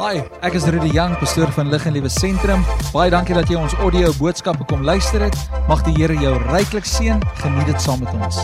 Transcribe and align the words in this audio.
Hi, 0.00 0.22
ek 0.40 0.54
is 0.56 0.64
Rudy 0.64 0.94
Jang, 0.96 1.12
pastoor 1.20 1.50
van 1.52 1.68
Lig 1.68 1.82
en 1.84 1.92
Liewe 1.92 2.08
Sentrum. 2.08 2.62
Baie 2.88 3.10
dankie 3.12 3.34
dat 3.36 3.50
jy 3.52 3.58
ons 3.60 3.74
audio 3.84 4.08
boodskappe 4.16 4.64
kom 4.70 4.80
luister 4.80 5.20
het. 5.26 5.36
Mag 5.68 5.82
die 5.84 5.92
Here 5.98 6.14
jou 6.16 6.30
ryklik 6.46 6.86
seën. 6.88 7.20
Geniet 7.42 7.68
dit 7.68 7.82
saam 7.84 8.00
met 8.00 8.14
ons. 8.16 8.38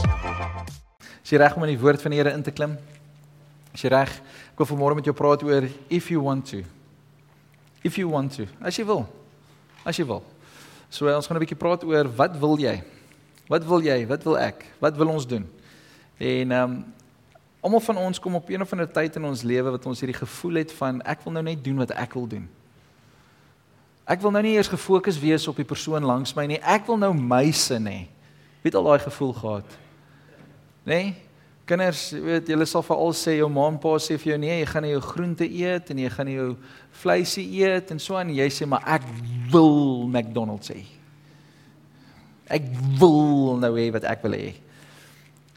Is 1.24 1.32
jy 1.32 1.40
reg 1.40 1.56
om 1.56 1.64
in 1.64 1.72
die 1.72 1.78
woord 1.80 2.04
van 2.04 2.12
die 2.12 2.20
Here 2.20 2.34
in 2.36 2.44
te 2.44 2.52
klim? 2.52 2.74
Is 3.72 3.86
jy 3.86 3.94
reg? 3.94 4.12
Ek 4.52 4.60
wil 4.60 4.68
vanmôre 4.68 4.98
met 4.98 5.08
jou 5.08 5.14
praat 5.16 5.46
oor 5.48 5.64
if 5.88 6.10
you 6.12 6.20
want 6.26 6.44
to. 6.52 6.60
If 7.80 7.96
you 7.96 8.12
want 8.12 8.36
to. 8.36 8.44
As 8.60 8.76
jy 8.76 8.84
wil. 8.84 9.06
As 9.80 9.96
jy 9.96 10.04
wil. 10.04 10.20
So 10.92 11.08
ons 11.08 11.24
gaan 11.24 11.40
'n 11.40 11.44
bietjie 11.46 11.56
praat 11.56 11.88
oor 11.88 12.04
wat 12.20 12.36
wil 12.36 12.60
jy? 12.60 12.82
Wat 13.48 13.64
wil 13.64 13.80
jy? 13.80 14.04
Wat 14.04 14.28
wil 14.28 14.36
ek? 14.36 14.66
Wat 14.76 14.92
wil 15.00 15.08
ons 15.08 15.24
doen? 15.24 15.48
En 16.20 16.52
ehm 16.52 16.62
um, 16.68 16.84
Almal 17.66 17.82
van 17.82 17.98
ons 17.98 18.20
kom 18.22 18.38
op 18.38 18.50
een 18.52 18.62
of 18.62 18.72
ander 18.72 18.86
tyd 18.86 19.16
in 19.18 19.24
ons 19.26 19.42
lewe 19.42 19.72
wat 19.74 19.86
ons 19.90 19.98
hierdie 20.00 20.20
gevoel 20.20 20.60
het 20.62 20.72
van 20.78 21.00
ek 21.02 21.24
wil 21.24 21.34
nou 21.34 21.42
net 21.48 21.64
doen 21.64 21.82
wat 21.82 21.90
ek 21.98 22.14
wil 22.14 22.28
doen. 22.30 22.44
Ek 24.06 24.22
wil 24.22 24.30
nou 24.30 24.42
nie 24.46 24.54
eers 24.54 24.70
gefokus 24.70 25.18
wees 25.18 25.48
op 25.50 25.58
die 25.58 25.66
persoon 25.66 26.06
langs 26.06 26.36
my 26.38 26.44
nie. 26.46 26.60
Ek 26.62 26.86
wil 26.86 27.00
nou 27.02 27.10
my 27.16 27.48
sin 27.50 27.88
hê. 27.90 28.04
Wie 28.62 28.70
het 28.70 28.78
al 28.78 28.86
daai 28.86 29.02
gevoel 29.02 29.34
gehad? 29.34 29.78
Nê? 30.86 31.00
Nee? 31.00 31.14
Kinders, 31.66 32.12
weet 32.14 32.46
julle 32.46 32.62
sal 32.70 32.84
veral 32.86 33.10
sê 33.18 33.40
jou 33.40 33.48
ma 33.50 33.64
en 33.72 33.80
pa 33.82 33.96
sê 33.98 34.14
vir 34.22 34.36
jou 34.36 34.38
nee, 34.38 34.60
jy 34.60 34.66
gaan 34.70 34.84
nie 34.86 34.92
jou 34.92 35.00
groente 35.02 35.46
eet 35.50 35.88
en 35.90 35.98
jy 35.98 36.10
gaan 36.14 36.28
nie 36.30 36.36
jou 36.36 36.50
vleisie 37.02 37.46
eet 37.58 37.90
en 37.90 37.98
so 37.98 38.14
aan 38.14 38.30
jy 38.30 38.46
sê 38.54 38.68
maar 38.70 38.86
ek 38.94 39.08
wil 39.50 40.06
McDonald's 40.06 40.70
hê. 40.70 40.84
Ek 42.46 42.70
wil 43.00 43.58
nou 43.58 43.72
hê 43.74 43.88
wat 43.96 44.06
ek 44.06 44.22
wil 44.22 44.38
hê. 44.38 44.52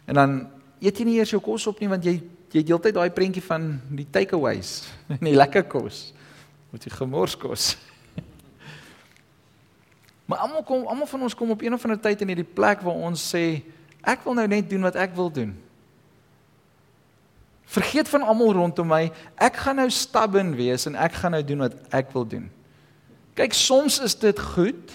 En 0.09 0.17
dan 0.17 0.39
eet 0.79 0.99
jy 0.99 1.07
nie 1.07 1.17
eers 1.19 1.33
jou 1.33 1.41
kos 1.43 1.67
op 1.69 1.81
nie 1.81 1.89
want 1.91 2.05
jy 2.05 2.19
jy 2.49 2.63
deeltyd 2.65 2.95
daai 2.97 3.11
prentjie 3.13 3.43
van 3.45 3.75
die 3.93 4.07
takeaways 4.09 4.81
en 5.13 5.21
die 5.21 5.37
lekker 5.37 5.67
kos. 5.70 6.09
Moet 6.73 6.87
jy 6.87 6.95
gemors 6.97 7.37
kos. 7.37 7.73
Maar 10.29 10.43
almal 10.45 10.62
kom 10.62 10.85
almal 10.85 11.07
van 11.09 11.23
ons 11.26 11.34
kom 11.34 11.55
op 11.55 11.62
een 11.65 11.73
of 11.73 11.85
ander 11.85 11.98
tyd 12.01 12.20
in 12.21 12.29
hierdie 12.29 12.45
plek 12.45 12.84
waar 12.85 12.99
ons 13.09 13.21
sê 13.31 13.63
ek 14.05 14.21
wil 14.26 14.35
nou 14.37 14.45
net 14.49 14.67
doen 14.70 14.85
wat 14.85 14.98
ek 15.01 15.15
wil 15.17 15.31
doen. 15.34 15.55
Vergeet 17.70 18.09
van 18.09 18.26
almal 18.26 18.54
rondom 18.54 18.87
my. 18.89 19.07
Ek 19.37 19.57
gaan 19.61 19.77
nou 19.82 19.89
stubborn 19.93 20.55
wees 20.57 20.85
en 20.89 20.98
ek 20.98 21.17
gaan 21.21 21.34
nou 21.34 21.41
doen 21.45 21.65
wat 21.65 21.76
ek 21.93 22.13
wil 22.13 22.26
doen. 22.29 22.48
Kyk, 23.37 23.57
soms 23.57 23.99
is 24.05 24.17
dit 24.17 24.41
goed. 24.54 24.93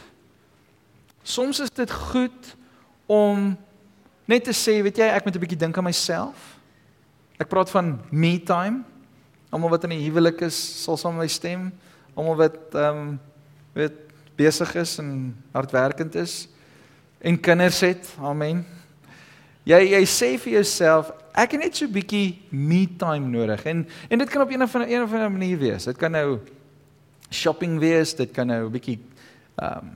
Soms 1.22 1.62
is 1.62 1.70
dit 1.74 1.94
goed 2.10 2.54
om 3.10 3.54
Net 4.24 4.44
te 4.44 4.52
sê, 4.56 4.78
weet 4.82 4.96
jy, 4.96 5.04
ek 5.04 5.24
moet 5.24 5.36
'n 5.36 5.40
bietjie 5.40 5.58
dink 5.58 5.76
aan 5.76 5.84
myself. 5.84 6.56
Ek 7.38 7.48
praat 7.48 7.70
van 7.70 8.00
me 8.10 8.38
time. 8.38 8.84
Almal 9.50 9.70
wat 9.70 9.84
in 9.84 9.92
'n 9.92 10.04
huwelik 10.04 10.40
is, 10.40 10.54
sal 10.54 10.96
saam 10.96 11.16
my 11.16 11.26
stem. 11.26 11.72
Almal 12.16 12.36
wat 12.36 12.74
ehm 12.74 12.98
um, 12.98 13.20
weet 13.74 13.92
besig 14.36 14.74
is 14.74 14.98
en 14.98 15.36
hardwerkend 15.52 16.14
is 16.14 16.48
en 17.20 17.40
kinders 17.40 17.80
het. 17.80 18.14
Amen. 18.18 18.64
Jy 19.64 19.80
jy 19.94 20.02
sê 20.04 20.38
vir 20.38 20.52
jouself, 20.52 21.12
ek 21.34 21.52
het 21.52 21.60
net 21.60 21.76
so 21.76 21.86
'n 21.86 21.92
bietjie 21.92 22.38
me 22.50 22.86
time 22.96 23.28
nodig. 23.28 23.64
En 23.64 23.86
en 24.10 24.18
dit 24.18 24.30
kan 24.30 24.42
op 24.42 24.50
een 24.50 24.62
of 24.62 24.74
ander 24.74 24.90
een 24.90 25.02
of 25.02 25.12
ander 25.12 25.30
manier 25.30 25.58
wees. 25.58 25.84
Dit 25.84 25.96
kan 25.96 26.10
nou 26.10 26.40
shopping 27.30 27.78
wees, 27.78 28.14
dit 28.14 28.30
kan 28.32 28.46
nou 28.46 28.66
'n 28.66 28.72
bietjie 28.72 28.98
ehm 29.56 29.78
um, 29.78 29.90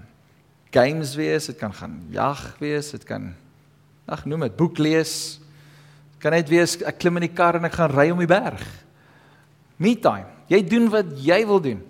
games 0.71 1.15
wees, 1.15 1.47
dit 1.47 1.57
kan 1.57 1.75
gaan 1.75 2.07
jag 2.11 2.57
wees, 2.59 2.91
dit 2.91 3.05
kan 3.05 3.35
ag 4.09 4.25
noem 4.25 4.47
dit 4.47 4.57
boek 4.57 4.81
lees. 4.81 5.39
Kan 6.19 6.35
net 6.35 6.49
wees 6.51 6.79
ek 6.81 6.99
klim 7.03 7.21
in 7.21 7.29
die 7.29 7.35
kar 7.35 7.59
en 7.59 7.69
ek 7.69 7.77
gaan 7.77 7.93
ry 7.93 8.09
om 8.11 8.23
die 8.23 8.31
berg. 8.31 8.63
Me 9.79 9.95
time. 10.01 10.27
Jy 10.51 10.63
doen 10.67 10.89
wat 10.91 11.13
jy 11.23 11.39
wil 11.47 11.61
doen. 11.63 11.83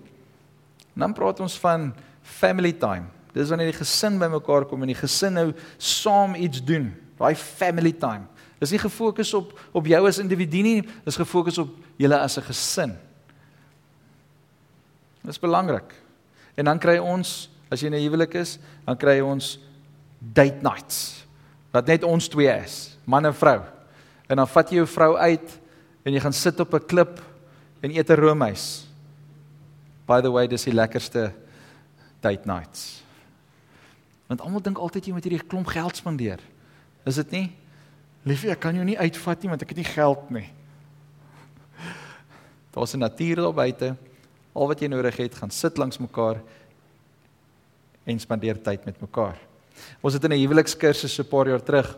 En 0.93 1.07
dan 1.07 1.15
praat 1.15 1.39
ons 1.41 1.55
van 1.63 1.89
family 2.37 2.73
time. 2.77 3.07
Dis 3.33 3.49
wanneer 3.49 3.71
die 3.71 3.79
gesin 3.79 4.19
bymekaar 4.19 4.67
kom 4.67 4.83
en 4.83 4.91
die 4.91 4.99
gesin 4.99 5.37
nou 5.37 5.47
saam 5.77 6.35
iets 6.35 6.61
doen. 6.65 6.89
Daai 7.17 7.33
family 7.39 7.93
time. 7.95 8.27
Dis 8.59 8.73
nie 8.75 8.81
gefokus 8.81 9.31
op 9.37 9.53
op 9.71 9.87
jou 9.87 10.01
as 10.09 10.19
individu 10.19 10.61
nie, 10.65 10.81
dis 11.05 11.19
gefokus 11.19 11.61
op 11.63 11.71
julle 11.97 12.19
as 12.19 12.37
'n 12.37 12.43
gesin. 12.43 12.97
Dis 15.23 15.39
belangrik. 15.39 15.95
En 16.57 16.65
dan 16.65 16.79
kry 16.79 16.97
ons, 16.97 17.49
as 17.71 17.79
jy 17.79 17.87
in 17.87 17.93
'n 17.93 18.03
huwelik 18.03 18.35
is, 18.35 18.59
dan 18.85 18.97
kry 18.97 19.19
ons 19.21 19.59
date 20.19 20.61
nights 20.61 21.28
wat 21.71 21.87
net 21.87 22.03
ons 22.03 22.27
twee 22.27 22.51
is, 22.63 22.97
man 23.05 23.25
en 23.25 23.35
vrou. 23.35 23.59
En 24.29 24.37
dan 24.41 24.47
vat 24.47 24.69
jy 24.69 24.81
jou 24.81 24.87
vrou 24.89 25.15
uit 25.17 25.59
en 26.05 26.13
jy 26.13 26.21
gaan 26.21 26.33
sit 26.33 26.59
op 26.59 26.73
'n 26.73 26.85
klip 26.85 27.21
en 27.81 27.91
eet 27.91 28.09
'n 28.09 28.19
roomys. 28.19 28.87
By 30.07 30.21
the 30.21 30.31
way, 30.31 30.47
dis 30.47 30.63
die 30.63 30.73
lekkerste 30.73 31.33
date 32.21 32.45
nights. 32.45 33.03
Want 34.27 34.41
almal 34.41 34.61
dink 34.61 34.77
altyd 34.77 35.05
jy 35.05 35.13
moet 35.13 35.23
hierdie 35.23 35.47
klomp 35.47 35.67
geld 35.67 35.95
spandeer. 35.95 36.39
Is 37.05 37.15
dit 37.15 37.31
nie? 37.31 37.47
Liefie, 38.23 38.51
ek 38.51 38.59
kan 38.59 38.75
jou 38.75 38.85
nie 38.85 38.97
uitvat 38.97 39.41
nie 39.41 39.49
want 39.49 39.61
ek 39.61 39.69
het 39.69 39.77
nie 39.77 39.89
geld 39.89 40.29
nie. 40.29 40.49
Daar's 42.73 42.93
'n 42.93 42.99
natuur 42.99 43.35
daar 43.35 43.53
buite. 43.53 43.95
Al 44.53 44.67
wat 44.67 44.79
jy 44.79 44.87
nodig 44.87 45.17
het, 45.17 45.35
gaan 45.35 45.51
sit 45.51 45.77
langs 45.77 45.97
mekaar 45.97 46.41
en 48.05 48.19
spandeer 48.19 48.61
tyd 48.61 48.85
met 48.85 49.01
mekaar. 49.01 49.48
Ons 50.01 50.13
het 50.13 50.23
in 50.23 50.33
'n 50.33 50.41
huwelikskursus 50.41 51.13
so 51.13 51.23
'n 51.23 51.29
paar 51.29 51.47
jaar 51.47 51.63
terug 51.63 51.97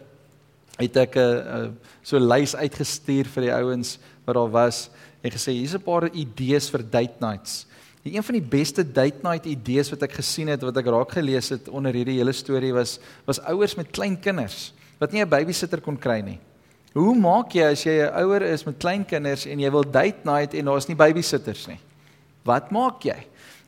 het 0.78 0.98
ek 0.98 1.16
'n 1.18 1.78
so 2.04 2.18
'n 2.18 2.28
lys 2.28 2.56
uitgestuur 2.56 3.26
vir 3.26 3.44
die 3.44 3.54
ouens 3.54 4.00
wat 4.26 4.36
daar 4.36 4.52
was 4.52 4.90
en 5.22 5.32
gesê 5.32 5.52
hier's 5.52 5.76
'n 5.76 5.84
paar 5.84 6.10
idees 6.10 6.70
vir 6.70 6.84
date 6.84 7.20
nights. 7.20 7.66
Die 8.04 8.16
een 8.16 8.24
van 8.24 8.34
die 8.34 8.50
beste 8.50 8.84
date 8.84 9.22
night 9.24 9.46
idees 9.46 9.90
wat 9.90 10.02
ek 10.04 10.14
gesien 10.14 10.48
het 10.48 10.62
wat 10.62 10.78
ek 10.78 10.86
raak 10.86 11.12
gelees 11.12 11.50
het 11.50 11.70
onder 11.70 11.94
hierdie 11.94 12.18
hele 12.18 12.34
storie 12.34 12.74
was 12.74 13.00
was 13.26 13.40
ouers 13.40 13.76
met 13.76 13.92
klein 13.92 14.20
kinders 14.20 14.74
wat 15.00 15.12
nie 15.12 15.22
'n 15.22 15.30
babysitter 15.30 15.82
kon 15.82 15.98
kry 15.98 16.22
nie. 16.22 16.40
Hoe 16.94 17.16
maak 17.16 17.54
jy 17.54 17.64
as 17.72 17.84
jy 17.84 18.02
'n 18.02 18.14
ouer 18.24 18.42
is 18.42 18.66
met 18.66 18.80
klein 18.80 19.06
kinders 19.06 19.46
en 19.46 19.60
jy 19.60 19.72
wil 19.72 19.84
date 19.84 20.26
night 20.26 20.54
en 20.54 20.66
daar's 20.66 20.88
nie 20.88 20.96
babysitters 20.96 21.68
nie? 21.68 21.80
Wat 22.44 22.72
maak 22.72 23.04
jy? 23.04 23.18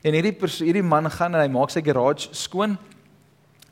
En 0.03 0.13
hierdie 0.13 0.35
hierdie 0.65 0.83
man 0.83 1.09
gaan 1.09 1.35
en 1.35 1.41
hy 1.41 1.47
maak 1.47 1.69
sy 1.69 1.81
garage 1.81 2.27
skoon 2.31 2.77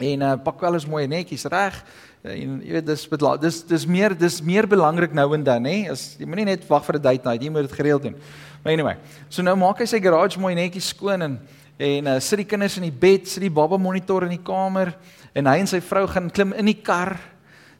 en 0.02 0.22
uh, 0.22 0.36
pak 0.44 0.64
alles 0.64 0.86
mooi 0.86 1.08
netjies 1.08 1.46
reg. 1.46 1.84
En 2.22 2.60
jy 2.62 2.76
weet 2.78 2.86
dis 2.86 3.08
dis 3.42 3.64
dis 3.66 3.86
meer 3.86 4.18
dis 4.18 4.42
meer 4.42 4.68
belangrik 4.68 5.14
nou 5.14 5.34
en 5.34 5.44
dan 5.44 5.66
hè. 5.66 5.92
As 5.92 6.16
jy 6.20 6.26
moenie 6.26 6.46
net 6.46 6.68
wag 6.70 6.86
vir 6.86 6.96
'n 6.96 7.02
date 7.02 7.26
night 7.26 7.44
jy 7.44 7.50
moet 7.50 7.70
dit 7.70 7.80
gereeld 7.80 8.04
doen. 8.04 8.16
Maar 8.64 8.74
anyway 8.74 8.98
so 9.30 9.42
nou 9.42 9.56
maak 9.56 9.80
hy 9.80 9.86
sy 9.86 10.00
garage 10.00 10.40
mooi 10.40 10.54
netjies 10.56 10.94
skoon 10.94 11.22
en 11.22 11.40
en 11.82 12.08
uh, 12.08 12.20
sit 12.22 12.44
die 12.44 12.46
kinders 12.46 12.78
in 12.78 12.86
die 12.86 12.94
bed 12.94 13.28
sit 13.28 13.42
die 13.42 13.50
baba 13.54 13.78
monitor 13.82 14.24
in 14.28 14.36
die 14.36 14.46
kamer 14.46 14.94
en 15.34 15.50
hy 15.50 15.58
en 15.64 15.70
sy 15.70 15.80
vrou 15.82 16.06
gaan 16.12 16.30
klim 16.30 16.54
in 16.54 16.70
die 16.70 16.78
kar 16.78 17.16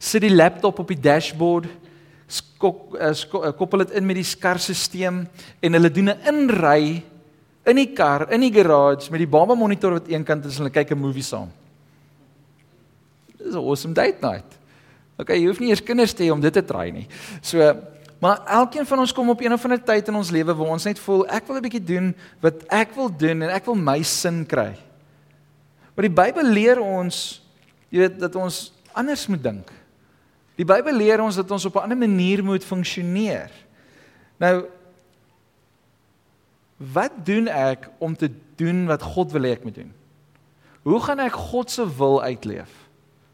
sit 0.02 0.24
die 0.24 0.34
laptop 0.34 0.80
op 0.82 0.90
die 0.90 0.98
dashboard 0.98 1.68
skok 2.26 2.96
uh, 2.98 3.12
skok, 3.14 3.46
uh, 3.46 3.52
koppel 3.54 3.84
dit 3.84 3.94
in 4.00 4.06
met 4.08 4.18
die 4.18 4.26
skarstelsel 4.26 5.22
en 5.62 5.78
hulle 5.78 5.92
doen 5.92 6.10
'n 6.10 6.28
inry 6.32 7.02
in 7.66 7.78
die 7.78 7.92
kar 7.94 8.26
in 8.32 8.42
die 8.42 8.50
garage 8.50 9.10
met 9.10 9.22
die 9.22 9.30
baba 9.30 9.54
monitor 9.54 10.00
wat 10.00 10.10
eenkant 10.10 10.46
is 10.46 10.58
en 10.58 10.66
hulle 10.66 10.74
kyk 10.74 10.90
'n 10.96 10.98
movie 10.98 11.22
saam 11.22 11.50
Dis 13.42 13.54
'n 13.54 13.58
awesome 13.58 13.94
date 13.94 14.20
night. 14.20 14.58
Okay, 15.18 15.38
jy 15.38 15.46
hoef 15.46 15.60
nie 15.60 15.68
eers 15.68 15.82
kinders 15.82 16.12
te 16.12 16.24
hê 16.24 16.32
om 16.32 16.40
dit 16.40 16.52
te 16.52 16.64
try 16.64 16.90
nie. 16.90 17.06
So, 17.40 17.58
maar 18.22 18.42
elkeen 18.46 18.86
van 18.86 18.98
ons 18.98 19.12
kom 19.12 19.30
op 19.30 19.40
een 19.40 19.52
of 19.52 19.64
ander 19.64 19.82
tyd 19.82 20.08
in 20.08 20.14
ons 20.14 20.30
lewe 20.30 20.54
waar 20.54 20.74
ons 20.74 20.84
net 20.84 20.98
voel 20.98 21.26
ek 21.26 21.46
wil 21.46 21.56
'n 21.56 21.62
bietjie 21.62 21.84
doen 21.84 22.14
wat 22.40 22.64
ek 22.70 22.94
wil 22.94 23.10
doen 23.10 23.42
en 23.42 23.50
ek 23.50 23.66
wil 23.66 23.74
my 23.74 24.02
sin 24.02 24.46
kry. 24.46 24.76
Maar 25.94 26.08
die 26.08 26.16
Bybel 26.22 26.46
leer 26.46 26.80
ons 26.80 27.42
jy 27.90 27.98
weet 27.98 28.18
dat 28.18 28.34
ons 28.36 28.72
anders 28.92 29.26
moet 29.26 29.42
dink. 29.42 29.72
Die 30.56 30.64
Bybel 30.64 30.96
leer 30.96 31.20
ons 31.22 31.36
dat 31.36 31.50
ons 31.50 31.64
op 31.64 31.76
'n 31.76 31.84
ander 31.84 31.98
manier 31.98 32.44
moet 32.44 32.64
funksioneer. 32.64 33.50
Nou 34.38 34.66
wat 36.76 37.12
doen 37.24 37.46
ek 37.46 37.88
om 37.98 38.16
te 38.16 38.30
doen 38.56 38.86
wat 38.86 39.02
God 39.02 39.32
wil 39.32 39.42
hê 39.42 39.52
ek 39.54 39.64
moet 39.64 39.74
doen? 39.74 39.92
Hoe 40.82 41.00
gaan 41.00 41.18
ek 41.18 41.32
God 41.32 41.70
se 41.70 41.96
wil 41.96 42.22
uitleef? 42.22 42.81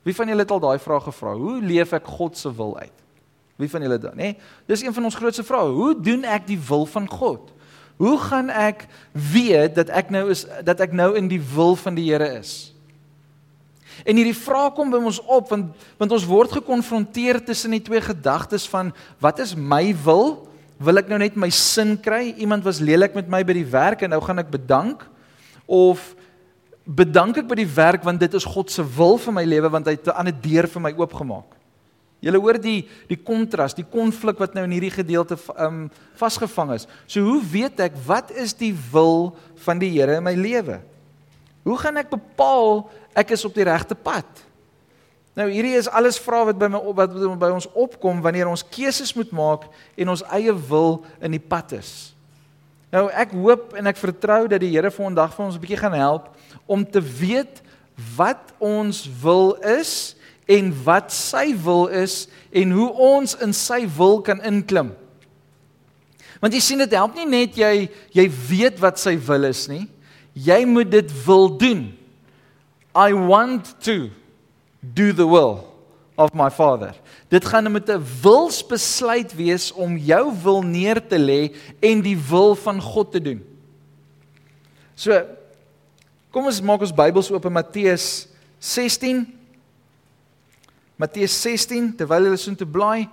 Wie 0.09 0.17
van 0.17 0.31
julle 0.31 0.47
het 0.47 0.55
al 0.55 0.63
daai 0.65 0.79
vraag 0.81 1.05
gevra? 1.11 1.35
Hoe 1.37 1.59
leef 1.61 1.93
ek 1.93 2.07
God 2.09 2.39
se 2.41 2.49
wil 2.57 2.73
uit? 2.81 3.05
Wie 3.61 3.69
van 3.69 3.85
julle 3.85 3.99
dan, 4.01 4.17
nê? 4.17 4.31
Dis 4.71 4.81
een 4.87 4.95
van 4.97 5.05
ons 5.05 5.19
grootste 5.19 5.45
vrae. 5.45 5.69
Hoe 5.75 5.93
doen 6.01 6.25
ek 6.25 6.47
die 6.49 6.57
wil 6.69 6.87
van 6.89 7.05
God? 7.11 7.51
Hoe 7.99 8.15
gaan 8.23 8.49
ek 8.55 8.87
weet 9.13 9.75
dat 9.77 9.91
ek 9.91 10.13
nou 10.15 10.29
is 10.33 10.47
dat 10.65 10.81
ek 10.81 10.95
nou 10.97 11.11
in 11.19 11.29
die 11.29 11.41
wil 11.43 11.75
van 11.77 11.99
die 11.99 12.07
Here 12.07 12.29
is? 12.39 12.71
En 14.07 14.15
hierdie 14.15 14.37
vraag 14.37 14.77
kom 14.79 14.93
by 14.95 15.01
ons 15.03 15.19
op 15.27 15.51
want 15.51 15.89
want 15.99 16.15
ons 16.15 16.27
word 16.31 16.55
gekonfronteer 16.61 17.43
tussen 17.45 17.75
die 17.75 17.83
twee 17.83 18.01
gedagtes 18.01 18.69
van 18.71 18.95
wat 19.21 19.43
is 19.45 19.57
my 19.59 19.91
wil? 20.07 20.47
Wil 20.79 21.03
ek 21.03 21.11
nou 21.11 21.19
net 21.19 21.37
my 21.37 21.51
sin 21.51 21.97
kry? 22.01 22.31
Iemand 22.39 22.65
was 22.65 22.79
lelik 22.79 23.19
met 23.19 23.29
my 23.29 23.43
by 23.43 23.59
die 23.59 23.67
werk 23.69 24.07
en 24.07 24.15
nou 24.15 24.23
gaan 24.23 24.41
ek 24.41 24.55
bedank 24.55 25.03
of 25.67 26.15
bedank 26.89 27.37
ek 27.43 27.49
by 27.49 27.59
die 27.61 27.69
werk 27.69 28.05
want 28.07 28.21
dit 28.23 28.35
is 28.35 28.47
God 28.49 28.73
se 28.73 28.83
wil 28.97 29.19
vir 29.21 29.35
my 29.37 29.45
lewe 29.45 29.69
want 29.69 29.87
hy 29.87 29.97
het 29.99 30.09
'n 30.09 30.17
ander 30.17 30.33
deur 30.33 30.67
vir 30.67 30.81
my 30.81 30.93
oopgemaak. 30.97 31.59
Julle 32.21 32.39
hoor 32.39 32.59
die 32.59 32.89
die 33.07 33.19
kontras, 33.23 33.75
die 33.75 33.87
konflik 33.87 34.39
wat 34.39 34.55
nou 34.55 34.65
in 34.65 34.75
hierdie 34.75 34.91
gedeelte 34.91 35.39
um 35.57 35.91
vasgevang 36.15 36.73
is. 36.75 36.87
So 37.07 37.21
hoe 37.21 37.43
weet 37.43 37.81
ek 37.81 37.93
wat 38.07 38.31
is 38.31 38.55
die 38.55 38.75
wil 38.93 39.37
van 39.55 39.79
die 39.79 39.91
Here 39.91 40.17
in 40.17 40.25
my 40.25 40.35
lewe? 40.35 40.81
Hoe 41.63 41.79
gaan 41.79 41.97
ek 41.97 42.11
bepaal 42.11 42.91
ek 43.15 43.31
is 43.31 43.45
op 43.45 43.55
die 43.55 43.65
regte 43.65 43.95
pad? 43.95 44.27
Nou 45.37 45.47
hierdie 45.51 45.77
is 45.77 45.87
alles 45.87 46.19
vrae 46.19 46.47
wat 46.47 46.59
by 46.59 46.67
my 46.67 46.81
wat 46.97 47.13
by 47.39 47.51
ons 47.55 47.69
opkom 47.75 48.23
wanneer 48.23 48.49
ons 48.49 48.65
keuses 48.67 49.15
moet 49.15 49.31
maak 49.31 49.69
en 49.95 50.09
ons 50.09 50.25
eie 50.33 50.53
wil 50.53 51.05
in 51.21 51.31
die 51.31 51.43
pad 51.43 51.73
is. 51.79 52.15
Nou 52.91 53.07
ek 53.13 53.31
hoop 53.37 53.77
en 53.79 53.87
ek 53.87 54.01
vertrou 54.01 54.49
dat 54.49 54.61
die 54.61 54.73
Here 54.73 54.91
vir 54.91 55.05
vandag 55.05 55.37
vir 55.37 55.47
ons 55.47 55.55
'n 55.55 55.61
bietjie 55.61 55.83
gaan 55.85 55.95
help 55.95 56.35
om 56.69 56.85
te 56.85 57.01
weet 57.01 57.63
wat 58.17 58.53
ons 58.63 59.03
wil 59.23 59.57
is 59.65 60.15
en 60.49 60.71
wat 60.85 61.13
sy 61.13 61.51
wil 61.65 61.89
is 61.93 62.27
en 62.55 62.73
hoe 62.77 62.89
ons 62.93 63.35
in 63.45 63.53
sy 63.57 63.83
wil 63.99 64.21
kan 64.25 64.41
inklim. 64.47 64.93
Want 66.39 66.55
jy 66.55 66.61
sien 66.63 66.85
dit 66.85 66.95
help 66.95 67.17
nie 67.19 67.27
net 67.29 67.57
jy 67.59 67.89
jy 68.15 68.27
weet 68.49 68.79
wat 68.83 69.01
sy 69.01 69.17
wil 69.29 69.49
is 69.49 69.67
nie. 69.71 69.87
Jy 70.39 70.63
moet 70.71 70.91
dit 70.93 71.15
wil 71.25 71.51
doen. 71.59 71.89
I 72.95 73.11
want 73.13 73.75
to 73.85 74.11
do 74.81 75.11
the 75.13 75.27
will 75.27 75.67
of 76.19 76.35
my 76.35 76.49
father. 76.51 76.95
Dit 77.31 77.45
gaan 77.45 77.71
met 77.73 77.91
'n 77.91 78.03
wilsbesluit 78.23 79.35
wees 79.35 79.73
om 79.73 79.97
jou 79.97 80.33
wil 80.43 80.63
neer 80.63 81.01
te 81.07 81.19
lê 81.19 81.55
en 81.81 82.01
die 82.03 82.17
wil 82.17 82.55
van 82.55 82.81
God 82.81 83.13
te 83.13 83.21
doen. 83.21 83.45
So 84.95 85.38
kom 86.39 86.47
ons 86.47 86.61
maak 86.63 86.85
ons 86.87 86.95
Bybels 86.95 87.33
oop 87.35 87.47
in 87.51 87.55
Matteus 87.57 88.29
16 88.63 89.25
Matteus 90.99 91.35
16 91.43 91.97
terwyl 91.99 92.29
hulle 92.29 92.39
so 92.39 92.55
te 92.55 92.67
blaai. 92.67 93.09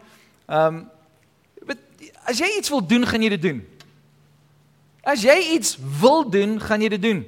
Ehm 0.46 0.84
um, 0.84 0.84
as 2.26 2.40
jy 2.42 2.48
iets 2.58 2.72
wil 2.74 2.82
doen, 2.82 3.04
gaan 3.06 3.22
jy 3.22 3.30
dit 3.36 3.42
doen. 3.42 3.58
As 5.06 5.22
jy 5.22 5.36
iets 5.54 5.76
wil 6.02 6.24
doen, 6.26 6.56
gaan 6.58 6.82
jy 6.82 6.90
dit 6.96 7.02
doen. 7.04 7.20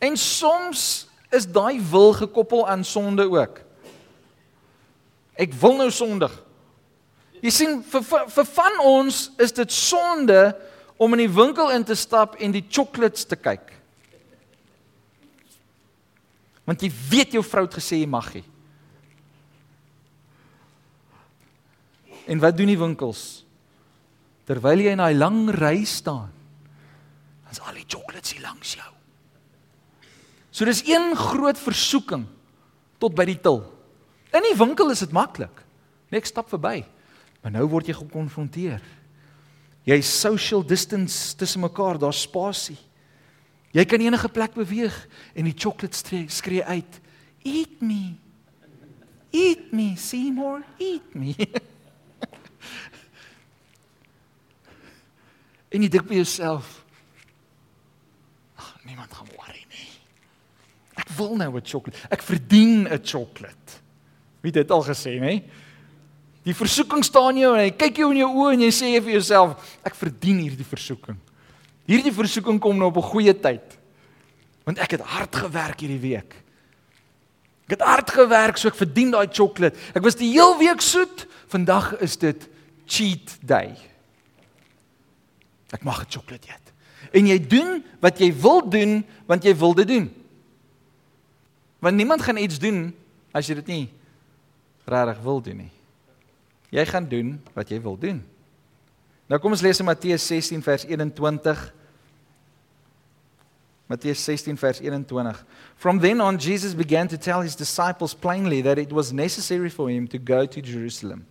En 0.00 0.16
soms 0.16 0.84
is 1.28 1.44
daai 1.44 1.76
wil 1.90 2.14
gekoppel 2.16 2.64
aan 2.68 2.84
sonde 2.84 3.28
ook. 3.28 3.60
Ek 5.36 5.52
wil 5.60 5.76
nou 5.82 5.90
sondig. 5.92 6.32
Jy 7.44 7.52
sien 7.52 7.76
vir, 7.92 8.08
vir 8.08 8.32
vir 8.38 8.48
van 8.56 8.80
ons 8.94 9.20
is 9.36 9.52
dit 9.52 9.76
sonde 9.76 10.40
om 10.96 11.12
in 11.16 11.26
die 11.26 11.34
winkel 11.36 11.72
in 11.76 11.84
te 11.84 11.96
stap 11.96 12.40
en 12.40 12.56
die 12.56 12.64
chocolates 12.64 13.28
te 13.28 13.36
kyk. 13.36 13.73
Want 16.64 16.82
jy 16.82 16.90
weet 17.10 17.36
jou 17.36 17.44
vrou 17.44 17.66
het 17.66 17.76
gesê 17.76 18.00
jy 18.00 18.08
mag 18.08 18.30
nie. 18.34 18.44
En 22.30 22.40
wat 22.40 22.56
doen 22.56 22.70
die 22.72 22.80
winkels? 22.80 23.44
Terwyl 24.48 24.80
jy 24.84 24.94
in 24.96 25.02
daai 25.02 25.16
lang 25.16 25.46
ry 25.52 25.84
staan, 25.88 26.32
dan's 27.44 27.60
al 27.64 27.76
die 27.76 27.86
chocolates 27.88 28.32
hier 28.32 28.44
langs 28.44 28.74
jou. 28.76 28.90
So 30.54 30.68
dis 30.68 30.84
een 30.86 31.12
groot 31.18 31.58
versoeking 31.58 32.24
tot 33.02 33.16
by 33.16 33.26
die 33.28 33.40
til. 33.42 33.62
In 34.34 34.44
die 34.46 34.56
winkel 34.56 34.92
is 34.94 35.02
dit 35.04 35.14
maklik. 35.14 35.64
Net 36.12 36.28
stap 36.28 36.48
verby. 36.52 36.82
Maar 37.42 37.56
nou 37.58 37.66
word 37.72 37.90
jy 37.90 37.96
gekonfronteer. 37.98 38.80
Jy 39.84 39.98
social 40.06 40.62
distance 40.64 41.34
tussen 41.36 41.64
mekaar, 41.64 41.98
daar's 42.00 42.22
spasie. 42.24 42.78
Jy 43.74 43.84
kan 43.90 44.00
enige 44.00 44.28
plek 44.30 44.54
beweeg 44.54 44.94
en 45.34 45.48
die 45.48 45.56
chocolates 45.56 46.04
skree 46.36 46.62
uit. 46.62 47.00
Eat 47.42 47.80
me. 47.82 48.14
Eat 49.34 49.72
me, 49.74 49.94
Seymour, 49.98 50.62
eat 50.78 51.14
me. 51.14 51.34
En 55.74 55.82
jy 55.82 55.88
dink 55.90 56.06
by 56.06 56.20
jouself, 56.20 56.84
ag, 58.54 58.68
niemand 58.86 59.10
gaan 59.10 59.30
worry 59.34 59.64
nie. 59.72 59.88
Ek 61.02 61.08
wil 61.18 61.34
nou 61.34 61.50
'n 61.50 61.66
sjokolade. 61.66 61.98
Ek 62.14 62.22
verdien 62.22 62.86
'n 62.86 63.02
sjokolade. 63.02 63.82
Wie 64.40 64.52
dit 64.52 64.70
al 64.70 64.84
gesê, 64.84 65.18
nê? 65.18 65.42
Die 66.44 66.54
versoeking 66.54 67.02
staan 67.04 67.36
jou 67.36 67.54
en 67.56 67.64
hy 67.64 67.70
kyk 67.70 67.96
jou 67.96 68.10
in 68.12 68.18
jou 68.18 68.30
oë 68.30 68.52
en 68.52 68.60
jy 68.60 68.70
sê 68.70 69.02
vir 69.02 69.14
jouself, 69.18 69.78
ek 69.82 69.94
verdien 69.94 70.38
hierdie 70.38 70.64
versoeking. 70.64 71.18
Hierdie 71.84 72.12
versoeking 72.12 72.60
kom 72.60 72.78
nou 72.78 72.88
op 72.88 72.96
'n 72.96 73.10
goeie 73.12 73.34
tyd. 73.40 73.78
Want 74.64 74.78
ek 74.78 74.90
het 74.90 75.00
hard 75.00 75.36
gewerk 75.36 75.80
hierdie 75.80 76.00
week. 76.00 76.34
Ek 77.64 77.78
het 77.78 77.80
hard 77.80 78.10
gewerk 78.10 78.56
so 78.56 78.68
ek 78.68 78.76
verdien 78.76 79.10
daai 79.10 79.28
sjokolade. 79.32 79.76
Ek 79.94 80.02
was 80.02 80.16
die 80.16 80.32
heel 80.32 80.58
week 80.58 80.80
soet. 80.80 81.26
Vandag 81.48 81.96
is 82.00 82.16
dit 82.16 82.48
cheat 82.86 83.38
day. 83.40 83.76
Ek 85.72 85.84
mag 85.84 86.04
'n 86.04 86.10
sjokolade 86.10 86.48
eet. 86.48 86.72
En 87.12 87.26
jy 87.26 87.38
doen 87.38 87.84
wat 88.00 88.18
jy 88.18 88.32
wil 88.32 88.68
doen 88.68 89.04
want 89.26 89.44
jy 89.44 89.54
wil 89.56 89.74
dit 89.74 89.88
doen. 89.88 90.24
Want 91.78 91.96
niemand 91.96 92.22
gaan 92.22 92.36
iets 92.36 92.58
doen 92.58 92.94
as 93.32 93.46
jy 93.46 93.54
dit 93.54 93.66
nie 93.66 93.88
regtig 94.84 95.22
wil 95.22 95.40
doen 95.40 95.56
nie. 95.56 95.72
Jy 96.70 96.84
gaan 96.86 97.08
doen 97.08 97.40
wat 97.54 97.68
jy 97.68 97.80
wil 97.80 97.98
doen. 97.98 98.24
Nou 99.28 99.40
kom 99.40 99.54
ons 99.56 99.62
lees 99.64 99.80
in 99.80 99.86
Matteus 99.88 100.22
16 100.22 100.60
vers 100.62 100.84
21. 100.84 101.70
Matteus 103.88 104.18
16 104.18 104.56
vers 104.56 104.80
21. 104.80 105.34
From 105.76 105.98
then 105.98 106.20
on 106.20 106.38
Jesus 106.38 106.74
began 106.74 107.08
to 107.08 107.18
tell 107.18 107.40
his 107.40 107.56
disciples 107.56 108.14
plainly 108.14 108.60
that 108.62 108.78
it 108.78 108.92
was 108.92 109.12
necessary 109.12 109.70
for 109.70 109.88
him 109.88 110.06
to 110.08 110.18
go 110.18 110.46
to 110.46 110.60
Jerusalem 110.60 111.26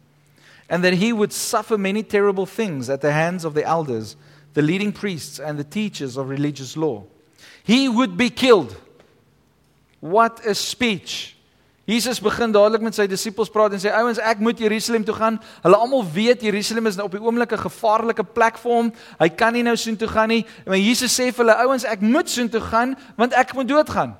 and 0.69 0.83
that 0.83 0.93
he 0.93 1.13
would 1.13 1.33
suffer 1.33 1.77
many 1.77 2.03
terrible 2.03 2.45
things 2.45 2.89
at 2.89 3.01
the 3.01 3.11
hands 3.11 3.45
of 3.45 3.53
the 3.53 3.63
elders 3.63 4.15
the 4.53 4.61
leading 4.61 4.91
priests 4.91 5.39
and 5.39 5.57
the 5.57 5.63
teachers 5.63 6.17
of 6.17 6.29
religious 6.29 6.77
law. 6.77 7.03
He 7.63 7.89
would 7.89 8.17
be 8.17 8.29
killed. 8.29 8.75
What 9.99 10.45
a 10.45 10.53
speech. 10.53 11.32
Jesus 11.85 12.21
begin 12.23 12.51
dadelik 12.55 12.81
met 12.81 12.95
sy 12.95 13.03
disippels 13.11 13.49
praat 13.51 13.73
en 13.75 13.81
sê 13.83 13.91
ouens 13.91 14.19
ek 14.23 14.39
moet 14.39 14.59
Jerusalem 14.59 15.03
toe 15.03 15.15
gaan. 15.17 15.39
Hulle 15.65 15.79
almal 15.83 16.05
weet 16.15 16.45
Jerusalem 16.47 16.87
is 16.87 16.95
nou 16.95 17.09
op 17.09 17.17
die 17.17 17.19
oomblik 17.19 17.51
'n 17.51 17.67
gevaarlike 17.67 18.23
plek 18.23 18.57
vir 18.57 18.71
hom. 18.71 18.93
Hy 19.19 19.29
kan 19.29 19.53
nie 19.53 19.63
nou 19.63 19.75
soontoe 19.75 20.07
gaan 20.07 20.29
nie. 20.29 20.45
Maar 20.65 20.77
Jesus 20.77 21.11
sê 21.11 21.33
vir 21.33 21.43
hulle 21.43 21.55
ouens 21.67 21.83
ek 21.83 22.01
moet 22.01 22.29
soontoe 22.29 22.61
gaan 22.61 22.95
want 23.17 23.33
ek 23.33 23.53
moet 23.53 23.67
doodgaan. 23.67 24.15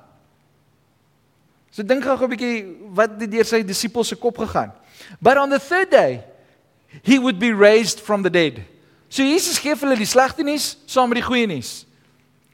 So 1.71 1.83
dink 1.83 2.04
gou 2.04 2.18
'n 2.19 2.30
bietjie 2.30 2.75
wat 2.94 3.10
het 3.19 3.31
deur 3.31 3.45
sy 3.45 3.63
disippels 3.63 4.07
se 4.07 4.15
kop 4.15 4.38
gegaan. 4.38 4.71
But 5.21 5.38
on 5.38 5.50
the 5.50 5.60
third 5.60 5.89
day 5.89 6.21
he 7.01 7.18
would 7.18 7.39
be 7.39 7.54
raised 7.54 8.00
from 8.00 8.24
the 8.24 8.30
dead. 8.30 8.60
So 9.07 9.24
Jesus 9.24 9.57
gee 9.57 9.75
hulle 9.75 9.95
die 9.95 10.06
slegte 10.06 10.44
nuus 10.44 10.77
saam 10.86 11.10
met 11.10 11.21
die 11.21 11.27
goeie 11.27 11.48
nuus. 11.48 11.86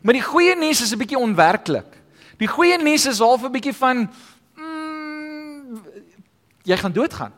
Maar 0.01 0.13
die 0.13 0.23
goeie 0.23 0.55
nuus 0.55 0.81
is 0.81 0.93
'n 0.93 0.99
bietjie 0.99 1.17
onwerklik. 1.17 1.97
Die 2.39 2.47
goeie 2.47 2.77
nuus 2.77 3.05
is 3.05 3.19
half 3.19 3.43
'n 3.43 3.51
bietjie 3.51 3.73
van 3.73 4.09
jy 6.63 6.77
gaan 6.77 6.91
doodgaan. 6.91 7.33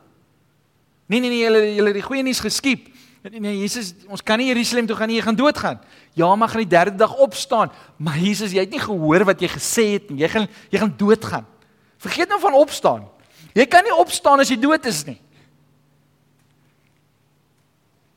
Nee 1.06 1.20
nee 1.20 1.30
nee, 1.30 1.42
julle 1.42 1.74
julle 1.74 1.92
die 1.92 2.02
goeie 2.02 2.22
nuus 2.22 2.40
geskiep. 2.40 2.88
Nee, 3.22 3.40
nee 3.40 3.58
Jesus, 3.60 3.92
ons 4.10 4.22
kan 4.22 4.38
nie 4.38 4.48
Jerusalem 4.50 4.86
toe 4.86 4.96
gaan 4.96 5.08
nie, 5.08 5.16
jy 5.20 5.22
gaan 5.22 5.38
doodgaan. 5.38 5.80
Ja, 6.18 6.34
maar 6.34 6.48
gaan 6.48 6.64
die 6.64 6.72
derde 6.72 6.96
dag 6.96 7.14
opstaan. 7.14 7.72
Maar 7.96 8.18
Jesus, 8.18 8.52
jy 8.52 8.64
het 8.64 8.70
nie 8.70 8.82
gehoor 8.82 9.24
wat 9.28 9.40
jy 9.40 9.50
gesê 9.52 9.84
het 9.94 10.10
nie. 10.10 10.22
Jy 10.24 10.28
gaan 10.32 10.48
jy 10.70 10.78
gaan 10.78 10.94
doodgaan. 10.96 11.46
Vergeet 12.02 12.28
nou 12.28 12.40
van 12.42 12.56
opstaan. 12.58 13.04
Jy 13.54 13.66
kan 13.70 13.84
nie 13.84 13.94
opstaan 13.94 14.40
as 14.40 14.50
jy 14.50 14.58
dood 14.58 14.86
is 14.88 15.04
nie. 15.06 15.20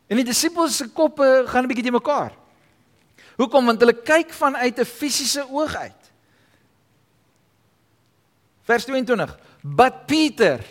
En 0.10 0.18
die 0.22 0.26
disippels 0.26 0.78
se 0.78 0.88
koppe 0.94 1.46
gaan 1.50 1.64
'n 1.64 1.68
bietjie 1.68 1.86
te 1.86 1.92
mekaar. 1.92 2.34
Hoekom? 3.38 3.66
Want 3.66 3.80
hulle 3.80 3.94
kyk 3.94 4.34
vanuit 4.34 4.80
'n 4.80 4.86
fisiese 4.86 5.46
oog 5.50 5.76
uit. 5.76 6.12
Vers 8.64 8.86
22. 8.86 9.38
But 9.62 10.06
Peter, 10.06 10.66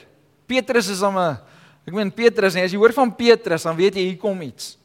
Petrus 0.47 0.89
is 0.89 1.01
hom 1.01 1.19
'n 1.19 1.39
ek 1.87 1.93
meen 1.93 2.11
Petrus, 2.11 2.57
as 2.57 2.73
jy 2.73 2.79
hoor 2.79 2.93
van 2.93 3.15
Petrus, 3.15 3.63
dan 3.63 3.77
weet 3.77 3.95
jy 3.95 4.03
hier 4.09 4.17
kom 4.17 4.41
iets. 4.43 4.77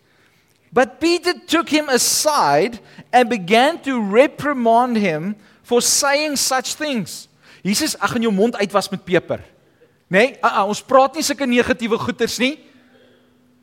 But 0.71 0.99
Peter 0.99 1.33
took 1.33 1.69
him 1.69 1.89
aside 1.89 2.79
and 3.11 3.29
began 3.29 3.79
to 3.81 4.01
reprimand 4.01 4.97
him 4.97 5.35
for 5.63 5.81
saying 5.81 6.37
such 6.37 6.75
things. 6.75 7.27
Jesus, 7.63 7.97
ag 7.99 8.15
in 8.15 8.29
jou 8.29 8.33
mond 8.33 8.55
uitwas 8.55 8.89
met 8.89 9.03
peper. 9.03 9.41
Nê? 10.09 10.17
Nee, 10.17 10.37
uh, 10.41 10.61
uh, 10.61 10.65
ons 10.69 10.81
praat 10.81 11.17
nie 11.17 11.25
sulke 11.25 11.45
negatiewe 11.45 11.97
goeters 12.01 12.37
nie. 12.41 12.57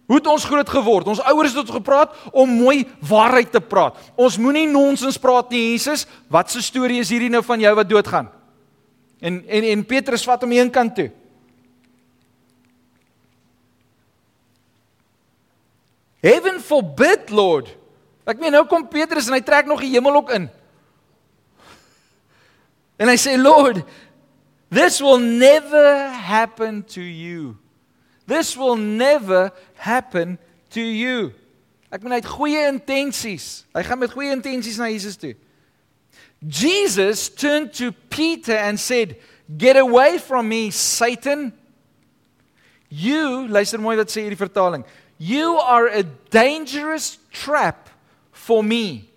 Hoe 0.06 0.20
het 0.20 0.28
ons 0.30 0.44
groot 0.46 0.68
geword? 0.70 1.08
Ons 1.10 1.22
ouers 1.26 1.50
het 1.50 1.64
ons 1.64 1.78
gepraat 1.78 2.12
om 2.30 2.50
mooi 2.62 2.84
waarheid 3.02 3.50
te 3.50 3.62
praat. 3.62 3.98
Ons 4.14 4.38
moenie 4.38 4.68
nonsens 4.70 5.18
praat 5.18 5.50
nie, 5.50 5.72
Jesus. 5.72 6.06
Wat 6.30 6.46
'n 6.54 6.62
storie 6.62 7.00
is 7.00 7.10
hierdie 7.10 7.30
nou 7.30 7.42
van 7.42 7.60
jou 7.60 7.74
wat 7.74 7.88
doodgaan? 7.88 8.30
En 9.20 9.42
en 9.48 9.62
en 9.64 9.84
Petrus 9.84 10.24
vat 10.24 10.42
hom 10.42 10.52
een 10.52 10.70
kant 10.70 10.94
toe. 10.94 11.10
Heaven 16.26 16.58
forbid, 16.58 17.30
Lord. 17.30 17.70
Ek 18.26 18.40
meen 18.42 18.54
nou 18.56 18.64
kom 18.66 18.88
Petrus 18.90 19.28
en 19.30 19.36
hy 19.36 19.44
trek 19.46 19.68
nog 19.70 19.84
die 19.84 19.92
hemel 19.94 20.18
ook 20.18 20.32
in. 20.34 20.48
En 22.98 23.12
hy 23.12 23.14
sê, 23.20 23.36
Lord, 23.38 23.84
This 24.70 25.00
will 25.00 25.18
never 25.18 26.10
happen 26.10 26.82
to 26.88 27.00
you. 27.00 27.56
This 28.26 28.56
will 28.56 28.76
never 28.76 29.52
happen 29.76 30.38
to 30.70 30.80
you. 30.80 31.32
Ek 31.92 32.02
meen 32.02 32.16
hy 32.16 32.18
het 32.18 32.28
goeie 32.28 32.64
intensies. 32.66 33.62
Hy 33.76 33.84
gaan 33.86 34.02
met 34.02 34.14
goeie 34.14 34.34
intensies 34.34 34.80
na 34.82 34.90
Jesus 34.90 35.14
toe. 35.20 35.36
Jesus 36.42 37.28
turned 37.30 37.72
to 37.78 37.92
Peter 38.10 38.58
and 38.58 38.80
said, 38.80 39.14
"Get 39.46 39.78
away 39.78 40.18
from 40.18 40.48
me, 40.48 40.70
Satan." 40.70 41.52
You, 42.90 43.46
luister 43.48 43.80
mooi 43.80 43.96
wat 43.96 44.10
sê 44.10 44.26
hierdie 44.26 44.38
vertaling. 44.38 44.84
You 45.18 45.56
are 45.56 45.86
a 45.88 46.02
dangerous 46.02 47.18
trap 47.32 47.88
for 48.32 48.62
me. 48.62 49.10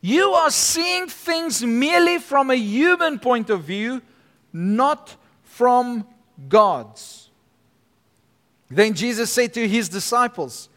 You 0.00 0.32
are 0.32 0.50
seeing 0.50 1.08
things 1.08 1.64
merely 1.64 2.18
from 2.18 2.50
a 2.50 2.56
human 2.56 3.18
point 3.18 3.50
of 3.50 3.64
view, 3.64 4.02
not 4.52 5.16
from 5.42 6.06
God's. 6.48 7.30
Then 8.68 8.94
Jesus 8.94 9.32
said 9.32 9.54
to 9.54 9.68
his 9.68 9.88
disciples, 9.88 10.68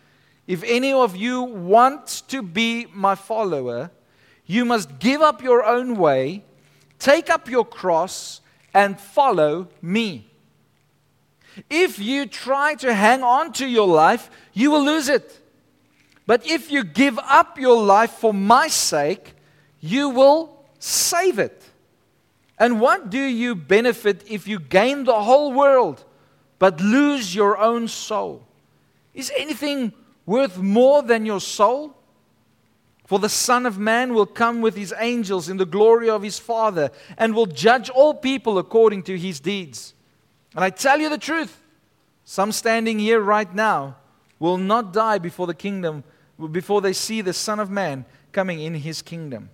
If 0.48 0.64
any 0.64 0.94
of 0.94 1.16
you 1.16 1.42
want 1.42 2.24
to 2.30 2.42
be 2.42 2.88
my 2.94 3.16
follower, 3.16 3.92
you 4.46 4.66
must 4.66 5.00
give 5.00 5.22
up 5.22 5.44
your 5.44 5.66
own 5.66 5.98
way, 5.98 6.46
take 7.00 7.30
up 7.30 7.50
your 7.50 7.66
cross, 7.66 8.42
and 8.74 9.00
follow 9.00 9.68
me. 9.82 10.30
If 11.70 12.00
you 12.00 12.26
try 12.26 12.76
to 12.76 12.94
hang 12.94 13.24
on 13.24 13.54
to 13.54 13.68
your 13.68 13.88
life, 13.88 14.30
you 14.54 14.72
will 14.72 14.84
lose 14.84 15.10
it. 15.10 15.42
But 16.26 16.46
if 16.46 16.72
you 16.72 16.84
give 16.84 17.18
up 17.20 17.58
your 17.58 17.82
life 17.82 18.12
for 18.12 18.34
my 18.34 18.68
sake, 18.68 19.34
you 19.80 20.10
will 20.10 20.66
save 20.80 21.40
it. 21.40 21.64
And 22.60 22.82
what 22.82 23.10
do 23.10 23.20
you 23.22 23.56
benefit 23.56 24.24
if 24.28 24.48
you 24.48 24.60
gain 24.60 25.04
the 25.04 25.22
whole 25.22 25.54
world 25.54 26.04
but 26.60 26.82
lose 26.82 27.36
your 27.36 27.58
own 27.58 27.88
soul? 27.88 28.46
Is 29.14 29.32
anything 29.38 29.94
worth 30.26 30.58
more 30.58 31.02
than 31.02 31.26
your 31.26 31.40
soul? 31.40 31.96
For 33.06 33.20
the 33.20 33.30
Son 33.30 33.66
of 33.66 33.80
Man 33.80 34.14
will 34.14 34.26
come 34.26 34.60
with 34.60 34.76
his 34.76 34.94
angels 35.00 35.48
in 35.48 35.56
the 35.56 35.66
glory 35.66 36.10
of 36.10 36.24
his 36.24 36.40
Father 36.40 36.92
and 37.18 37.34
will 37.34 37.46
judge 37.46 37.90
all 37.90 38.14
people 38.14 38.58
according 38.58 39.04
to 39.04 39.18
his 39.18 39.40
deeds. 39.40 39.94
And 40.58 40.66
I 40.66 40.72
tell 40.72 41.00
you 41.00 41.08
the 41.08 41.20
truth 41.20 41.62
some 42.26 42.52
standing 42.52 42.98
here 42.98 43.22
right 43.22 43.54
now 43.54 43.96
will 44.40 44.58
not 44.58 44.92
die 44.92 45.20
before 45.20 45.46
the 45.46 45.54
kingdom, 45.54 46.04
before 46.52 46.82
they 46.82 46.94
see 46.94 47.22
the 47.22 47.32
Son 47.32 47.60
of 47.60 47.70
Man 47.70 48.06
coming 48.32 48.62
in 48.62 48.74
his 48.74 49.04
kingdom. 49.04 49.52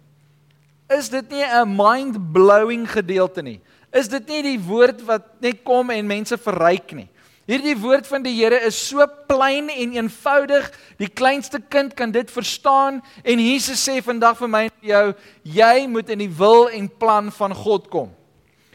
Is 0.90 1.10
dit 1.10 1.30
nie 1.30 1.44
'n 1.44 1.76
mind-blowing 1.76 2.88
gedeelte 2.88 3.44
nie? 3.44 3.60
Is 3.92 4.08
dit 4.08 4.28
nie 4.28 4.42
die 4.42 4.60
woord 4.60 5.04
wat 5.06 5.42
net 5.42 5.66
kom 5.66 5.90
en 5.90 6.08
mense 6.08 6.38
verryk 6.38 6.94
nie? 6.94 7.10
Hierdie 7.48 7.76
woord 7.76 8.08
van 8.08 8.24
die 8.24 8.36
Here 8.36 8.56
is 8.56 8.88
so 8.88 9.06
klein 9.28 9.70
en 9.70 9.92
eenvoudig, 9.92 10.72
die 10.98 11.10
kleinste 11.10 11.60
kind 11.60 11.96
kan 11.96 12.12
dit 12.12 12.32
verstaan 12.32 13.02
en 13.24 13.40
Jesus 13.40 13.84
sê 13.90 14.02
vandag 14.02 14.38
vir 14.38 14.48
my 14.48 14.64
en 14.64 14.76
vir 14.80 14.90
jou, 14.90 15.16
jy 15.44 15.88
moet 15.88 16.10
in 16.10 16.20
die 16.20 16.32
wil 16.32 16.70
en 16.70 16.88
plan 16.88 17.32
van 17.32 17.54
God 17.54 17.90
kom. 17.90 18.16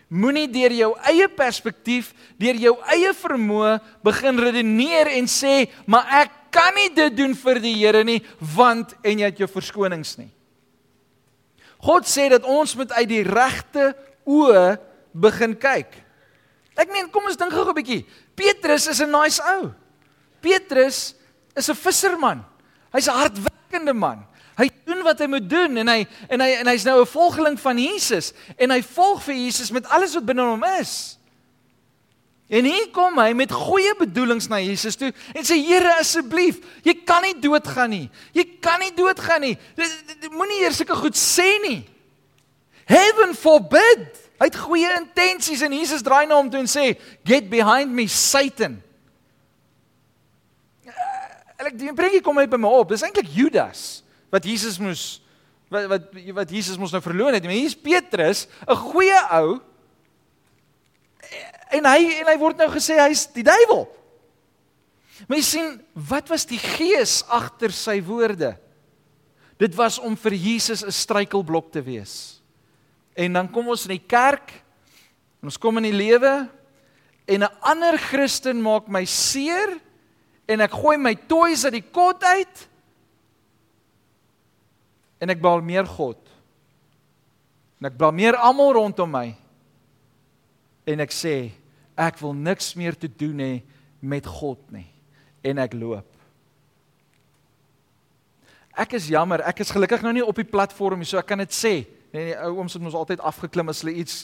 Moenie 0.09 0.49
deur 0.49 0.73
jou 0.73 0.95
eie 1.11 1.29
perspektief, 1.29 2.15
deur 2.41 2.57
jou 2.57 2.75
eie 2.95 3.13
vermoë 3.13 3.75
begin 4.05 4.41
redeneer 4.41 5.11
en 5.19 5.27
sê, 5.27 5.69
"Maar 5.87 6.07
ek 6.23 6.31
kan 6.51 6.75
nie 6.75 6.89
dit 6.89 7.17
doen 7.17 7.35
vir 7.35 7.61
die 7.61 7.75
Here 7.75 8.05
nie, 8.05 8.23
want 8.41 8.95
en 9.05 9.19
jy 9.19 9.25
het 9.25 9.39
jou 9.39 9.49
verskonings 9.49 10.19
nie." 10.19 10.31
God 11.79 12.05
sê 12.05 12.29
dat 12.31 12.45
ons 12.45 12.75
moet 12.75 12.93
uit 12.93 13.09
die 13.09 13.23
regte 13.23 13.95
oë 14.27 14.79
begin 15.13 15.55
kyk. 15.55 16.05
Ek 16.79 16.91
meen, 16.93 17.11
kom 17.11 17.27
ons 17.27 17.37
dink 17.37 17.53
gou 17.53 17.69
'n 17.69 17.75
bietjie. 17.75 18.07
Petrus 18.35 18.87
is 18.89 19.01
'n 19.01 19.11
nice 19.11 19.41
ou. 19.41 19.75
Petrus 20.41 21.15
is 21.57 21.69
'n 21.69 21.75
visserman. 21.75 22.45
Hy's 22.93 23.09
'n 23.09 23.15
hardwerkende 23.15 23.95
man. 23.95 24.27
Hy 24.99 25.05
doen 25.05 25.13
wat 25.13 25.21
hy 25.23 25.27
moet 25.31 25.47
doen 25.47 25.79
en 25.79 25.89
hy 25.93 26.01
en 26.29 26.43
hy 26.43 26.49
en 26.59 26.69
hy's 26.73 26.85
nou 26.85 27.01
'n 27.01 27.07
volgeling 27.07 27.59
van 27.61 27.79
Jesus 27.79 28.33
en 28.59 28.71
hy 28.71 28.83
volg 28.83 29.23
vir 29.23 29.35
Jesus 29.35 29.71
met 29.71 29.87
alles 29.87 30.15
wat 30.15 30.27
binne 30.27 30.43
hom 30.43 30.65
is. 30.81 31.19
En 32.51 32.65
hier 32.65 32.91
kom 32.91 33.19
hy 33.19 33.33
met 33.33 33.53
goeie 33.53 33.95
bedoelings 33.95 34.49
na 34.49 34.59
Jesus 34.59 34.97
toe 34.97 35.13
en 35.35 35.45
sê 35.45 35.55
Here 35.55 35.99
asseblief, 36.01 36.59
jy 36.83 36.95
kan 37.05 37.23
nie 37.23 37.39
doodgaan 37.39 37.91
nie. 37.91 38.11
Jy 38.33 38.59
kan 38.61 38.81
nie 38.81 38.93
doodgaan 38.93 39.41
nie. 39.41 39.59
Moenie 40.31 40.63
eers 40.65 40.77
sulke 40.77 40.97
goed 40.97 41.15
sê 41.15 41.61
nie. 41.63 41.87
Heaven 42.85 43.35
forbid. 43.35 44.19
Hy 44.41 44.47
het 44.47 44.57
goeie 44.57 44.91
intensies 44.99 45.63
en 45.63 45.73
Jesus 45.73 46.03
draai 46.03 46.27
na 46.27 46.35
hom 46.35 46.51
toe 46.51 46.61
en 46.61 46.67
sê, 46.67 46.99
"Get 47.25 47.51
behind 47.51 47.93
me, 47.93 48.09
Satan." 48.09 48.83
Ek 51.59 51.79
dink 51.79 51.95
bring 51.95 52.15
ek 52.15 52.23
kom 52.23 52.39
uit 52.39 52.51
by 52.51 52.57
my 52.57 52.69
op. 52.69 52.89
Dis 52.89 53.03
eintlik 53.03 53.29
Judas 53.29 54.03
wat 54.31 54.45
Jesus 54.45 54.79
moes 54.79 55.21
wat 55.69 55.89
wat 55.91 56.05
wat 56.37 56.51
Jesus 56.51 56.79
moes 56.81 56.93
nou 56.93 57.03
verloon 57.05 57.35
het. 57.37 57.45
Maar 57.45 57.59
hier's 57.59 57.77
Petrus, 57.77 58.47
'n 58.67 58.77
goeie 58.77 59.21
ou. 59.33 59.61
En 61.71 61.85
hy 61.85 62.21
en 62.21 62.27
hy 62.27 62.39
word 62.39 62.57
nou 62.57 62.71
gesê 62.73 62.97
hy's 62.97 63.27
die 63.33 63.45
duiwel. 63.45 63.89
Maar 65.27 65.37
jy 65.37 65.45
sien, 65.45 65.81
wat 65.93 66.29
was 66.29 66.47
die 66.47 66.61
gees 66.61 67.25
agter 67.27 67.73
sy 67.73 67.99
woorde? 68.03 68.57
Dit 69.59 69.75
was 69.75 69.99
om 69.99 70.17
vir 70.17 70.33
Jesus 70.33 70.85
'n 70.85 70.93
struikelblok 70.93 71.73
te 71.73 71.83
wees. 71.83 72.41
En 73.17 73.33
dan 73.33 73.51
kom 73.51 73.69
ons 73.69 73.83
in 73.83 73.99
die 73.99 74.07
kerk 74.07 74.53
en 75.43 75.51
ons 75.51 75.59
kom 75.59 75.77
in 75.77 75.91
die 75.91 75.99
lewe 75.99 76.49
en 77.27 77.43
'n 77.43 77.59
ander 77.61 77.99
Christen 77.99 78.63
maak 78.63 78.89
my 78.89 79.05
seer 79.05 79.81
en 80.47 80.61
ek 80.61 80.71
gooi 80.71 80.97
my 80.97 81.15
toys 81.15 81.65
uit 81.65 81.73
die 81.73 81.91
kot 81.93 82.23
uit 82.23 82.69
en 85.19 85.33
ek 85.35 85.41
blameer 85.43 85.87
God. 85.89 86.19
En 87.79 87.91
ek 87.91 87.99
blameer 87.99 88.39
almal 88.39 88.75
rondom 88.79 89.11
my. 89.11 89.27
En 90.89 91.05
ek 91.05 91.15
sê 91.15 91.37
ek 91.99 92.21
wil 92.23 92.35
niks 92.37 92.73
meer 92.79 92.97
te 92.99 93.11
doen 93.11 93.43
hê 93.43 93.53
met 94.01 94.27
God 94.27 94.61
nie 94.75 94.87
en 95.47 95.61
ek 95.63 95.75
loop. 95.79 96.07
Ek 98.79 98.95
is 98.95 99.09
jammer, 99.11 99.43
ek 99.49 99.63
is 99.65 99.73
gelukkig 99.75 100.03
nou 100.07 100.13
nie 100.15 100.25
op 100.25 100.39
die 100.39 100.47
platform 100.47 101.01
nie, 101.03 101.09
so 101.09 101.19
ek 101.19 101.27
kan 101.31 101.41
dit 101.43 101.55
sê. 101.55 101.75
Nee 102.15 102.31
nee, 102.31 102.37
ou 102.47 102.61
ooms 102.61 102.77
het 102.77 102.85
ons 102.85 102.97
altyd 102.97 103.23
afgeklim 103.27 103.71
as 103.73 103.83
hulle 103.83 103.97
iets 104.01 104.23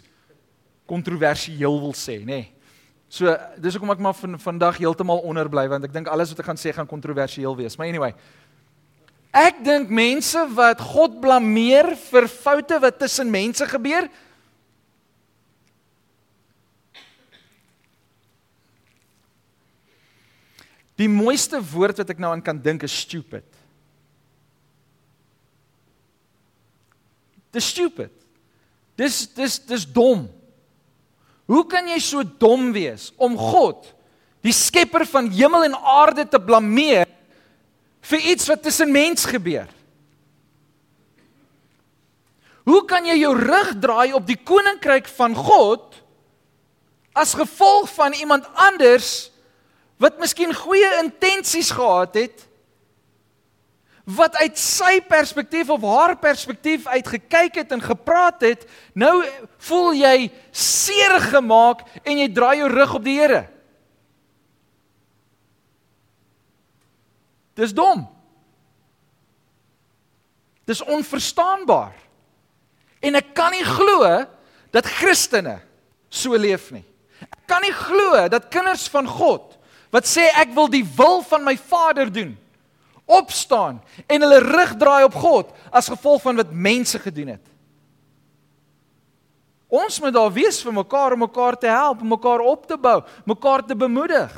kontroversieel 0.91 1.81
wil 1.83 1.95
sê, 1.97 2.21
nê. 2.23 2.45
Nee. 2.45 2.51
So 3.15 3.31
dis 3.63 3.77
hoekom 3.77 3.93
ek 3.95 4.01
maar 4.03 4.17
van 4.19 4.39
vandag 4.43 4.79
heeltemal 4.81 5.21
onder 5.29 5.49
bly 5.51 5.67
want 5.71 5.85
ek 5.87 5.93
dink 5.95 6.09
alles 6.11 6.33
wat 6.33 6.41
ek 6.43 6.49
gaan 6.49 6.59
sê 6.59 6.73
gaan 6.75 6.89
kontroversieel 6.91 7.55
wees. 7.59 7.77
Maar 7.79 7.93
anyway, 7.93 8.15
Ek 9.35 9.59
dink 9.67 9.91
mense 9.91 10.39
wat 10.55 10.79
God 10.79 11.17
blameer 11.19 11.97
vir 11.99 12.29
foute 12.31 12.79
wat 12.79 13.01
tussen 13.03 13.33
mense 13.35 13.67
gebeur. 13.67 14.07
Die 20.95 21.11
mooiste 21.11 21.59
woord 21.59 21.99
wat 21.99 22.13
ek 22.15 22.23
nou 22.23 22.31
aan 22.31 22.45
kan 22.47 22.61
dink 22.63 22.87
is 22.87 22.95
stupid. 22.95 23.47
Dis 27.51 27.73
stupid. 27.75 28.15
Dis 28.95 29.25
dis 29.35 29.59
dis 29.67 29.87
dom. 29.91 30.29
Hoe 31.51 31.65
kan 31.67 31.91
jy 31.91 31.99
so 31.99 32.23
dom 32.23 32.71
wees 32.73 33.11
om 33.21 33.35
God, 33.37 33.91
die 34.47 34.55
skepper 34.55 35.03
van 35.11 35.27
hemel 35.35 35.67
en 35.67 35.75
aarde 35.77 36.25
te 36.31 36.39
blameer 36.41 37.11
vir 38.05 38.21
iets 38.33 38.49
wat 38.51 38.63
tussen 38.63 38.93
mens 38.93 39.25
gebeur. 39.25 39.69
Hoe 42.65 42.85
kan 42.89 43.05
jy 43.05 43.19
jou 43.21 43.35
rug 43.37 43.75
draai 43.81 44.15
op 44.17 44.27
die 44.29 44.41
koninkryk 44.41 45.09
van 45.19 45.37
God 45.37 46.01
as 47.15 47.37
gevolg 47.37 47.91
van 47.95 48.17
iemand 48.17 48.49
anders 48.57 49.31
wat 50.03 50.19
miskien 50.19 50.53
goeie 50.57 50.89
intensies 51.03 51.71
gehad 51.71 52.17
het 52.19 52.47
wat 54.05 54.37
uit 54.37 54.59
sy 54.61 54.99
perspektief 55.09 55.71
of 55.73 55.85
haar 55.89 56.17
perspektief 56.21 56.89
uit 56.91 57.07
gekyk 57.09 57.63
het 57.63 57.71
en 57.73 57.85
gepraat 57.85 58.43
het 58.45 58.67
nou 58.93 59.23
voel 59.69 59.95
jy 59.97 60.17
seer 60.53 61.17
gemaak 61.31 61.87
en 62.03 62.19
jy 62.21 62.29
draai 62.33 62.59
jou 62.61 62.73
rug 62.73 62.99
op 62.99 63.05
die 63.07 63.17
Here 63.21 63.45
Dis 67.55 67.75
dom. 67.75 68.07
Dis 70.65 70.83
onverstaanbaar. 70.83 71.95
En 73.05 73.19
ek 73.21 73.35
kan 73.37 73.53
nie 73.53 73.65
glo 73.67 74.09
dat 74.75 74.89
Christene 74.99 75.59
so 76.09 76.37
leef 76.39 76.71
nie. 76.75 76.85
Ek 77.25 77.45
kan 77.51 77.63
nie 77.65 77.75
glo 77.75 78.25
dat 78.33 78.51
kinders 78.53 78.87
van 78.91 79.09
God 79.09 79.53
wat 79.95 80.09
sê 80.11 80.27
ek 80.41 80.51
wil 80.57 80.67
die 80.67 80.83
wil 80.97 81.21
van 81.23 81.45
my 81.47 81.55
Vader 81.55 82.09
doen, 82.11 82.33
opstaan 83.07 83.77
en 84.11 84.25
hulle 84.25 84.41
rug 84.43 84.73
draai 84.81 85.05
op 85.07 85.15
God 85.15 85.53
as 85.71 85.87
gevolg 85.93 86.25
van 86.25 86.41
wat 86.41 86.51
mense 86.51 86.99
gedoen 86.99 87.37
het. 87.37 87.45
Ons 89.71 90.01
moet 90.03 90.15
daar 90.15 90.33
wees 90.35 90.59
vir 90.67 90.75
mekaar 90.75 91.15
om 91.15 91.23
mekaar 91.23 91.59
te 91.59 91.71
help, 91.71 92.03
om 92.03 92.11
mekaar 92.11 92.43
op 92.43 92.67
te 92.67 92.79
bou, 92.79 93.01
mekaar 93.27 93.63
te 93.67 93.77
bemoedig. 93.79 94.35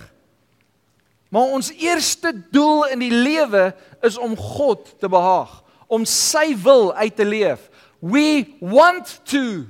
Maar 1.29 1.55
ons 1.59 1.73
eerste 1.73 2.33
doel 2.51 2.87
in 2.95 2.99
die 3.03 3.13
lewe 3.13 3.75
is 4.07 4.19
om 4.19 4.37
God 4.37 4.95
te 5.01 5.09
behaag, 5.09 5.63
om 5.87 6.05
sy 6.05 6.55
wil 6.63 6.95
uit 6.95 7.17
te 7.17 7.25
leef. 7.25 7.71
We 8.01 8.47
want 8.61 9.21
to 9.31 9.67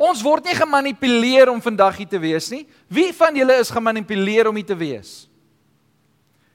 Ons 0.00 0.22
word 0.24 0.46
nie 0.48 0.56
gemanipuleer 0.56 1.50
om 1.52 1.58
vandag 1.60 1.98
hier 2.00 2.08
te 2.08 2.18
wees 2.22 2.46
nie. 2.48 2.62
Wie 2.88 3.10
van 3.12 3.36
julle 3.36 3.58
is 3.60 3.68
gemanipuleer 3.68 4.48
om 4.48 4.56
hier 4.56 4.70
te 4.70 4.76
wees? 4.80 5.26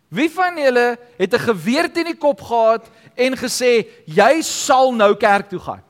Wie 0.10 0.32
van 0.34 0.58
julle 0.58 0.98
het 1.20 1.34
'n 1.34 1.46
geweer 1.54 1.92
teen 1.94 2.10
die 2.10 2.18
kop 2.18 2.42
gehad 2.42 2.90
en 3.16 3.38
gesê 3.38 3.86
jy 4.06 4.42
sal 4.42 4.92
nou 4.94 5.14
kerk 5.14 5.50
toe 5.50 5.60
gaan? 5.60 5.85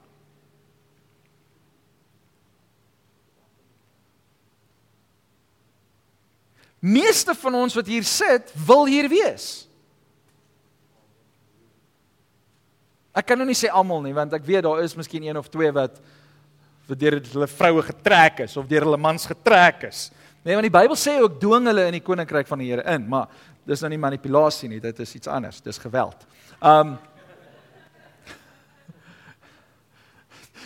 Meeste 6.85 7.33
van 7.39 7.55
ons 7.63 7.75
wat 7.77 7.87
hier 7.89 8.05
sit, 8.05 8.51
wil 8.67 8.85
hier 8.85 9.07
wees. 9.09 9.65
Ek 13.15 13.25
kan 13.31 13.39
nou 13.39 13.47
nie 13.47 13.57
sê 13.57 13.71
almal 13.71 14.03
nie, 14.03 14.13
want 14.13 14.33
ek 14.35 14.45
weet 14.45 14.65
daar 14.67 14.83
is 14.83 14.93
miskien 14.99 15.23
een 15.25 15.39
of 15.39 15.49
twee 15.49 15.71
wat 15.73 15.97
wat 16.85 16.99
deur 17.01 17.15
hulle 17.17 17.47
vroue 17.49 17.81
getrek 17.87 18.43
is 18.43 18.53
of 18.61 18.67
deur 18.69 18.83
hulle 18.85 18.99
mans 19.01 19.23
getrek 19.25 19.87
is. 19.87 20.11
Nee, 20.45 20.53
want 20.53 20.67
die 20.67 20.75
Bybel 20.75 20.97
sê 20.99 21.15
ook 21.17 21.39
dwing 21.41 21.65
hulle 21.71 21.87
in 21.89 21.95
die 21.97 22.03
koninkryk 22.05 22.45
van 22.45 22.61
die 22.61 22.67
Here 22.69 22.83
in, 22.93 23.07
maar 23.09 23.31
dis 23.65 23.81
nou 23.81 23.89
nie 23.89 23.97
manipulasie 23.97 24.69
nie, 24.69 24.77
dit 24.83 24.99
is 25.01 25.15
iets 25.17 25.31
anders, 25.31 25.63
dis 25.65 25.81
geweld. 25.81 26.27
Um 26.61 26.93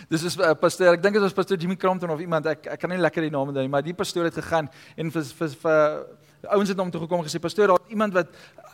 Dis 0.09 0.23
is 0.23 0.35
'n 0.37 0.41
uh, 0.41 0.55
pastoor, 0.57 0.95
ek 0.97 1.03
dink 1.03 1.13
dit 1.13 1.21
was 1.21 1.33
pastoor 1.33 1.57
Jimmy 1.57 1.75
Crompton 1.77 2.09
of 2.09 2.19
iemand, 2.19 2.45
ek 2.49 2.65
ek 2.65 2.79
kan 2.81 2.89
nie 2.89 2.97
lekker 2.97 3.21
die 3.21 3.29
naam 3.29 3.51
onthou 3.51 3.61
nie, 3.61 3.69
maar 3.69 3.85
die 3.85 3.93
pastoor 3.93 4.25
het 4.25 4.33
gegaan 4.33 4.65
en 4.97 5.11
vir 5.11 5.21
vir 5.21 5.49
vir 5.61 6.05
ouens 6.47 6.69
het 6.69 6.77
na 6.77 6.83
hom 6.83 6.91
toe 6.91 7.01
gekom 7.01 7.19
en 7.21 7.27
gesê 7.27 7.39
pastoor, 7.39 7.67
daar 7.67 7.91
iemand 7.93 8.13
wat 8.13 8.31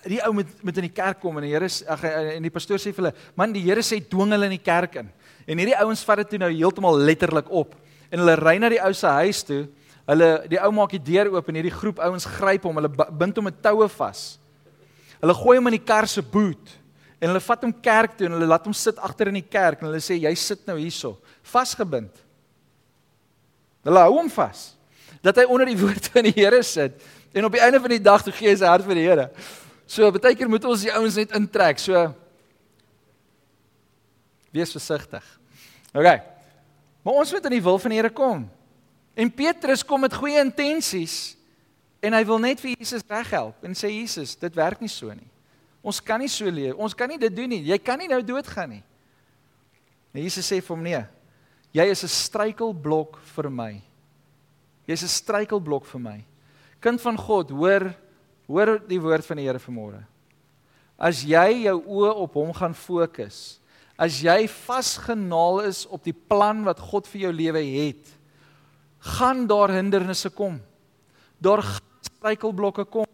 die 0.08 0.22
ou 0.24 0.32
moet 0.32 0.48
moet 0.64 0.78
in 0.78 0.88
die 0.88 0.94
kerk 0.96 1.20
kom 1.20 1.36
en 1.38 1.44
die 1.44 1.52
Here 1.52 1.68
ag 1.68 2.04
en 2.06 2.42
die 2.42 2.54
pastoor 2.54 2.80
sê 2.80 2.94
vir 2.94 3.04
hulle, 3.04 3.14
man, 3.36 3.52
die 3.52 3.66
Here 3.66 3.84
sê 3.84 4.00
dwing 4.00 4.32
hulle 4.32 4.48
in 4.48 4.56
die 4.56 4.64
kerk 4.64 4.96
in. 4.96 5.10
En 5.46 5.60
hierdie 5.60 5.76
ouens 5.76 6.06
vat 6.08 6.24
dit 6.24 6.30
toe 6.30 6.40
nou 6.40 6.52
heeltemal 6.54 6.98
letterlik 7.04 7.52
op. 7.52 7.76
En 8.12 8.24
hulle 8.24 8.36
ry 8.40 8.56
na 8.58 8.70
die 8.70 8.80
ou 8.80 8.94
se 8.94 9.08
huis 9.08 9.44
toe. 9.44 9.68
Hulle 10.08 10.30
die 10.48 10.62
ou 10.62 10.72
maak 10.72 10.96
die 10.96 11.04
deur 11.04 11.34
oop 11.34 11.50
en 11.50 11.60
hierdie 11.60 11.74
groep 11.74 12.00
ouens 12.00 12.26
gryp 12.38 12.64
hom, 12.64 12.80
hulle 12.80 13.10
bind 13.12 13.36
hom 13.36 13.50
met 13.50 13.60
toue 13.62 13.90
vas. 13.98 14.24
Hulle 15.20 15.36
gooi 15.36 15.58
hom 15.58 15.68
in 15.68 15.80
die 15.80 15.84
kar 15.84 16.08
se 16.08 16.22
boot 16.22 16.80
en 17.26 17.32
hulle 17.32 17.42
vat 17.42 17.64
hom 17.66 17.74
kerk 17.82 18.14
toe 18.20 18.28
en 18.28 18.36
hulle 18.38 18.48
laat 18.50 18.68
hom 18.70 18.76
sit 18.78 19.00
agter 19.02 19.32
in 19.32 19.40
die 19.40 19.48
kerk 19.50 19.82
en 19.82 19.90
hulle 19.90 20.02
sê 20.04 20.20
jy 20.20 20.34
sit 20.38 20.62
nou 20.70 20.76
hierso, 20.78 21.16
vasgebind. 21.50 22.14
Hulle 23.86 24.04
hou 24.06 24.20
hom 24.20 24.30
vas 24.30 24.68
dat 25.26 25.40
hy 25.42 25.48
onder 25.50 25.72
die 25.72 25.80
woord 25.80 26.12
van 26.14 26.28
die 26.28 26.36
Here 26.38 26.62
sit 26.62 27.02
en 27.34 27.48
op 27.48 27.56
die 27.58 27.64
einde 27.66 27.82
van 27.82 27.96
die 27.96 28.04
dag 28.04 28.22
toe 28.22 28.34
gee 28.36 28.52
hy 28.52 28.60
sy 28.62 28.70
hart 28.70 28.86
vir 28.86 29.00
die 29.00 29.08
Here. 29.08 29.26
So 29.90 30.12
baie 30.14 30.38
keer 30.38 30.52
moet 30.52 30.70
ons 30.70 30.86
die 30.86 30.94
ouens 30.94 31.18
net 31.18 31.34
intrek. 31.38 31.82
So 31.82 32.06
Wees 34.54 34.72
versigtig. 34.72 35.26
OK. 35.92 36.08
Maar 37.04 37.18
ons 37.22 37.32
moet 37.34 37.48
in 37.50 37.58
die 37.58 37.66
wil 37.66 37.82
van 37.82 37.92
die 37.92 37.98
Here 38.00 38.14
kom. 38.14 38.46
En 39.18 39.34
Petrus 39.34 39.82
kom 39.84 40.06
met 40.06 40.14
goeie 40.14 40.46
intensies 40.46 41.34
en 42.06 42.14
hy 42.14 42.22
wil 42.30 42.38
net 42.44 42.62
vir 42.62 42.76
Jesus 42.76 43.04
reghelp 43.10 43.66
en 43.66 43.74
sê 43.74 43.90
Jesus, 43.90 44.36
dit 44.38 44.62
werk 44.62 44.84
nie 44.84 44.92
so 44.92 45.10
nie. 45.10 45.32
Ons 45.86 46.02
kan 46.02 46.20
nie 46.22 46.32
so 46.32 46.50
leef. 46.50 46.74
Ons 46.82 46.96
kan 46.98 47.10
nie 47.12 47.20
dit 47.22 47.34
doen 47.36 47.52
nie. 47.54 47.62
Jy 47.70 47.78
kan 47.78 48.02
nie 48.02 48.10
nou 48.10 48.22
doodgaan 48.26 48.78
nie. 48.78 48.84
En 50.16 50.24
Jesus 50.24 50.48
sê 50.50 50.58
vir 50.58 50.74
hom 50.74 50.84
nee. 50.84 51.04
Jy 51.76 51.86
is 51.92 52.04
'n 52.04 52.08
struikelblok 52.08 53.20
vir 53.36 53.50
my. 53.50 53.82
Jy's 54.88 55.04
'n 55.04 55.08
struikelblok 55.22 55.86
vir 55.86 56.00
my. 56.00 56.26
Kind 56.82 57.02
van 57.02 57.18
God, 57.18 57.52
hoor 57.52 57.94
hoor 58.48 58.80
die 58.80 59.00
woord 59.02 59.26
van 59.26 59.38
die 59.38 59.46
Here 59.46 59.60
vanmôre. 59.60 60.06
As 60.98 61.24
jy 61.24 61.66
jou 61.66 61.82
oë 61.82 62.16
op 62.16 62.34
hom 62.34 62.54
gaan 62.54 62.74
fokus, 62.74 63.60
As 63.96 64.20
jy 64.20 64.44
vasgenaal 64.52 65.62
is 65.70 65.86
op 65.88 66.04
die 66.04 66.16
plan 66.16 66.66
wat 66.68 66.82
God 66.84 67.08
vir 67.08 67.28
jou 67.28 67.32
lewe 67.32 67.62
het, 67.64 68.10
gaan 69.16 69.46
daar 69.48 69.72
hindernisse 69.72 70.32
kom. 70.36 70.58
Daar 71.40 71.64
gaan 71.64 72.10
struikelblokke 72.10 72.84
kom. 72.92 73.08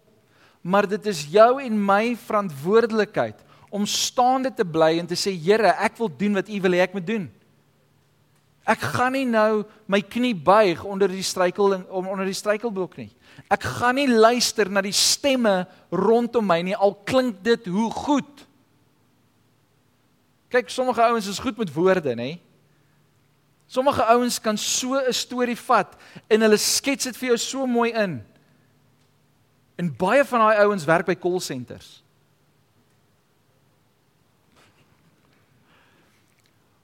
Maar 0.61 0.87
dit 0.87 1.05
is 1.09 1.25
jou 1.33 1.61
en 1.61 1.85
my 1.85 2.15
verantwoordelikheid 2.15 3.39
om 3.71 3.85
staande 3.87 4.51
te 4.53 4.65
bly 4.67 4.97
en 4.99 5.07
te 5.07 5.17
sê 5.17 5.31
Here, 5.33 5.73
ek 5.79 5.97
wil 5.97 6.11
doen 6.17 6.35
wat 6.37 6.49
U 6.51 6.59
wil 6.61 6.75
hê 6.75 6.83
ek 6.85 6.97
moet 6.97 7.07
doen. 7.07 7.29
Ek 8.69 8.83
gaan 8.93 9.15
nie 9.15 9.25
nou 9.25 9.63
my 9.89 10.01
knie 10.05 10.35
buig 10.37 10.83
onder 10.85 11.09
die 11.09 11.25
struikel 11.25 11.73
onder 11.89 12.27
die 12.27 12.37
struikelblok 12.37 12.99
nie. 12.99 13.09
Ek 13.49 13.63
gaan 13.79 13.97
nie 13.97 14.09
luister 14.11 14.69
na 14.69 14.83
die 14.85 14.95
stemme 14.95 15.63
rondom 15.89 16.45
my 16.45 16.59
nie 16.65 16.77
al 16.77 16.93
klink 17.07 17.41
dit 17.45 17.65
hoe 17.71 17.89
goed. 17.95 18.45
Kyk, 20.51 20.69
sommige 20.69 21.01
ouens 21.07 21.29
is 21.31 21.39
goed 21.39 21.57
met 21.57 21.71
woorde, 21.73 22.13
nê? 22.15 22.35
Sommige 23.71 24.03
ouens 24.11 24.37
kan 24.43 24.57
so 24.59 24.99
'n 24.99 25.13
storie 25.13 25.55
vat 25.55 25.95
en 26.27 26.41
hulle 26.41 26.57
skets 26.57 27.07
dit 27.07 27.17
vir 27.17 27.29
jou 27.29 27.37
so 27.37 27.65
mooi 27.65 27.91
in. 27.95 28.21
En 29.79 29.89
baie 29.97 30.23
van 30.27 30.45
daai 30.45 30.63
ouens 30.65 30.85
werk 30.85 31.07
by 31.09 31.15
call 31.15 31.39
centers. 31.39 32.01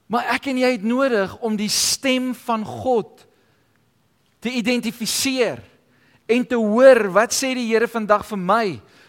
Maar 0.08 0.30
ek 0.38 0.48
en 0.48 0.60
jy 0.62 0.70
het 0.72 0.84
nodig 0.88 1.34
om 1.44 1.56
die 1.58 1.70
stem 1.72 2.30
van 2.46 2.64
God 2.64 3.26
te 4.40 4.50
identifiseer 4.56 5.60
en 6.28 6.46
te 6.48 6.56
hoor 6.56 7.10
wat 7.12 7.34
sê 7.36 7.52
die 7.56 7.66
Here 7.68 7.88
vandag 7.90 8.24
vir 8.28 8.40
my 8.40 8.66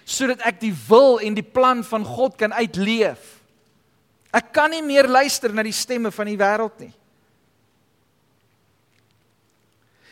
sodat 0.10 0.42
ek 0.50 0.58
die 0.64 0.74
wil 0.88 1.20
en 1.22 1.36
die 1.38 1.46
plan 1.46 1.84
van 1.86 2.04
God 2.04 2.34
kan 2.40 2.52
uitleef. 2.58 3.36
Ek 4.34 4.50
kan 4.54 4.72
nie 4.74 4.82
meer 4.82 5.06
luister 5.10 5.54
na 5.54 5.62
die 5.66 5.76
stemme 5.76 6.10
van 6.14 6.30
die 6.30 6.38
wêreld 6.40 6.82
nie. 6.82 6.92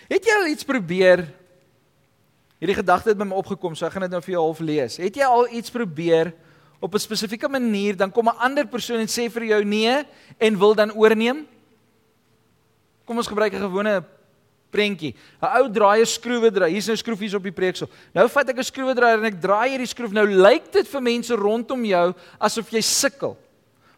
Het 0.08 0.30
jy 0.30 0.36
al 0.38 0.52
iets 0.54 0.68
probeer? 0.68 1.26
Hierdie 2.58 2.80
gedagte 2.80 3.10
het 3.10 3.18
by 3.18 3.26
my 3.30 3.38
opgekom, 3.38 3.76
so 3.76 3.86
ek 3.86 3.94
gaan 3.94 4.08
dit 4.08 4.12
nou 4.12 4.22
vir 4.22 4.34
jou 4.34 4.42
half 4.42 4.60
lees. 4.60 4.98
Het 4.98 5.20
jy 5.20 5.26
al 5.30 5.46
iets 5.54 5.70
probeer 5.70 6.34
op 6.82 6.94
'n 6.94 7.00
spesifieke 7.00 7.50
manier, 7.50 7.96
dan 7.96 8.12
kom 8.12 8.30
'n 8.30 8.38
ander 8.38 8.66
persoon 8.66 9.00
en 9.00 9.08
sê 9.08 9.30
vir 9.30 9.44
jou 9.46 9.64
nee 9.64 10.04
en 10.40 10.58
wil 10.58 10.74
dan 10.76 10.92
oorneem? 10.92 11.48
Kom 13.06 13.18
ons 13.18 13.28
gebruik 13.28 13.54
'n 13.54 13.62
gewone 13.62 14.04
prentjie. 14.72 15.16
'n 15.42 15.46
Ou 15.58 15.70
draai 15.72 16.02
'n 16.02 16.06
skroewedraaier. 16.06 16.74
Hier's 16.74 16.88
nou 16.88 16.98
skroefies 16.98 17.34
op 17.34 17.44
die 17.44 17.52
preeksel. 17.52 17.88
Nou 18.14 18.28
vat 18.28 18.50
ek 18.50 18.58
'n 18.58 18.64
skroewedraaier 18.64 19.20
en 19.20 19.26
ek 19.26 19.42
draai 19.42 19.70
hierdie 19.70 19.88
skroef. 19.88 20.12
Nou 20.12 20.26
lyk 20.26 20.72
dit 20.72 20.88
vir 20.88 21.02
mense 21.02 21.36
rondom 21.36 21.86
jou 21.86 22.14
asof 22.40 22.70
jy 22.70 22.82
sukkel. 22.82 23.38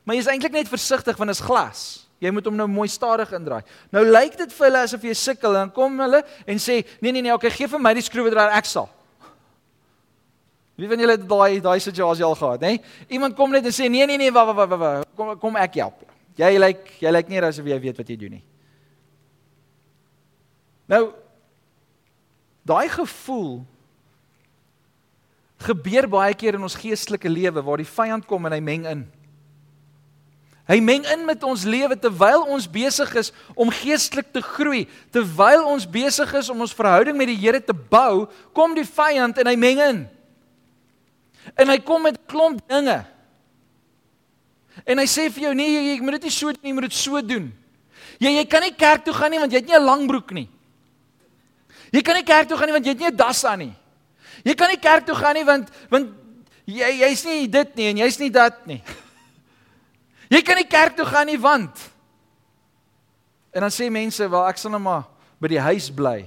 Maar 0.03 0.15
jy 0.15 0.19
is 0.19 0.27
eintlik 0.27 0.51
net 0.51 0.67
versigtig 0.67 1.17
want 1.17 1.29
dit 1.29 1.39
is 1.39 1.45
glas. 1.45 2.08
Jy 2.19 2.31
moet 2.35 2.45
hom 2.49 2.55
nou 2.59 2.67
mooi 2.67 2.87
stadig 2.91 3.31
indraai. 3.31 3.63
Nou 3.95 4.03
lyk 4.03 4.35
dit 4.37 4.53
vir 4.53 4.65
hulle 4.67 4.83
asof 4.83 5.03
jy 5.07 5.13
sukkel 5.15 5.55
en 5.55 5.67
dan 5.67 5.71
kom 5.75 5.99
hulle 6.03 6.23
en 6.45 6.57
sê, 6.59 6.85
"Nee 7.01 7.11
nee 7.11 7.21
nee, 7.21 7.33
okay, 7.33 7.49
gee 7.49 7.67
vir 7.67 7.79
my 7.79 7.93
die 7.93 8.03
skroewedraaier, 8.03 8.57
ek 8.57 8.65
sal." 8.65 8.89
Wie 10.75 10.87
van 10.87 10.99
julle 10.99 11.11
het 11.11 11.27
daai 11.27 11.61
daai 11.61 11.79
situasie 11.79 12.23
al 12.23 12.35
gehad, 12.35 12.61
hè? 12.61 12.77
Iemand 13.09 13.35
kom 13.35 13.51
net 13.51 13.65
en 13.65 13.71
sê, 13.71 13.89
"Nee 13.89 14.05
nee 14.05 14.17
nee, 14.17 14.31
wa 14.31 14.45
wa 14.45 14.65
wa 14.65 14.77
wa, 14.77 15.03
kom 15.15 15.39
kom 15.39 15.55
ek 15.55 15.75
help." 15.75 16.03
Jy 16.35 16.57
lyk 16.57 16.91
jy 16.99 17.11
lyk 17.11 17.27
nie 17.29 17.41
asof 17.41 17.65
jy 17.65 17.79
weet 17.79 17.97
wat 17.97 18.07
jy 18.07 18.15
doen 18.15 18.31
nie. 18.31 18.43
Nou 20.87 21.13
daai 22.65 22.89
gevoel 22.89 23.65
gebeur 25.59 26.07
baie 26.07 26.33
keer 26.33 26.55
in 26.55 26.63
ons 26.63 26.75
geestelike 26.75 27.29
lewe 27.29 27.61
waar 27.61 27.77
die 27.77 27.85
vyand 27.85 28.25
kom 28.25 28.45
en 28.45 28.55
hy 28.55 28.59
meng 28.59 28.85
in. 28.85 29.11
Hy 30.69 30.77
meng 30.85 31.05
in 31.09 31.23
met 31.25 31.41
ons 31.43 31.65
lewe 31.65 31.95
terwyl 31.97 32.43
ons 32.45 32.67
besig 32.69 33.09
is 33.17 33.31
om 33.57 33.71
geestelik 33.73 34.27
te 34.29 34.41
groei, 34.45 34.83
terwyl 35.09 35.65
ons 35.71 35.87
besig 35.89 36.29
is 36.37 36.49
om 36.53 36.61
ons 36.61 36.75
verhouding 36.77 37.17
met 37.17 37.31
die 37.31 37.39
Here 37.41 37.57
te 37.57 37.73
bou, 37.73 38.27
kom 38.53 38.75
die 38.77 38.85
vyand 38.85 39.41
en 39.41 39.49
hy 39.49 39.55
meng 39.57 39.81
in. 39.81 40.03
En 41.57 41.73
hy 41.73 41.79
kom 41.81 42.05
met 42.05 42.19
klomp 42.29 42.61
dinge. 42.69 42.99
En 44.85 45.01
hy 45.01 45.07
sê 45.09 45.25
vir 45.33 45.49
jou 45.49 45.55
nee, 45.57 45.73
jy, 45.73 45.81
jy 45.89 45.97
moet 46.05 46.19
dit 46.19 46.29
nie 46.29 46.35
so 46.37 46.53
doen 46.53 46.61
nie, 46.61 46.69
jy 46.69 46.77
moet 46.77 46.87
dit 46.87 46.99
so 46.99 47.25
doen. 47.25 47.49
Jy 48.21 48.35
jy 48.37 48.45
kan 48.51 48.63
nie 48.67 48.75
kerk 48.77 49.03
toe 49.07 49.17
gaan 49.17 49.33
nie 49.33 49.41
want 49.41 49.51
jy 49.51 49.63
het 49.63 49.67
nie 49.67 49.79
'n 49.79 49.89
lang 49.89 50.07
broek 50.07 50.31
nie. 50.37 50.47
Jy 51.91 52.01
kan 52.05 52.15
nie 52.15 52.23
kerk 52.23 52.47
toe 52.47 52.57
gaan 52.57 52.67
nie 52.67 52.77
want 52.77 52.85
jy 52.85 52.93
het 52.93 52.99
nie 52.99 53.09
'n 53.09 53.15
das 53.15 53.43
aan 53.43 53.59
nie. 53.59 53.73
Jy 54.45 54.53
kan 54.53 54.69
nie 54.69 54.77
kerk 54.77 55.05
toe 55.05 55.15
gaan 55.15 55.33
nie 55.35 55.45
want 55.45 55.69
want 55.89 56.13
jy 56.65 56.89
jy's 57.01 57.25
nie 57.25 57.47
dit 57.47 57.75
nie 57.75 57.87
en 57.89 57.97
jy's 57.97 58.19
nie 58.19 58.29
dat 58.29 58.67
nie. 58.67 58.83
Jy 60.29 60.41
kan 60.45 60.59
nie 60.59 60.67
kerk 60.69 60.95
toe 60.95 61.05
gaan 61.09 61.25
nie 61.25 61.39
want. 61.41 61.79
En 63.51 63.65
dan 63.65 63.71
sê 63.73 63.89
mense, 63.89 64.29
"Wel, 64.29 64.47
ek 64.47 64.57
sal 64.57 64.71
net 64.71 64.81
maar 64.81 65.05
by 65.39 65.47
die 65.47 65.59
huis 65.59 65.89
bly." 65.89 66.25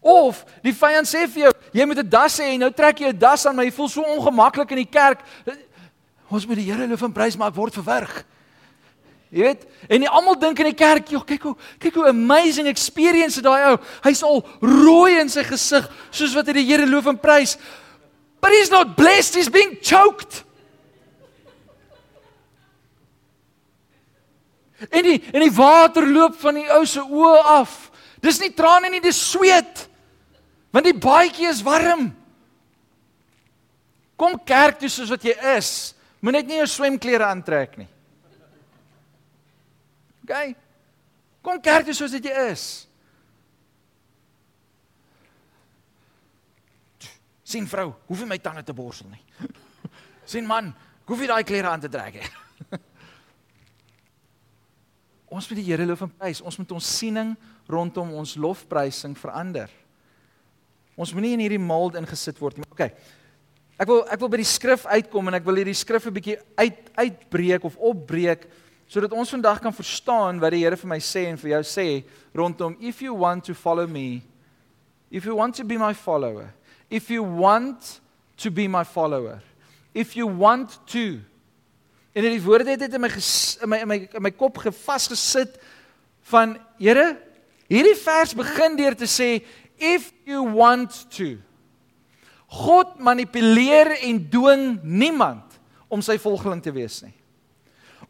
Of 0.00 0.44
die 0.62 0.74
vyand 0.74 1.06
sê 1.06 1.28
vir 1.28 1.42
jou, 1.44 1.52
"Jy 1.72 1.86
moet 1.86 1.98
'n 1.98 2.08
das 2.08 2.38
hê 2.38 2.52
en 2.52 2.60
nou 2.60 2.70
trek 2.70 2.98
jy 2.98 3.08
'n 3.08 3.18
das 3.18 3.46
aan, 3.46 3.56
maar 3.56 3.64
jy 3.64 3.72
voel 3.72 3.88
so 3.88 4.02
ongemaklik 4.02 4.70
in 4.70 4.76
die 4.76 4.90
kerk." 4.90 5.20
Ons 6.28 6.46
moet 6.46 6.56
die 6.56 6.70
Here 6.70 6.86
loof 6.86 7.02
en 7.02 7.12
prys, 7.12 7.36
maar 7.36 7.48
ek 7.48 7.54
word 7.54 7.74
verwerg. 7.74 8.24
Jy 9.30 9.40
weet, 9.40 9.64
en 9.88 10.00
nie 10.00 10.08
almal 10.08 10.38
dink 10.38 10.58
in 10.58 10.66
die 10.66 10.74
kerk, 10.74 11.08
"Joh, 11.08 11.24
kyk 11.24 11.42
hoe 11.42 11.56
kyk 11.78 11.94
hoe 11.94 12.08
amazing 12.08 12.68
experience 12.68 13.36
het 13.36 13.44
daai 13.44 13.70
ou. 13.70 13.78
Hy's 14.02 14.22
al 14.22 14.44
rooi 14.60 15.20
in 15.20 15.28
sy 15.28 15.42
gesig, 15.42 15.88
soos 16.10 16.34
wat 16.34 16.46
hy 16.46 16.52
die 16.52 16.66
Here 16.66 16.86
loof 16.86 17.06
en 17.06 17.18
prys." 17.18 17.56
But 18.40 18.50
he's 18.50 18.70
not 18.70 18.96
blessed, 18.96 19.34
he's 19.34 19.48
being 19.48 19.78
choked. 19.80 20.44
En 24.90 25.06
die 25.06 25.18
en 25.32 25.44
die 25.44 25.54
water 25.54 26.06
loop 26.08 26.38
van 26.40 26.58
die 26.58 26.68
ou 26.74 26.82
se 26.88 27.02
oë 27.02 27.38
af. 27.58 27.90
Dis 28.22 28.40
nie 28.40 28.52
trane 28.54 28.90
nie, 28.90 29.02
dis 29.02 29.18
sweet. 29.30 29.86
Want 30.72 30.88
die 30.88 30.96
baadjie 30.96 31.50
is 31.50 31.62
warm. 31.62 32.08
Kom 34.16 34.38
kerk 34.46 34.78
toe 34.80 34.90
soos 34.92 35.10
wat 35.12 35.24
jy 35.26 35.34
is. 35.56 35.92
Moet 36.22 36.38
net 36.38 36.48
nie 36.48 36.60
jou 36.60 36.68
swemklere 36.70 37.26
aantrek 37.26 37.76
nie. 37.80 37.88
OK. 40.22 40.34
Kom 41.42 41.58
kerk 41.60 41.88
toe 41.88 41.96
soos 41.98 42.14
wat 42.14 42.28
jy 42.30 42.46
is. 42.52 42.66
Sien 47.52 47.66
vrou, 47.68 47.90
hoef 48.08 48.22
nie 48.22 48.30
my 48.30 48.38
tande 48.40 48.62
te 48.64 48.72
borsel 48.72 49.10
nie. 49.12 49.50
Sien 50.30 50.46
man, 50.48 50.70
hoef 51.10 51.20
nie 51.20 51.28
daai 51.28 51.42
klere 51.44 51.68
aan 51.68 51.82
te 51.82 51.90
trek 51.92 52.16
nie. 52.16 52.30
Ons 55.32 55.48
moet 55.48 55.62
die 55.62 55.70
Here 55.70 55.86
loof 55.88 56.04
en 56.04 56.12
prys. 56.12 56.42
Ons 56.44 56.58
moet 56.60 56.72
ons 56.76 56.92
siening 56.98 57.32
rondom 57.70 58.12
ons 58.20 58.36
lofprysing 58.36 59.16
verander. 59.16 59.70
Ons 60.98 61.14
moenie 61.16 61.32
in 61.38 61.44
hierdie 61.46 61.62
mold 61.62 61.96
ingesit 61.96 62.40
word 62.42 62.60
nie. 62.60 62.68
OK. 62.68 62.84
Ek 63.80 63.88
wil 63.88 64.02
ek 64.12 64.20
wil 64.20 64.30
by 64.34 64.42
die 64.42 64.48
skrif 64.48 64.84
uitkom 64.84 65.30
en 65.30 65.38
ek 65.38 65.46
wil 65.46 65.56
hierdie 65.62 65.76
skrif 65.76 66.04
'n 66.06 66.14
bietjie 66.14 66.36
uit 66.60 66.92
uitbreek 67.00 67.64
of 67.64 67.78
opbreek 67.80 68.44
sodat 68.86 69.12
ons 69.16 69.30
vandag 69.32 69.60
kan 69.62 69.72
verstaan 69.72 70.38
wat 70.38 70.52
die 70.52 70.60
Here 70.60 70.76
vir 70.76 70.88
my 70.88 71.00
sê 71.00 71.26
en 71.30 71.38
vir 71.40 71.56
jou 71.56 71.62
sê 71.64 72.04
rondom 72.34 72.76
if 72.78 73.00
you 73.00 73.14
want 73.16 73.44
to 73.44 73.54
follow 73.54 73.86
me 73.86 74.22
if 75.10 75.24
you 75.24 75.34
want 75.34 75.56
to 75.56 75.64
be 75.64 75.78
my 75.78 75.94
follower 75.94 76.52
if 76.90 77.08
you 77.10 77.24
want 77.24 78.00
to 78.36 78.50
be 78.50 78.68
my 78.68 78.84
follower 78.84 79.40
if 79.94 80.14
you 80.14 80.26
want 80.28 80.78
to 80.86 81.24
en 82.12 82.28
die 82.28 82.42
woorde 82.42 82.74
het 82.74 82.84
dit 82.84 82.94
in 82.94 83.00
my 83.00 83.10
in 83.12 83.68
my 83.68 83.78
in 83.78 83.88
my 83.88 83.98
in 84.12 84.22
my 84.22 84.32
kop 84.34 84.58
gevasgesit 84.62 85.56
van 86.32 86.58
Here 86.78 87.16
hierdie 87.72 87.96
vers 87.96 88.34
begin 88.36 88.76
deur 88.76 88.96
te 88.98 89.08
sê 89.08 89.40
if 89.78 90.12
you 90.28 90.44
want 90.44 91.06
to 91.16 91.38
God 92.52 92.98
manipuleer 93.00 93.96
en 94.04 94.20
dwing 94.30 94.66
niemand 94.82 95.58
om 95.88 96.04
sy 96.04 96.18
volgeling 96.20 96.60
te 96.62 96.72
wees 96.74 97.00
nie 97.02 97.14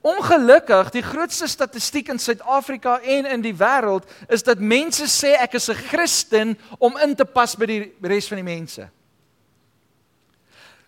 Ongelukkig, 0.02 0.88
die 0.90 1.02
grootste 1.02 1.46
statistiek 1.46 2.08
in 2.10 2.18
Suid-Afrika 2.18 2.96
en 3.06 3.26
in 3.36 3.42
die 3.44 3.54
wêreld 3.54 4.08
is 4.34 4.42
dat 4.42 4.58
mense 4.58 5.06
sê 5.06 5.36
ek 5.38 5.54
is 5.54 5.70
'n 5.70 5.78
Christen 5.78 6.58
om 6.78 6.98
in 6.98 7.14
te 7.14 7.24
pas 7.24 7.54
by 7.54 7.66
die 7.66 7.94
res 8.02 8.26
van 8.26 8.42
die 8.42 8.50
mense. 8.50 8.88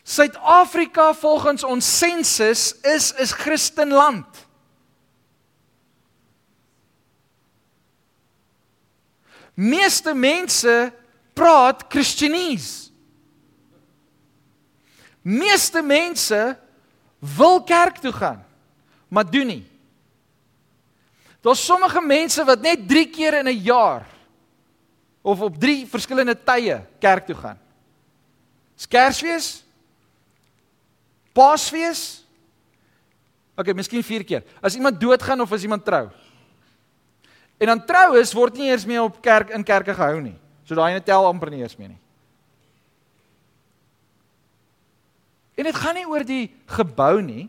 Suid-Afrika 0.04 1.14
volgens 1.14 1.64
ons 1.64 1.98
sensus 1.98 2.74
is 2.82 3.12
'n 3.12 3.26
Christenland. 3.26 4.46
Meeste 9.54 10.14
mense 10.14 10.92
praat 11.32 11.84
Christenese. 11.88 12.90
Meeste 15.22 15.82
mense 15.82 16.58
wil 17.18 17.62
kerk 17.62 17.96
toe 17.96 18.12
gaan 18.12 18.44
maar 19.14 19.30
doen 19.30 19.46
nie. 19.46 19.62
Daar's 21.40 21.64
sommige 21.64 22.00
mense 22.00 22.44
wat 22.44 22.60
net 22.60 22.88
3 22.88 23.06
keer 23.10 23.38
in 23.38 23.48
'n 23.48 23.62
jaar 23.62 24.06
of 25.22 25.40
op 25.40 25.60
3 25.60 25.86
verskillende 25.86 26.36
tye 26.44 26.82
kerk 26.98 27.26
toe 27.26 27.34
gaan. 27.34 27.58
Kersfees? 28.88 29.64
Paasfees? 31.34 32.22
OK, 33.58 33.70
miskien 33.76 34.02
4 34.02 34.24
keer. 34.26 34.46
As 34.62 34.74
iemand 34.78 35.00
doodgaan 35.00 35.42
of 35.44 35.52
as 35.52 35.62
iemand 35.62 35.84
trou. 35.86 36.08
En 37.58 37.70
dan 37.70 37.84
troues 37.86 38.34
word 38.34 38.58
nie 38.58 38.70
eers 38.70 38.86
meer 38.86 39.04
op 39.04 39.20
kerk 39.22 39.52
in 39.54 39.66
kerke 39.66 39.94
gehou 39.94 40.20
nie. 40.22 40.36
So 40.66 40.74
daai 40.78 40.94
net 40.96 41.06
tel 41.06 41.26
amper 41.26 41.52
nie 41.52 41.62
eers 41.62 41.76
meer 41.78 41.92
nie. 41.92 42.00
En 45.54 45.68
dit 45.68 45.76
gaan 45.78 45.94
nie 45.94 46.06
oor 46.10 46.24
die 46.26 46.48
gebou 46.74 47.20
nie. 47.22 47.46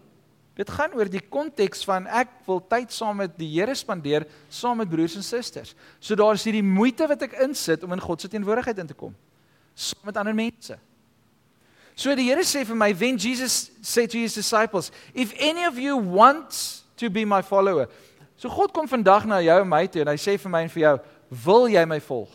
Dit 0.55 0.69
gaan 0.71 0.93
oor 0.95 1.09
die 1.11 1.23
konteks 1.23 1.81
van 1.87 2.05
ek 2.07 2.29
wil 2.45 2.61
tyd 2.69 2.93
saam 2.93 3.17
met 3.23 3.33
die 3.35 3.49
Here 3.57 3.73
spandeer 3.75 4.27
saam 4.47 4.77
met 4.79 4.91
broers 4.91 5.17
en 5.17 5.25
susters. 5.25 5.73
So 5.99 6.15
daar 6.15 6.37
is 6.37 6.45
hierdie 6.45 6.63
moeite 6.63 7.09
wat 7.09 7.25
ek 7.25 7.39
insit 7.43 7.83
om 7.83 7.95
in 7.97 8.03
God 8.03 8.21
se 8.21 8.29
teenwoordigheid 8.31 8.83
in 8.85 8.93
te 8.93 8.97
kom 8.97 9.15
saam 9.75 10.07
met 10.07 10.17
ander 10.17 10.35
mense. 10.35 10.77
So 11.95 12.13
die 12.15 12.27
Here 12.27 12.43
sê 12.43 12.65
vir 12.67 12.75
my, 12.75 12.91
when 12.93 13.17
Jesus 13.17 13.71
said 13.81 14.11
to 14.11 14.17
his 14.19 14.33
disciples, 14.35 14.91
if 15.13 15.33
any 15.39 15.63
of 15.63 15.79
you 15.79 15.95
wants 15.97 16.83
to 16.97 17.09
be 17.09 17.25
my 17.25 17.41
follower. 17.41 17.87
So 18.37 18.49
God 18.49 18.73
kom 18.73 18.87
vandag 18.87 19.25
na 19.25 19.39
jou 19.39 19.61
en 19.61 19.69
my 19.69 19.85
toe 19.87 20.03
en 20.03 20.11
hy 20.11 20.19
sê 20.19 20.35
vir 20.39 20.51
my 20.51 20.65
en 20.65 20.71
vir 20.71 20.83
jou, 20.83 20.95
wil 21.45 21.69
jy 21.71 21.85
my 21.87 21.99
volg? 22.03 22.31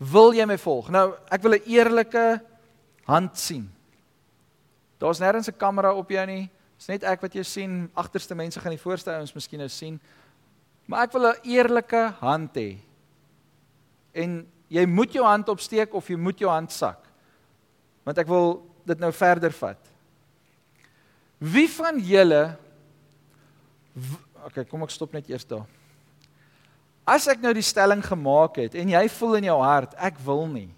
Wil 0.00 0.34
jy 0.34 0.46
my 0.48 0.56
volg? 0.58 0.88
Nou, 0.90 1.14
ek 1.30 1.42
wil 1.42 1.54
'n 1.54 1.66
eerlike 1.66 2.40
hand 3.06 3.36
sien. 3.38 3.70
Daar's 4.98 5.20
nêrens 5.20 5.48
'n 5.48 5.58
kamera 5.58 5.94
op 5.94 6.10
jou 6.10 6.26
nie. 6.26 6.50
Dit's 6.76 6.88
net 6.88 7.04
ek 7.04 7.22
wat 7.22 7.34
jou 7.34 7.44
sien. 7.44 7.90
Agterste 7.94 8.34
mense 8.34 8.60
gaan 8.60 8.72
die 8.72 8.82
voorste 8.82 9.10
ouens 9.10 9.34
miskien 9.34 9.58
nou 9.58 9.68
sien. 9.68 10.00
Maar 10.86 11.02
ek 11.04 11.12
wil 11.12 11.26
'n 11.26 11.40
eerlike 11.44 12.14
hand 12.20 12.54
hê. 12.54 12.78
En 14.14 14.46
jy 14.68 14.86
moet 14.86 15.12
jou 15.12 15.24
hand 15.24 15.48
opsteek 15.48 15.94
of 15.94 16.08
jy 16.08 16.16
moet 16.16 16.38
jou 16.38 16.50
hand 16.50 16.72
sak. 16.72 17.09
Want 18.06 18.18
ek 18.22 18.28
wil 18.30 18.58
dit 18.88 19.00
nou 19.02 19.12
verder 19.14 19.52
vat. 19.54 19.90
Wie 21.40 21.68
van 21.72 22.00
julle 22.04 22.42
OK, 24.46 24.62
kom 24.70 24.84
ek 24.86 24.92
stop 24.94 25.12
net 25.12 25.28
eers 25.28 25.44
daar. 25.48 25.66
As 27.04 27.26
ek 27.28 27.42
nou 27.42 27.52
die 27.56 27.64
stelling 27.64 28.02
gemaak 28.04 28.60
het 28.62 28.76
en 28.78 28.92
jy 28.92 29.02
voel 29.16 29.40
in 29.40 29.48
jou 29.50 29.58
hart 29.60 29.96
ek 30.00 30.20
wil 30.24 30.46
nie. 30.48 30.68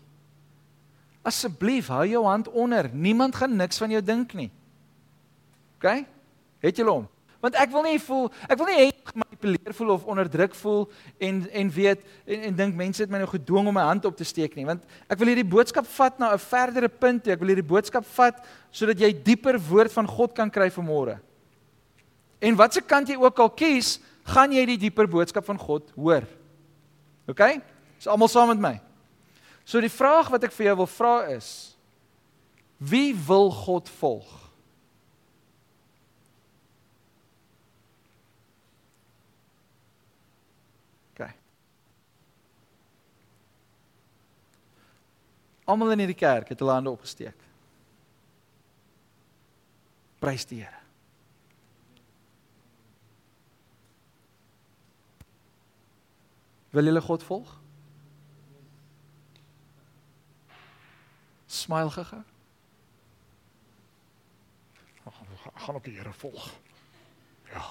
Asseblief, 1.22 1.90
hou 1.92 2.02
jou 2.08 2.24
hand 2.26 2.48
onder. 2.50 2.88
Niemand 2.90 3.36
gaan 3.38 3.54
niks 3.54 3.78
van 3.78 3.92
jou 3.94 4.02
dink 4.02 4.34
nie. 4.34 4.50
OK? 5.78 6.02
Het 6.62 6.78
jy 6.78 6.86
hom? 6.88 7.06
Want 7.42 7.58
ek 7.58 7.70
wil 7.74 7.86
nie 7.86 7.98
voel, 8.02 8.28
ek 8.46 8.58
wil 8.58 8.70
nie 8.70 8.78
hê 8.80 8.88
gemanipuleer 9.42 9.74
voel 9.74 9.90
of 9.90 10.04
onderdruk 10.04 10.54
voel 10.54 10.88
en 11.18 11.50
en 11.50 11.70
weet 11.70 12.00
en 12.26 12.40
en 12.48 12.54
dink 12.54 12.74
mense 12.74 13.02
het 13.02 13.10
my 13.10 13.18
nou 13.18 13.28
gedwing 13.28 13.68
om 13.68 13.74
my 13.74 13.82
hand 13.82 14.04
op 14.04 14.16
te 14.16 14.24
steek 14.24 14.54
nie, 14.54 14.66
want 14.66 14.84
ek 15.08 15.18
wil 15.18 15.28
hierdie 15.28 15.48
boodskap 15.48 15.86
vat 15.86 16.18
na 16.18 16.32
'n 16.32 16.38
verdere 16.38 16.88
punt 16.88 17.24
toe. 17.24 17.32
Ek 17.32 17.40
wil 17.40 17.48
hierdie 17.48 17.66
boodskap 17.66 18.04
vat 18.04 18.44
sodat 18.70 18.98
jy 18.98 19.12
dieper 19.12 19.58
woord 19.58 19.92
van 19.92 20.06
God 20.06 20.34
kan 20.34 20.50
kry 20.50 20.70
vanmôre. 20.70 21.18
En 22.40 22.56
watse 22.56 22.80
kant 22.80 23.08
jy 23.08 23.16
ook 23.16 23.38
al 23.38 23.50
kies, 23.50 24.00
gaan 24.24 24.52
jy 24.52 24.66
die 24.66 24.78
dieper 24.78 25.06
boodskap 25.06 25.44
van 25.44 25.58
God 25.58 25.90
hoor. 25.96 26.22
OK? 27.28 27.60
Is 27.98 28.06
almal 28.06 28.28
saam 28.28 28.48
met 28.48 28.58
my? 28.58 28.80
So 29.64 29.80
die 29.80 29.88
vraag 29.90 30.30
wat 30.30 30.44
ek 30.44 30.52
vir 30.52 30.66
jou 30.66 30.76
wil 30.76 30.86
vra 30.86 31.26
is: 31.30 31.76
Wie 32.78 33.14
wil 33.14 33.50
God 33.50 33.88
volg? 33.88 34.42
OK. 41.14 41.28
Almal 45.72 45.94
in 45.94 46.04
hierdie 46.04 46.18
kerk 46.18 46.52
het 46.52 46.60
hulle 46.60 46.74
hande 46.76 46.92
opgesteek. 46.92 47.48
Prys 50.20 50.44
die 50.50 50.60
Here. 50.60 50.80
Wil 56.72 56.88
julle 56.88 57.04
God 57.04 57.24
volg? 57.24 57.58
smile 61.52 61.90
gegaan? 61.90 62.24
Ek 65.04 65.60
gaan 65.64 65.74
op 65.74 65.84
die 65.84 65.94
Here 65.96 66.12
volg. 66.12 66.48
Ja. 67.52 67.64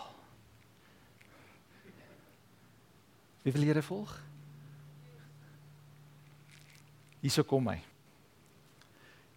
Wie 3.42 3.52
wil 3.52 3.62
die 3.62 3.72
Here 3.72 3.82
volg? 3.82 4.14
Hierso 7.22 7.44
kom 7.44 7.68
hy. 7.70 7.80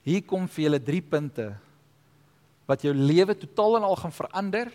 Hier 0.04 0.22
kom 0.22 0.46
vir 0.52 0.66
julle 0.66 0.80
drie 0.84 1.02
punte 1.02 1.54
wat 2.68 2.84
jou 2.84 2.92
lewe 2.96 3.34
totaal 3.36 3.78
en 3.78 3.86
al 3.88 3.96
gaan 4.00 4.12
verander. 4.12 4.70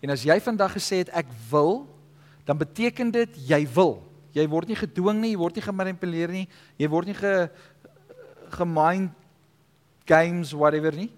En 0.00 0.12
as 0.12 0.24
jy 0.24 0.36
vandag 0.40 0.74
gesê 0.76 1.02
het 1.04 1.12
ek 1.16 1.28
wil, 1.50 1.84
dan 2.48 2.58
beteken 2.60 3.12
dit 3.12 3.36
jy 3.48 3.62
wil. 3.76 3.98
Jy 4.36 4.44
word 4.48 4.70
nie 4.70 4.78
gedwing 4.78 5.20
nie, 5.20 5.32
jy 5.34 5.40
word 5.40 5.56
nie 5.58 5.64
gemanipuleer 5.64 6.32
nie, 6.32 6.46
jy 6.80 6.88
word 6.92 7.10
nie 7.10 7.16
ge 7.18 7.34
gemind 8.56 9.16
games 10.08 10.52
whatever 10.56 10.94
nie. 10.96 11.10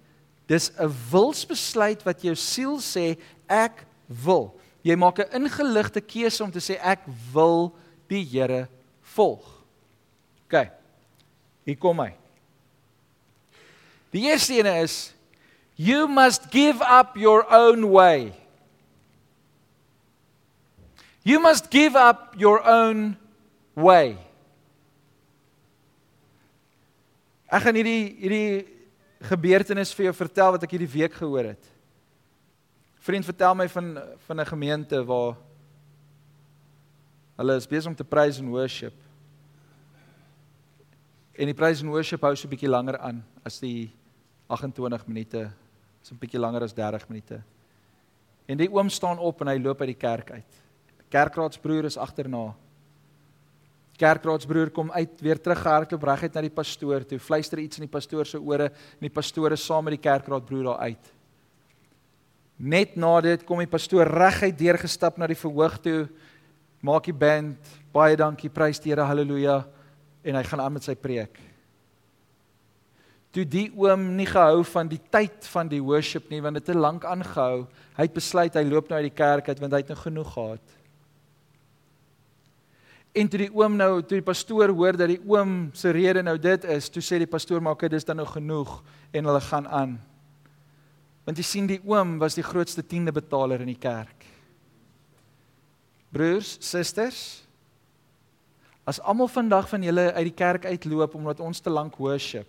Dis 0.46 0.70
'n 0.76 0.90
wilsbesluit 1.10 2.02
wat 2.04 2.22
jou 2.22 2.34
siel 2.34 2.78
sê 2.78 3.16
Ek 3.48 3.86
wil. 4.06 4.52
Jy 4.82 4.96
maak 4.96 5.18
'n 5.18 5.42
ingeligte 5.42 6.00
keuse 6.00 6.42
om 6.44 6.50
te 6.50 6.58
sê 6.58 6.78
ek 6.80 7.00
wil 7.32 7.72
die 8.08 8.24
Here 8.24 8.68
volg. 9.14 9.64
OK. 10.46 10.70
Hier 11.64 11.76
kom 11.76 11.98
hy. 12.00 12.21
Die 14.12 14.28
eerste 14.28 14.58
ene 14.60 14.82
is 14.84 15.14
you 15.76 16.06
must 16.06 16.50
give 16.52 16.84
up 16.84 17.16
your 17.16 17.46
own 17.48 17.88
way. 17.88 18.34
You 21.24 21.40
must 21.40 21.70
give 21.70 21.96
up 21.96 22.34
your 22.36 22.60
own 22.66 23.16
way. 23.74 24.18
Ek 27.52 27.62
gaan 27.64 27.76
hierdie 27.78 28.16
hierdie 28.20 28.64
gebeurtenis 29.28 29.92
vir 29.94 30.08
jou 30.08 30.14
vertel 30.18 30.56
wat 30.56 30.66
ek 30.66 30.74
hierdie 30.74 30.90
week 30.92 31.16
gehoor 31.16 31.52
het. 31.52 31.70
Vriend 33.02 33.26
vertel 33.26 33.56
my 33.58 33.68
van 33.68 33.94
van 34.26 34.40
'n 34.40 34.50
gemeente 34.50 35.04
waar 35.04 35.36
hulle 37.36 37.56
is 37.56 37.66
besig 37.66 37.88
om 37.88 37.96
te 37.96 38.04
praise 38.04 38.40
en 38.40 38.50
worship. 38.50 38.94
En 41.32 41.46
die 41.46 41.56
praise 41.56 41.82
en 41.82 41.90
worship 41.90 42.20
hou 42.20 42.36
so 42.36 42.46
'n 42.46 42.50
bietjie 42.50 42.68
langer 42.68 42.98
aan 42.98 43.24
as 43.44 43.60
die 43.60 43.90
28 44.52 45.06
minute. 45.08 45.50
So 46.02 46.14
'n 46.14 46.18
bietjie 46.18 46.40
langer 46.40 46.62
as 46.62 46.74
30 46.74 47.08
minute. 47.08 47.42
En 48.46 48.56
die 48.56 48.70
oom 48.70 48.88
staan 48.88 49.18
op 49.18 49.40
en 49.40 49.48
hy 49.48 49.58
loop 49.58 49.80
uit 49.80 49.94
die 49.94 49.98
kerk 49.98 50.30
uit. 50.30 50.60
Kerkraadsbroer 51.08 51.84
is 51.84 51.96
agterna. 51.96 52.54
Kerkraadsbroer 53.96 54.70
kom 54.70 54.90
uit 54.90 55.20
weer 55.20 55.40
teruggehardloop 55.40 56.02
reguit 56.02 56.34
na 56.34 56.40
die 56.40 56.50
pastoor 56.50 57.04
toe. 57.06 57.18
Fluister 57.18 57.58
iets 57.58 57.78
in 57.78 57.86
die 57.86 57.92
pastoor 57.92 58.26
se 58.26 58.40
ore 58.40 58.70
en 58.72 59.06
die 59.06 59.12
pastoor 59.12 59.52
is 59.52 59.64
saam 59.64 59.84
met 59.84 59.98
die 59.98 60.02
kerkraadsbroer 60.08 60.64
daar 60.64 60.78
uit. 60.78 61.12
Net 62.56 62.96
na 62.96 63.20
dit 63.20 63.44
kom 63.44 63.58
die 63.58 63.70
pastoor 63.70 64.06
reguit 64.06 64.58
deurgestap 64.58 65.18
na 65.18 65.26
die 65.26 65.38
verhoog 65.38 65.78
toe. 65.82 66.08
Maak 66.82 67.04
die 67.04 67.14
band 67.14 67.72
baie 67.92 68.16
dankie, 68.16 68.50
prys 68.50 68.80
die 68.80 68.90
Here, 68.90 69.04
haleluja 69.06 69.62
en 70.24 70.34
hy 70.34 70.42
gaan 70.42 70.60
aan 70.60 70.72
met 70.72 70.86
sy 70.86 70.94
preek. 70.98 71.51
Toe 73.32 73.46
die 73.48 73.70
oom 73.80 74.10
nie 74.18 74.28
gehou 74.28 74.60
van 74.68 74.90
die 74.90 75.00
tyd 75.10 75.46
van 75.54 75.70
die 75.70 75.80
worship 75.80 76.28
nie 76.28 76.42
want 76.44 76.58
dit 76.58 76.66
het 76.66 76.74
te 76.74 76.78
lank 76.78 77.06
aangehou. 77.08 77.64
Hy 77.96 78.04
het 78.04 78.14
besluit 78.14 78.54
hy 78.58 78.64
loop 78.68 78.90
nou 78.90 79.00
uit 79.00 79.08
die 79.08 79.16
kerk 79.16 79.48
uit 79.48 79.60
want 79.62 79.72
hy 79.72 79.80
het 79.80 79.92
nou 79.92 79.98
genoeg 80.02 80.32
gehad. 80.34 80.78
En 83.12 83.28
toe 83.28 83.42
die 83.42 83.50
oom 83.52 83.74
nou, 83.76 84.00
toe 84.00 84.20
die 84.20 84.24
pastoor 84.24 84.72
hoor 84.72 84.96
dat 84.96 85.10
die 85.12 85.20
oom 85.28 85.70
se 85.76 85.92
rede 85.92 86.22
nou 86.24 86.38
dit 86.40 86.64
is, 86.72 86.88
toe 86.88 87.02
sê 87.04 87.18
die 87.20 87.28
pastoor 87.28 87.60
maar 87.60 87.76
okay, 87.76 87.90
dis 87.92 88.08
dan 88.08 88.16
nou 88.20 88.28
genoeg 88.28 88.78
en 89.12 89.28
hulle 89.28 89.42
gaan 89.48 89.68
aan. 89.68 89.98
Want 91.28 91.38
jy 91.38 91.44
sien 91.44 91.68
die 91.68 91.80
oom 91.84 92.16
was 92.22 92.38
die 92.38 92.46
grootste 92.46 92.84
tiende 92.84 93.12
betaler 93.12 93.60
in 93.62 93.68
die 93.70 93.80
kerk. 93.80 94.24
Broers, 96.12 96.56
susters, 96.64 97.42
as 98.88 98.98
almal 99.00 99.28
vandag 99.30 99.68
van 99.70 99.84
julle 99.84 100.08
uit 100.16 100.26
die 100.28 100.36
kerk 100.36 100.64
uitloop 100.66 101.14
omdat 101.14 101.40
ons 101.44 101.60
te 101.60 101.70
lank 101.70 102.00
worship. 102.00 102.48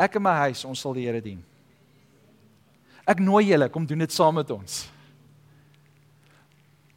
Ek 0.00 0.16
in 0.16 0.24
my 0.24 0.32
huis, 0.46 0.64
ons 0.64 0.80
sal 0.80 0.96
die 0.96 1.04
Here 1.04 1.20
dien. 1.20 1.42
Ek 3.04 3.20
nooi 3.20 3.50
julle 3.50 3.68
kom 3.72 3.84
doen 3.88 4.00
dit 4.00 4.14
saam 4.14 4.38
met 4.38 4.50
ons. 4.54 4.84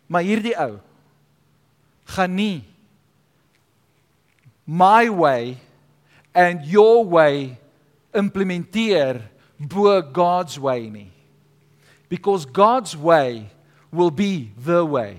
Maar 0.08 0.24
hierdie 0.28 0.54
ou 0.60 0.78
gaan 2.14 2.36
nie 2.36 2.62
my 4.68 5.10
way 5.10 5.58
and 6.36 6.64
your 6.70 7.04
way 7.04 7.58
implementeer 8.14 9.22
bo 9.58 10.02
God's 10.02 10.60
way 10.60 10.90
nie. 10.90 11.12
Because 12.10 12.46
God's 12.46 12.96
way 12.96 13.50
will 13.92 14.12
be 14.12 14.52
the 14.58 14.86
way. 14.86 15.18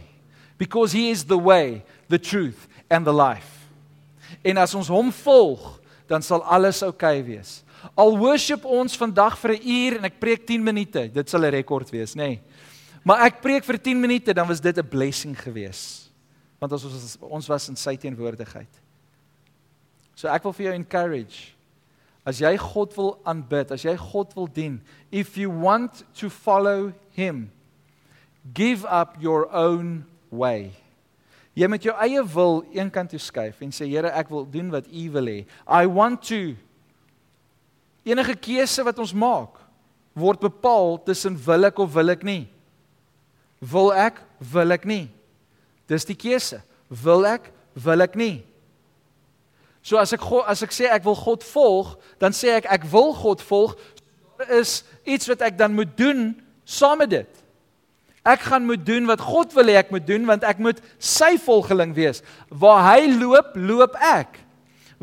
Because 0.59 0.93
he 0.93 1.11
is 1.11 1.25
the 1.25 1.39
way, 1.39 1.83
the 2.09 2.19
truth 2.19 2.69
and 2.89 3.05
the 3.05 3.13
life. 3.13 3.67
En 4.45 4.59
as 4.59 4.75
ons 4.75 4.89
hom 4.89 5.11
volg, 5.25 5.81
dan 6.07 6.23
sal 6.23 6.45
alles 6.45 6.83
oukei 6.83 7.19
okay 7.19 7.23
wees. 7.23 7.64
Al 7.95 8.19
worship 8.19 8.65
ons 8.65 8.97
vandag 8.97 9.39
vir 9.39 9.51
'n 9.53 9.69
uur 9.69 9.97
en 9.99 10.05
ek 10.05 10.21
preek 10.21 10.47
10 10.47 10.65
minute, 10.65 11.09
dit 11.13 11.31
sal 11.31 11.45
'n 11.45 11.51
rekord 11.51 11.91
wees, 11.91 12.15
nê. 12.15 12.29
Nee. 12.29 12.41
Maar 13.05 13.27
ek 13.27 13.41
preek 13.43 13.65
vir 13.65 13.79
10 13.79 14.01
minute, 14.01 14.35
dan 14.35 14.49
was 14.49 14.61
dit 14.61 14.77
'n 14.77 14.89
blessing 14.89 15.37
geweest. 15.37 16.11
Want 16.59 16.73
ons 16.73 16.83
was 16.83 17.17
ons 17.21 17.47
was 17.49 17.69
in 17.69 17.77
sy 17.77 17.97
teenwoordigheid. 17.97 18.81
So 20.15 20.29
ek 20.29 20.43
wil 20.43 20.53
vir 20.53 20.67
jou 20.67 20.75
encourage 20.75 21.55
As 22.25 22.41
jy 22.41 22.57
God 22.57 22.95
wil 22.97 23.11
aanbid, 23.29 23.75
as 23.75 23.85
jy 23.85 23.93
God 24.01 24.33
wil 24.33 24.49
dien, 24.49 24.79
if 25.13 25.37
you 25.37 25.53
want 25.53 26.03
to 26.17 26.31
follow 26.33 26.95
him, 27.13 27.51
give 28.57 28.87
up 28.89 29.21
your 29.21 29.45
own 29.53 30.07
way. 30.33 30.73
Jy 31.55 31.69
moet 31.69 31.85
jou 31.85 31.93
eie 32.01 32.23
wil 32.33 32.65
eenkant 32.75 33.13
toe 33.13 33.21
skuif 33.21 33.61
en 33.63 33.71
sê 33.71 33.87
Here, 33.87 34.09
ek 34.09 34.33
wil 34.33 34.49
doen 34.49 34.73
wat 34.73 34.89
U 34.89 35.05
wil 35.15 35.29
hê. 35.31 35.45
I 35.69 35.85
want 35.87 36.25
to 36.33 36.57
Enige 38.05 38.37
keuse 38.37 38.85
wat 38.85 38.99
ons 39.01 39.15
maak 39.17 39.61
word 40.15 40.43
bepaal 40.45 40.99
tussen 41.03 41.35
wil 41.47 41.67
ek 41.67 41.81
of 41.83 41.93
wil 41.97 42.13
ek 42.13 42.23
nie. 42.27 42.45
Wil 43.65 43.91
ek, 43.97 44.21
wil 44.53 44.77
ek 44.77 44.85
nie. 44.87 45.07
Dis 45.91 46.07
die 46.07 46.17
keuse. 46.19 46.61
Wil 46.89 47.27
ek, 47.27 47.49
wil 47.75 48.05
ek 48.05 48.15
nie. 48.19 48.45
So 49.85 49.99
as 50.01 50.15
ek 50.17 50.23
God, 50.25 50.45
as 50.49 50.63
ek 50.65 50.73
sê 50.73 50.89
ek 50.93 51.05
wil 51.05 51.17
God 51.19 51.43
volg, 51.49 51.97
dan 52.23 52.37
sê 52.37 52.55
ek 52.61 52.69
ek 52.73 52.87
wil 52.93 53.13
God 53.17 53.43
volg. 53.45 53.75
Daar 54.39 54.55
is 54.61 54.83
iets 55.05 55.29
wat 55.33 55.43
ek 55.45 55.59
dan 55.59 55.75
moet 55.77 55.97
doen 55.99 56.31
saam 56.65 57.03
met 57.03 57.11
dit. 57.13 57.43
Ek 58.25 58.47
gaan 58.47 58.65
moet 58.65 58.85
doen 58.87 59.05
wat 59.09 59.21
God 59.21 59.53
wil 59.57 59.69
hê 59.69 59.77
ek 59.83 59.93
moet 59.93 60.07
doen 60.09 60.25
want 60.29 60.47
ek 60.49 60.63
moet 60.63 60.79
sy 60.97 61.35
volgeling 61.41 61.93
wees. 61.97 62.23
Waar 62.49 62.87
hy 62.95 63.11
loop, 63.19 63.53
loop 63.57 63.99
ek. 64.01 64.39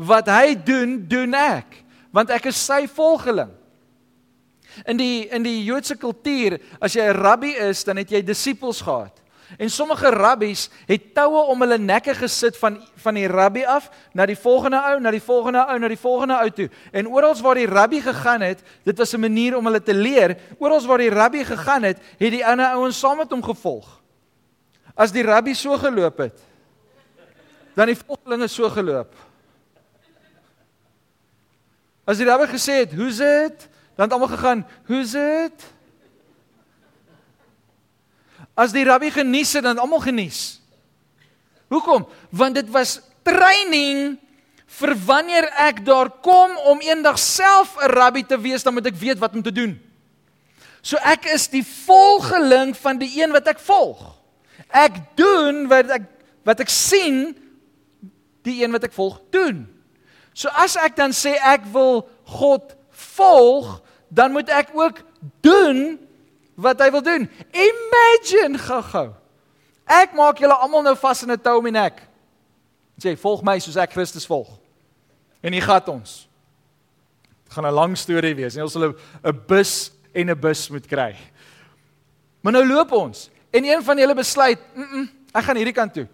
Wat 0.00 0.26
hy 0.32 0.56
doen, 0.58 0.98
doen 1.06 1.36
ek 1.38 1.81
want 2.12 2.30
ek 2.30 2.50
is 2.52 2.60
sy 2.60 2.86
volgeling. 2.86 3.50
In 4.88 4.96
die 4.96 5.26
in 5.28 5.44
die 5.44 5.64
Joodse 5.64 5.96
kultuur, 6.00 6.58
as 6.80 6.94
jy 6.94 7.02
'n 7.02 7.16
rabbi 7.16 7.52
is, 7.56 7.84
dan 7.84 7.96
het 7.96 8.10
jy 8.10 8.22
disippels 8.22 8.80
gehad. 8.80 9.22
En 9.58 9.70
sommige 9.70 10.08
rabbies 10.08 10.70
het 10.86 11.14
toue 11.14 11.42
om 11.52 11.60
hulle 11.60 11.78
nekke 11.78 12.14
gesit 12.14 12.56
van 12.56 12.78
van 13.02 13.14
die 13.14 13.26
rabbi 13.28 13.64
af 13.64 13.90
na 14.14 14.26
die 14.26 14.36
volgende 14.36 14.78
ou, 14.80 15.00
na 15.00 15.10
die 15.10 15.22
volgende 15.22 15.64
ou, 15.66 15.78
na 15.78 15.88
die 15.88 15.98
volgende 15.98 16.38
ou 16.38 16.50
toe. 16.50 16.68
En 16.92 17.08
oral 17.08 17.34
waar 17.42 17.54
die 17.54 17.66
rabbi 17.66 18.00
gegaan 18.00 18.40
het, 18.40 18.62
dit 18.84 18.98
was 18.98 19.12
'n 19.12 19.20
manier 19.20 19.56
om 19.56 19.64
hulle 19.64 19.82
te 19.82 19.94
leer. 19.94 20.36
Oral 20.58 20.86
waar 20.86 20.98
die 20.98 21.10
rabbi 21.10 21.44
gegaan 21.44 21.82
het, 21.82 21.98
het 22.18 22.30
die 22.30 22.46
ander 22.46 22.66
ouens 22.66 22.98
saam 22.98 23.16
met 23.16 23.30
hom 23.30 23.42
gevolg. 23.42 24.00
As 24.94 25.12
die 25.12 25.22
rabbi 25.22 25.54
so 25.54 25.76
geloop 25.76 26.18
het, 26.18 26.40
dan 27.74 27.86
die 27.86 27.96
volgelinge 27.96 28.48
so 28.48 28.68
geloop. 28.68 29.14
As 32.04 32.18
die 32.18 32.26
rabbi 32.26 32.46
gesê 32.50 32.82
het, 32.82 32.92
"Hoe's 32.92 33.16
dit?" 33.16 33.68
dan 33.94 34.04
het 34.08 34.12
almal 34.12 34.28
gegaan, 34.28 34.66
"Hoe's 34.86 35.10
dit?" 35.10 35.72
As 38.54 38.72
die 38.72 38.84
rabbi 38.84 39.10
genies 39.10 39.52
het, 39.52 39.62
dan 39.62 39.78
almal 39.78 40.00
genies. 40.00 40.60
Hoekom? 41.68 42.06
Want 42.30 42.54
dit 42.54 42.68
was 42.70 43.00
training 43.22 44.18
vir 44.66 44.96
wanneer 45.06 45.48
ek 45.56 45.84
daar 45.84 46.10
kom 46.10 46.56
om 46.56 46.80
eendag 46.80 47.18
self 47.18 47.76
'n 47.76 47.88
rabbi 47.92 48.22
te 48.22 48.40
wees, 48.40 48.62
dan 48.62 48.74
moet 48.74 48.86
ek 48.86 48.94
weet 48.94 49.18
wat 49.18 49.34
om 49.34 49.42
te 49.42 49.52
doen. 49.52 49.80
So 50.82 50.96
ek 50.96 51.24
is 51.24 51.48
die 51.48 51.64
volgeling 51.64 52.76
van 52.76 52.98
die 52.98 53.22
een 53.22 53.30
wat 53.32 53.46
ek 53.46 53.58
volg. 53.58 54.18
Ek 54.68 54.92
doen 55.14 55.68
wat 55.68 55.90
ek 55.90 56.02
wat 56.44 56.60
ek 56.60 56.68
sien 56.68 57.36
die 58.42 58.64
een 58.64 58.72
wat 58.72 58.82
ek 58.82 58.92
volg 58.92 59.20
doen. 59.30 59.71
So 60.34 60.48
as 60.56 60.76
ek 60.76 60.96
dan 60.96 61.12
sê 61.12 61.36
ek 61.36 61.66
wil 61.72 62.08
God 62.24 62.74
volg, 63.16 63.80
dan 64.08 64.32
moet 64.32 64.48
ek 64.48 64.72
ook 64.76 65.02
doen 65.44 65.98
wat 66.54 66.80
hy 66.80 66.90
wil 66.92 67.04
doen. 67.04 67.28
Imagine 67.52 68.60
gou-gou. 68.60 69.12
Ek 69.88 70.14
maak 70.16 70.40
julle 70.40 70.56
almal 70.56 70.84
nou 70.84 70.96
vas 70.96 71.22
in 71.22 71.30
'n 71.30 71.38
tou 71.38 71.58
om 71.58 71.64
die 71.64 71.72
nek. 71.72 72.00
Sê, 73.00 73.16
volg 73.16 73.42
my 73.42 73.58
soos 73.58 73.76
ek 73.76 73.92
Christus 73.92 74.26
volg. 74.26 74.48
En 75.42 75.52
hier 75.52 75.62
gaan 75.62 75.86
ons. 75.86 76.28
Dit 77.44 77.52
gaan 77.52 77.66
'n 77.66 77.74
lang 77.74 77.96
storie 77.98 78.34
wees. 78.34 78.56
Ons 78.56 78.72
sal 78.72 78.94
'n 79.24 79.40
bus 79.46 79.90
en 80.14 80.30
'n 80.30 80.40
bus 80.40 80.70
moet 80.70 80.86
kry. 80.86 81.16
Maar 82.42 82.52
nou 82.52 82.66
loop 82.66 82.92
ons 82.92 83.30
en 83.50 83.64
een 83.64 83.82
van 83.82 83.98
julle 83.98 84.14
besluit, 84.14 84.58
mm 84.74 84.82
-mm, 84.82 85.08
ek 85.34 85.44
gaan 85.44 85.56
hierdie 85.56 85.74
kant 85.74 85.94
toe. 85.94 86.08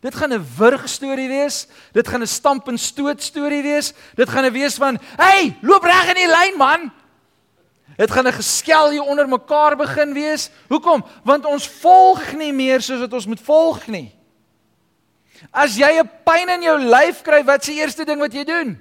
Dit 0.00 0.14
gaan 0.14 0.32
'n 0.32 0.46
wurg 0.56 0.88
storie 0.88 1.28
wees. 1.28 1.66
Dit 1.92 2.08
gaan 2.08 2.22
'n 2.22 2.26
stamp 2.26 2.68
en 2.68 2.78
stoot 2.78 3.22
storie 3.22 3.62
wees. 3.62 3.92
Dit 4.14 4.28
gaan 4.28 4.44
'n 4.44 4.52
wees 4.52 4.74
van, 4.74 4.98
"Hey, 5.16 5.56
loop 5.60 5.82
reg 5.82 6.08
in 6.08 6.14
die 6.14 6.26
lyn, 6.26 6.56
man." 6.56 6.92
Dit 7.96 8.10
gaan 8.10 8.26
'n 8.26 8.32
geskel 8.32 8.90
hier 8.90 9.02
onder 9.02 9.28
mekaar 9.28 9.76
begin 9.76 10.12
wees. 10.12 10.50
Hoekom? 10.68 11.04
Want 11.24 11.44
ons 11.44 11.68
volg 11.68 12.32
nie 12.32 12.52
meer 12.52 12.80
soos 12.80 13.00
wat 13.00 13.12
ons 13.12 13.26
moet 13.26 13.40
volg 13.40 13.86
nie. 13.86 14.14
As 15.50 15.76
jy 15.76 16.00
'n 16.00 16.10
pyn 16.24 16.48
in 16.48 16.62
jou 16.62 16.78
lyf 16.78 17.22
kry, 17.22 17.44
wat 17.44 17.60
is 17.60 17.66
die 17.66 17.80
eerste 17.80 18.04
ding 18.04 18.20
wat 18.20 18.32
jy 18.32 18.44
doen? 18.44 18.78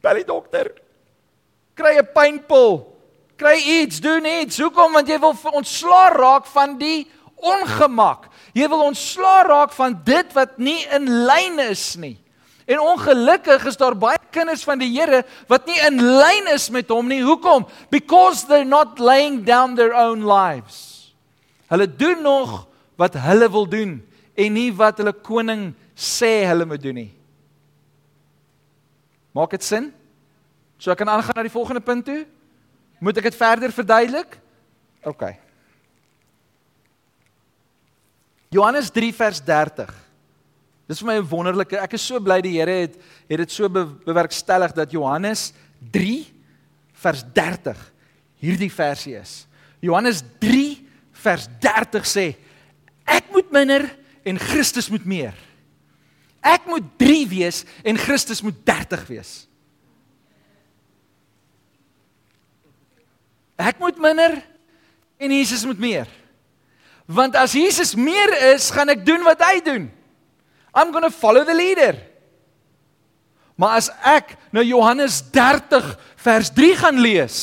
Bel 0.00 0.14
die 0.14 0.24
dokter. 0.24 0.72
Kry 1.74 1.98
'n 1.98 2.08
pynpil. 2.14 2.94
Kry 3.36 3.56
iets, 3.56 4.00
doen 4.00 4.24
iets. 4.24 4.58
Hoekom? 4.58 4.92
Want 4.92 5.08
jy 5.08 5.18
wil 5.18 5.34
ontslaa 5.52 6.12
raak 6.12 6.46
van 6.46 6.78
die 6.78 7.10
ongemak. 7.34 8.28
Jy 8.54 8.68
wil 8.70 8.84
ontslaa 8.86 9.42
raak 9.48 9.72
van 9.74 9.96
dit 10.06 10.34
wat 10.36 10.58
nie 10.62 10.80
in 10.94 11.08
lyn 11.26 11.58
is 11.66 11.94
nie. 11.98 12.16
En 12.64 12.80
ongelukkig 12.80 13.66
is 13.68 13.76
daar 13.76 13.96
baie 13.98 14.20
kinders 14.32 14.62
van 14.64 14.80
die 14.80 14.88
Here 14.94 15.24
wat 15.50 15.66
nie 15.68 15.76
in 15.84 15.98
lyn 16.00 16.48
is 16.54 16.70
met 16.72 16.88
hom 16.88 17.10
nie. 17.10 17.20
Hoekom? 17.24 17.66
Because 17.90 18.46
they're 18.46 18.64
not 18.68 18.98
laying 19.02 19.42
down 19.44 19.74
their 19.74 19.92
own 19.92 20.24
lives. 20.24 21.10
Hulle 21.68 21.88
doen 21.90 22.22
nog 22.22 22.62
wat 22.96 23.18
hulle 23.18 23.50
wil 23.50 23.66
doen 23.68 23.98
en 24.34 24.54
nie 24.54 24.70
wat 24.72 25.02
hulle 25.02 25.12
koning 25.12 25.72
sê 25.94 26.46
hulle 26.46 26.66
moet 26.68 26.82
doen 26.82 27.02
nie. 27.02 27.12
Maak 29.34 29.50
dit 29.58 29.66
sin? 29.66 29.90
So 30.78 30.94
ek 30.94 31.02
kan 31.02 31.10
aangaan 31.10 31.36
na 31.40 31.46
die 31.46 31.52
volgende 31.52 31.82
punt 31.82 32.06
toe. 32.06 32.22
Moet 33.02 33.18
ek 33.18 33.32
dit 33.32 33.36
verder 33.38 33.74
verduidelik? 33.74 34.38
OK. 35.04 35.26
Johannes 38.54 38.90
3 38.94 39.10
vers 39.18 39.40
30. 39.42 39.90
Dis 40.86 41.00
vir 41.00 41.08
my 41.08 41.16
'n 41.18 41.28
wonderlike. 41.28 41.76
Ek 41.76 41.94
is 41.94 42.06
so 42.06 42.20
bly 42.20 42.40
die 42.40 42.54
Here 42.60 42.70
het 42.70 42.94
het 43.28 43.38
dit 43.38 43.50
so 43.50 43.68
be, 43.68 43.84
bewerkstellig 44.04 44.72
dat 44.72 44.92
Johannes 44.92 45.52
3 45.90 46.26
vers 46.92 47.24
30 47.32 47.92
hierdie 48.38 48.70
versie 48.70 49.16
is. 49.16 49.46
Johannes 49.80 50.22
3 50.38 50.86
vers 51.12 51.48
30 51.60 52.06
sê 52.06 52.36
ek 53.04 53.32
moet 53.32 53.50
minder 53.50 53.90
en 54.24 54.38
Christus 54.38 54.88
moet 54.88 55.04
meer. 55.04 55.34
Ek 56.42 56.66
moet 56.66 56.84
3 56.98 57.28
wees 57.28 57.64
en 57.82 57.96
Christus 57.96 58.42
moet 58.42 58.64
30 58.64 59.06
wees. 59.08 59.48
Ek 63.56 63.78
moet 63.78 63.98
minder 63.98 64.42
en 65.18 65.30
Jesus 65.30 65.64
moet 65.64 65.78
meer. 65.78 66.08
Want 67.04 67.36
as 67.36 67.52
Jesus 67.52 67.94
meer 67.94 68.32
is, 68.54 68.70
gaan 68.72 68.88
ek 68.88 69.04
doen 69.04 69.24
wat 69.26 69.42
hy 69.44 69.60
doen. 69.64 69.90
I'm 70.74 70.90
going 70.90 71.04
to 71.04 71.12
follow 71.12 71.44
the 71.44 71.54
leader. 71.54 71.94
Maar 73.54 73.78
as 73.78 73.90
ek 74.02 74.34
nou 74.54 74.64
Johannes 74.66 75.20
30 75.30 75.92
vers 76.24 76.50
3 76.50 76.72
gaan 76.80 76.98
lees, 76.98 77.38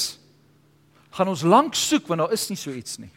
gaan 1.15 1.31
ons 1.31 1.45
lank 1.47 1.77
soek 1.77 2.09
want 2.09 2.25
daar 2.25 2.35
is 2.35 2.47
nie 2.51 2.59
so 2.59 2.73
iets 2.75 2.97
nie. 2.99 3.11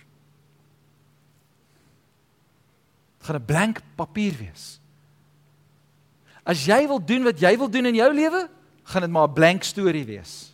Dit 3.19 3.27
gaan 3.27 3.41
'n 3.41 3.47
blank 3.47 3.81
papier 3.97 4.35
wees. 4.39 4.79
As 6.45 6.67
jy 6.67 6.87
wil 6.87 7.01
doen 7.01 7.25
wat 7.25 7.41
jy 7.41 7.57
wil 7.57 7.71
doen 7.71 7.87
in 7.87 7.95
jou 7.95 8.13
lewe, 8.13 8.49
gaan 8.85 9.03
dit 9.03 9.11
maar 9.11 9.29
'n 9.29 9.35
blank 9.35 9.65
storie 9.65 10.05
wees. 10.05 10.53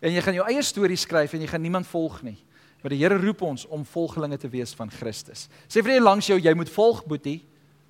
En 0.00 0.12
jy 0.12 0.22
gaan 0.22 0.34
jou 0.34 0.46
eie 0.46 0.62
storie 0.62 0.96
skryf 0.96 1.32
en 1.32 1.40
jy 1.40 1.46
gaan 1.46 1.62
niemand 1.62 1.86
volg 1.86 2.22
nie. 2.22 2.38
Maar 2.82 2.94
die 2.94 3.00
Here 3.00 3.18
roep 3.18 3.42
ons 3.42 3.66
om 3.66 3.84
volgelinge 3.84 4.38
te 4.38 4.48
wees 4.48 4.74
van 4.78 4.90
Christus. 4.90 5.48
Sê 5.66 5.82
vir 5.82 5.96
die 5.96 6.04
langs 6.04 6.28
jou, 6.30 6.38
jy 6.38 6.54
moet 6.54 6.70
volg, 6.70 7.02
boetie 7.08 7.40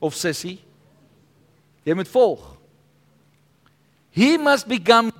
of 0.00 0.16
sussie. 0.16 0.58
Jy 1.84 1.96
moet 1.98 2.08
volg. 2.08 2.44
He 4.16 4.36
must 4.40 4.68
become 4.68 5.12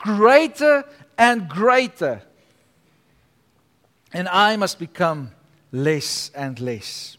greater 0.00 0.82
and 1.16 1.48
greater. 1.52 2.22
And 4.12 4.28
I 4.28 4.56
must 4.56 4.78
become 4.78 5.30
less 5.70 6.30
and 6.34 6.60
less. 6.60 7.18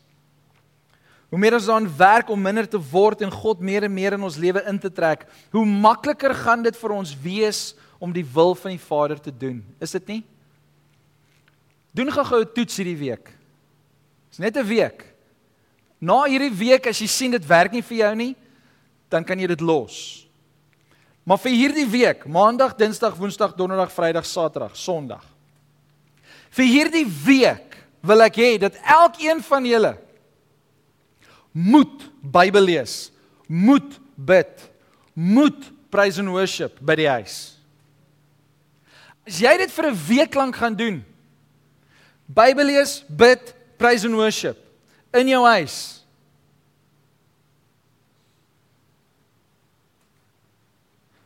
Hoe 1.34 1.40
meer 1.42 1.56
ons 1.58 1.70
aan 1.74 1.88
werk 1.98 2.30
om 2.30 2.42
minder 2.42 2.68
te 2.70 2.78
word 2.78 3.24
en 3.26 3.32
God 3.34 3.62
meer 3.66 3.88
en 3.88 3.94
meer 3.94 4.14
in 4.14 4.26
ons 4.26 4.36
lewe 4.38 4.62
in 4.70 4.78
te 4.78 4.92
trek, 4.94 5.24
hoe 5.50 5.66
makliker 5.66 6.36
gaan 6.38 6.62
dit 6.62 6.78
vir 6.78 6.94
ons 6.94 7.16
wees 7.24 7.62
om 7.98 8.14
die 8.14 8.26
wil 8.36 8.54
van 8.54 8.76
die 8.76 8.84
Vader 8.84 9.18
te 9.18 9.34
doen. 9.34 9.64
Is 9.82 9.96
dit 9.98 10.12
nie? 10.12 10.20
Doen 11.94 12.12
gou-gou 12.12 12.42
'n 12.42 12.54
toets 12.54 12.78
hierdie 12.78 12.98
week. 12.98 13.30
Dis 14.30 14.40
net 14.40 14.58
'n 14.58 14.66
week. 14.66 15.06
Na 16.00 16.26
hierdie 16.26 16.52
week 16.52 16.88
as 16.88 17.00
jy 17.00 17.08
sien 17.08 17.32
dit 17.32 17.46
werk 17.48 17.72
nie 17.72 17.82
vir 17.82 17.98
jou 17.98 18.16
nie, 18.16 18.36
dan 19.10 19.24
kan 19.24 19.40
jy 19.40 19.48
dit 19.48 19.62
los. 19.62 20.28
Maar 21.24 21.38
vir 21.38 21.52
hierdie 21.52 21.88
week, 21.88 22.26
Maandag, 22.26 22.76
Dinsdag, 22.76 23.16
Woensdag, 23.16 23.56
Donderdag, 23.56 23.92
Vrydag, 23.92 24.26
Saterdag, 24.26 24.76
Sondag. 24.76 25.24
Vir 26.50 26.66
hierdie 26.66 27.06
week 27.26 27.78
wil 28.02 28.22
ek 28.22 28.36
hê 28.36 28.60
dat 28.60 28.76
elkeen 28.84 29.42
van 29.42 29.66
julle 29.66 29.98
moet 31.54 32.10
Bybel 32.22 32.62
lees, 32.62 33.12
moet 33.48 34.00
bid, 34.16 34.70
moet 35.14 35.72
praise 35.90 36.20
and 36.20 36.30
worship 36.34 36.80
by 36.82 36.96
die 36.96 37.08
huis. 37.08 37.58
As 39.28 39.40
jy 39.40 39.58
dit 39.58 39.72
vir 39.72 39.92
'n 39.92 40.00
week 40.08 40.36
lank 40.36 40.56
gaan 40.56 40.76
doen, 40.76 41.04
Bybel 42.28 42.66
lees, 42.66 43.02
bid, 43.08 43.54
praise 43.78 44.06
and 44.08 44.16
worship 44.16 44.58
in 45.14 45.28
jou 45.28 45.44
huis. 45.46 46.04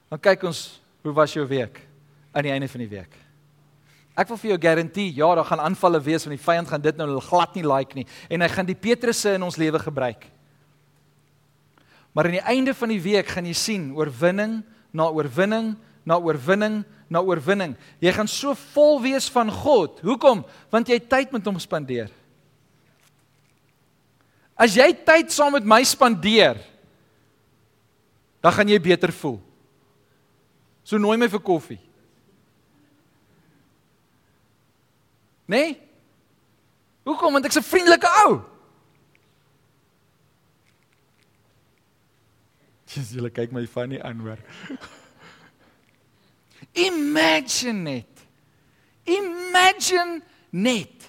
Dan 0.07 0.21
kyk 0.23 0.47
ons, 0.47 0.79
hoe 1.03 1.13
was 1.15 1.35
jou 1.35 1.45
week 1.47 1.81
aan 2.31 2.47
die 2.47 2.53
einde 2.53 2.69
van 2.71 2.83
die 2.83 2.91
week? 2.91 3.15
Ek 4.17 4.31
wil 4.31 4.39
vir 4.41 4.53
jou 4.55 4.59
garandeer, 4.63 5.11
ja, 5.13 5.27
daar 5.37 5.45
gaan 5.45 5.61
aanvalle 5.61 5.99
wees 6.01 6.25
van 6.25 6.33
die 6.33 6.41
vyand 6.41 6.71
gaan 6.71 6.81
dit 6.81 6.97
nou 6.97 7.19
glad 7.21 7.53
nie 7.53 7.65
like 7.67 7.93
nie 7.93 8.07
en 8.33 8.41
hy 8.41 8.49
gaan 8.49 8.65
die 8.65 8.77
Petrusse 8.77 9.35
in 9.37 9.45
ons 9.45 9.59
lewe 9.61 9.77
gebruik. 9.83 10.25
Maar 12.17 12.31
aan 12.31 12.39
die 12.39 12.47
einde 12.49 12.73
van 12.73 12.89
die 12.89 13.03
week 13.03 13.29
gaan 13.29 13.45
jy 13.45 13.53
sien 13.53 13.91
oorwinning 13.93 14.63
na 14.95 15.11
oorwinning 15.13 15.75
na 16.07 16.17
oorwinning 16.17 16.81
na 17.09 17.21
oorwinning. 17.23 17.75
Jy 18.03 18.11
gaan 18.15 18.29
so 18.29 18.53
vol 18.73 19.01
wees 19.03 19.29
van 19.31 19.51
God. 19.51 19.99
Hoekom? 20.05 20.43
Want 20.73 20.89
jy 20.91 20.99
tyd 20.99 21.31
met 21.35 21.45
hom 21.47 21.59
spandeer. 21.59 22.11
As 24.57 24.75
jy 24.75 24.89
tyd 25.05 25.31
saam 25.31 25.53
met 25.53 25.67
my 25.67 25.83
spandeer, 25.85 26.57
dan 28.41 28.53
gaan 28.53 28.69
jy 28.69 28.79
beter 28.81 29.13
voel. 29.13 29.37
So 30.87 30.97
nooi 30.97 31.17
my 31.19 31.27
vir 31.29 31.43
koffie. 31.43 31.79
Nee? 35.47 35.77
Hoekom? 37.07 37.33
Want 37.37 37.45
ek's 37.45 37.57
'n 37.59 37.63
vriendelike 37.63 38.09
ou. 38.25 38.41
Dis 42.93 43.11
julle 43.11 43.29
kyk 43.29 43.51
my 43.51 43.65
funny 43.67 43.99
aan 43.99 44.19
hoor. 44.19 44.39
Imagine 46.77 47.81
net. 47.83 48.25
Imagine 49.07 50.21
net. 50.51 51.07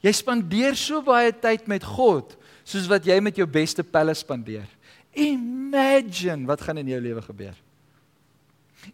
Jy 0.00 0.12
spandeer 0.16 0.76
so 0.78 1.02
baie 1.04 1.32
tyd 1.34 1.66
met 1.68 1.84
God 1.84 2.36
soos 2.64 2.86
wat 2.88 3.04
jy 3.08 3.16
met 3.24 3.36
jou 3.36 3.46
beste 3.50 3.82
pelle 3.82 4.14
spandeer. 4.16 4.68
Imagine 5.18 6.46
wat 6.48 6.62
gaan 6.62 6.78
in 6.80 6.92
jou 6.92 7.00
lewe 7.02 7.24
gebeur. 7.24 7.56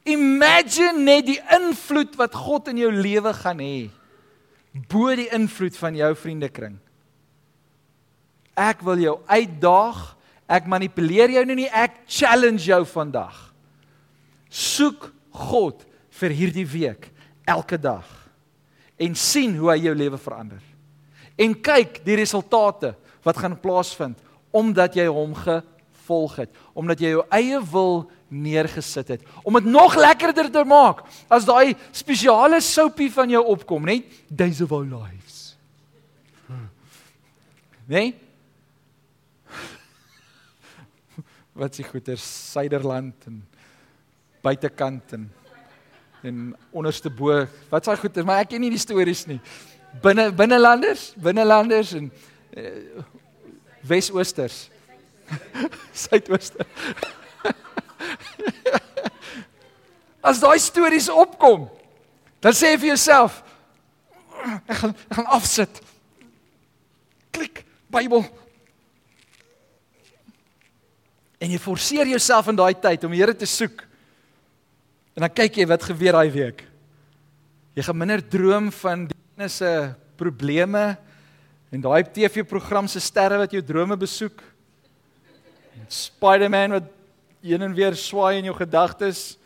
Imagine 0.09 1.05
net 1.05 1.29
die 1.29 1.39
invloed 1.55 2.17
wat 2.19 2.35
God 2.35 2.73
in 2.73 2.81
jou 2.87 2.91
lewe 2.95 3.33
gaan 3.37 3.61
hê 3.63 3.87
bo 4.91 5.09
die 5.17 5.31
invloed 5.33 5.77
van 5.79 5.97
jou 5.97 6.11
vriendekring. 6.21 6.75
Ek 8.57 8.83
wil 8.85 9.01
jou 9.01 9.17
uitdaag. 9.29 10.03
Ek 10.47 10.69
manipuleer 10.71 11.33
jou 11.35 11.43
nie, 11.49 11.67
ek 11.67 12.05
challenge 12.07 12.69
jou 12.69 12.85
vandag. 12.87 13.35
Soek 14.47 15.09
God 15.35 15.83
vir 16.21 16.37
hierdie 16.37 16.67
week 16.69 17.11
elke 17.47 17.79
dag 17.81 18.07
en 18.97 19.17
sien 19.19 19.57
hoe 19.59 19.75
hy 19.75 19.81
jou 19.85 19.95
lewe 19.97 20.19
verander. 20.21 20.63
En 21.37 21.55
kyk 21.55 22.01
die 22.07 22.17
resultate 22.17 22.95
wat 23.27 23.41
gaan 23.41 23.59
plaasvind 23.61 24.23
omdat 24.57 24.95
jy 24.97 25.05
hom 25.13 25.35
gevolg 25.37 26.37
het, 26.41 26.53
omdat 26.73 27.01
jy 27.03 27.11
jou 27.13 27.25
eie 27.35 27.59
wil 27.73 28.07
neergesit 28.33 29.09
het 29.15 29.27
om 29.45 29.59
dit 29.59 29.69
nog 29.69 29.95
lekkerder 29.99 30.49
te 30.51 30.65
maak 30.67 31.05
as 31.31 31.47
daai 31.47 31.77
spesiale 31.95 32.61
soupie 32.65 33.11
van 33.13 33.31
jou 33.31 33.43
opkom, 33.53 33.85
net 33.87 34.09
days 34.29 34.63
of 34.65 34.73
our 34.73 34.87
lives. 34.87 35.57
Nee? 37.87 38.15
Wat 41.61 41.77
s'ie 41.77 41.87
goeie 41.87 42.17
Suiderland 42.19 43.29
en 43.31 43.45
buitekant 44.43 45.13
en 45.15 45.29
en 46.27 46.57
onderste 46.71 47.11
bo. 47.11 47.47
Wat 47.71 47.85
s'daai 47.85 48.01
goeie, 48.01 48.25
maar 48.27 48.45
ek 48.45 48.51
ken 48.55 48.63
nie 48.65 48.75
die 48.75 48.83
stories 48.83 49.27
nie. 49.31 49.41
Binne 50.03 50.31
binnelanders, 50.37 51.13
binnelanders 51.23 51.95
en 51.97 52.11
uh, 52.11 52.13
Wes-Oosters. 53.87 54.67
Suidooster. 56.05 56.67
As 60.27 60.43
daai 60.43 60.59
stories 60.59 61.09
opkom, 61.13 61.69
dan 62.43 62.53
sê 62.57 62.75
jy 62.75 62.81
vir 62.83 62.91
jouself, 62.95 63.43
ek 64.67 64.81
gaan 64.81 64.97
ek 65.07 65.21
gaan 65.21 65.31
afsit. 65.39 65.83
Klik 67.35 67.63
Bybel. 67.93 68.25
En 71.39 71.53
jy 71.53 71.61
forceer 71.61 72.09
jouself 72.11 72.49
in 72.51 72.59
daai 72.59 72.75
tyd 72.75 73.05
om 73.07 73.15
die 73.15 73.21
Here 73.21 73.37
te 73.37 73.49
soek. 73.49 73.85
En 75.17 75.25
dan 75.25 75.33
kyk 75.33 75.55
jy 75.57 75.65
wat 75.65 75.85
gebeur 75.89 76.19
daai 76.19 76.29
week. 76.29 76.59
Jy 77.77 77.85
gaan 77.87 77.97
minder 77.97 78.21
droom 78.21 78.69
van 78.83 79.07
die 79.09 79.49
se 79.49 79.71
probleme 80.17 80.97
en 81.73 81.81
daai 81.85 82.05
TV-program 82.05 82.89
se 82.89 83.01
sterre 83.01 83.39
wat 83.41 83.53
jou 83.53 83.63
drome 83.65 83.97
besoek. 83.97 84.43
Spider-Man 85.89 86.77
wat 86.77 86.91
heen 87.41 87.65
en 87.65 87.77
weer 87.77 87.97
swaai 87.97 88.43
in 88.43 88.51
jou 88.51 88.57
gedagtes. 88.57 89.39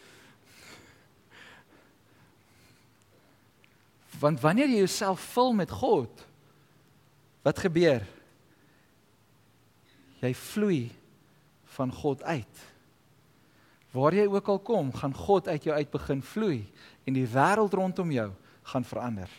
Want 4.19 4.43
wanneer 4.43 4.71
jy 4.71 4.83
jouself 4.83 5.23
vul 5.37 5.55
met 5.57 5.71
God, 5.71 6.25
wat 7.47 7.63
gebeur? 7.63 8.03
Jy 10.21 10.35
vloei 10.35 10.83
van 11.79 11.95
God 11.95 12.27
uit. 12.27 12.67
Waar 13.91 14.15
jy 14.15 14.27
ook 14.31 14.49
al 14.49 14.59
kom, 14.63 14.93
gaan 14.95 15.15
God 15.15 15.49
uit 15.49 15.67
jou 15.67 15.77
uit 15.77 15.91
begin 15.91 16.23
vloei 16.23 16.59
en 17.07 17.17
die 17.17 17.27
wêreld 17.27 17.75
rondom 17.75 18.11
jou 18.15 18.29
gaan 18.71 18.87
verander. 18.87 19.31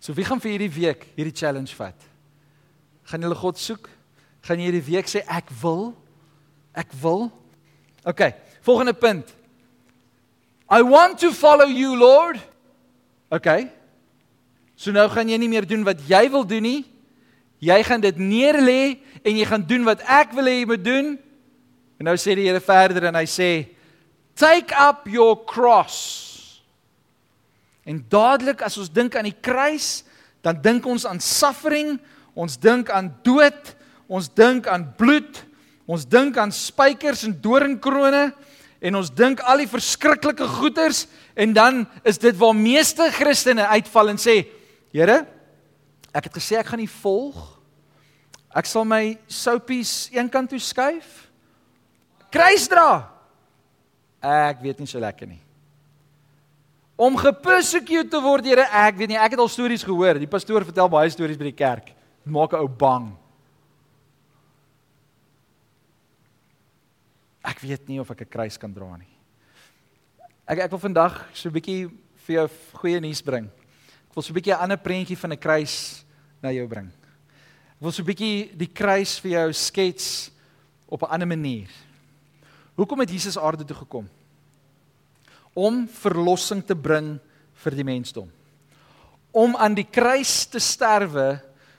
So 0.00 0.16
wie 0.16 0.24
gaan 0.24 0.40
vir 0.40 0.56
hierdie 0.56 0.72
week 0.72 1.06
hierdie 1.14 1.36
challenge 1.36 1.76
vat? 1.76 2.08
Gaan 3.10 3.22
julle 3.22 3.38
God 3.38 3.58
soek? 3.60 3.88
Gaan 4.46 4.58
jy 4.58 4.70
hierdie 4.70 4.86
week 4.88 5.10
sê 5.10 5.22
ek 5.28 5.52
wil? 5.60 5.92
Ek 6.74 6.90
wil? 7.02 7.28
OK, 8.08 8.22
volgende 8.64 8.96
punt. 8.96 9.34
I 10.70 10.82
want 10.86 11.18
to 11.20 11.32
follow 11.34 11.68
you, 11.68 11.96
Lord. 11.98 12.38
OK. 13.28 13.48
So 14.78 14.94
nou 14.94 15.06
gaan 15.12 15.28
jy 15.28 15.36
nie 15.42 15.50
meer 15.50 15.66
doen 15.68 15.84
wat 15.84 16.00
jy 16.08 16.22
wil 16.32 16.46
doen 16.48 16.64
nie. 16.64 16.80
Jy 17.60 17.76
gaan 17.84 18.00
dit 18.00 18.16
neerlê 18.16 18.96
en 19.20 19.36
jy 19.36 19.44
gaan 19.44 19.66
doen 19.68 19.84
wat 19.84 20.00
ek 20.08 20.32
wil 20.32 20.48
hê 20.48 20.62
jy 20.62 20.68
moet 20.70 20.84
doen. 20.86 21.10
En 22.00 22.08
nou 22.08 22.16
sê 22.16 22.32
die 22.32 22.46
Here 22.48 22.62
verder 22.64 23.10
en 23.10 23.18
hy 23.20 23.26
sê 23.28 23.50
take 24.40 24.72
up 24.72 25.04
your 25.04 25.36
cross. 25.44 26.62
En 27.84 27.98
dadelik 28.08 28.64
as 28.64 28.78
ons 28.80 28.88
dink 28.88 29.18
aan 29.18 29.28
die 29.28 29.36
kruis, 29.36 30.00
dan 30.40 30.56
dink 30.64 30.86
ons 30.88 31.04
aan 31.04 31.20
suffering, 31.20 31.98
ons 32.32 32.56
dink 32.56 32.88
aan 32.88 33.10
dood, 33.26 33.74
ons 34.08 34.30
dink 34.32 34.64
aan 34.70 34.86
bloed, 34.96 35.42
ons 35.84 36.06
dink 36.08 36.40
aan 36.40 36.54
spykers 36.56 37.26
en 37.28 37.36
doringkrone 37.42 38.30
en 38.80 38.96
ons 38.96 39.12
dink 39.12 39.42
al 39.44 39.60
die 39.60 39.68
verskriklike 39.68 40.46
goeters 40.56 41.04
en 41.36 41.52
dan 41.52 41.82
is 42.08 42.16
dit 42.22 42.36
waar 42.40 42.56
meeste 42.56 43.10
Christene 43.12 43.68
uitval 43.76 44.14
en 44.14 44.20
sê 44.20 44.40
Here, 44.90 45.20
ek 46.16 46.30
het 46.30 46.40
gesê 46.40 46.56
ek 46.58 46.72
gaan 46.72 46.80
nie 46.82 46.90
volg. 46.90 47.36
Ek 48.56 48.66
sal 48.66 48.82
my 48.88 49.12
soupies 49.30 50.08
eenkant 50.16 50.50
toe 50.50 50.58
skuif. 50.58 51.29
Kruis 52.30 52.68
dra. 52.70 53.10
Ek 54.20 54.60
weet 54.62 54.78
nie 54.78 54.86
so 54.86 55.00
lekker 55.02 55.26
nie. 55.26 55.40
Om 57.00 57.16
gepersecute 57.16 58.10
te 58.12 58.20
word, 58.20 58.44
Here, 58.44 58.66
ek 58.68 58.98
weet 59.00 59.14
nie, 59.14 59.16
ek 59.16 59.32
het 59.32 59.40
al 59.40 59.48
stories 59.48 59.84
gehoor. 59.86 60.18
Die 60.20 60.28
pastoor 60.28 60.66
vertel 60.68 60.90
baie 60.92 61.08
stories 61.10 61.38
by 61.40 61.48
die 61.48 61.56
kerk. 61.56 61.94
Dit 62.20 62.32
maak 62.32 62.52
'n 62.52 62.60
ou 62.60 62.68
bang. 62.68 63.16
Ek 67.42 67.58
weet 67.60 67.88
nie 67.88 68.00
of 68.00 68.10
ek 68.10 68.20
'n 68.20 68.28
kruis 68.28 68.58
kan 68.58 68.72
dra 68.72 68.96
nie. 68.96 69.08
Ek 70.46 70.58
ek 70.58 70.70
wil 70.70 70.78
vandag 70.78 71.26
so 71.32 71.48
'n 71.48 71.52
bietjie 71.52 71.88
vir 72.26 72.34
jou 72.36 72.48
goeie 72.74 73.00
nuus 73.00 73.22
bring. 73.22 73.46
Ek 73.46 74.14
wil 74.14 74.22
so 74.22 74.32
'n 74.32 74.36
bietjie 74.36 74.52
'n 74.52 74.62
ander 74.62 74.76
prentjie 74.76 75.16
van 75.16 75.32
'n 75.32 75.38
kruis 75.38 76.04
na 76.42 76.50
jou 76.50 76.68
bring. 76.68 76.86
Ek 76.86 77.80
wil 77.80 77.92
so 77.92 78.02
'n 78.02 78.06
bietjie 78.06 78.56
die 78.56 78.68
kruis 78.68 79.18
vir 79.18 79.30
jou 79.30 79.52
skets 79.52 80.30
op 80.86 81.02
'n 81.02 81.10
ander 81.10 81.28
manier. 81.28 81.68
Hoekom 82.80 83.02
het 83.04 83.10
Jesus 83.12 83.36
aarde 83.36 83.64
toe 83.68 83.76
gekom? 83.76 84.06
Om 85.52 85.82
verlossing 86.00 86.62
te 86.64 86.72
bring 86.72 87.18
vir 87.60 87.76
die 87.76 87.84
mensdom. 87.84 88.30
Om 89.36 89.52
aan 89.60 89.76
die 89.76 89.84
kruis 89.84 90.46
te 90.48 90.62
sterwe 90.64 91.34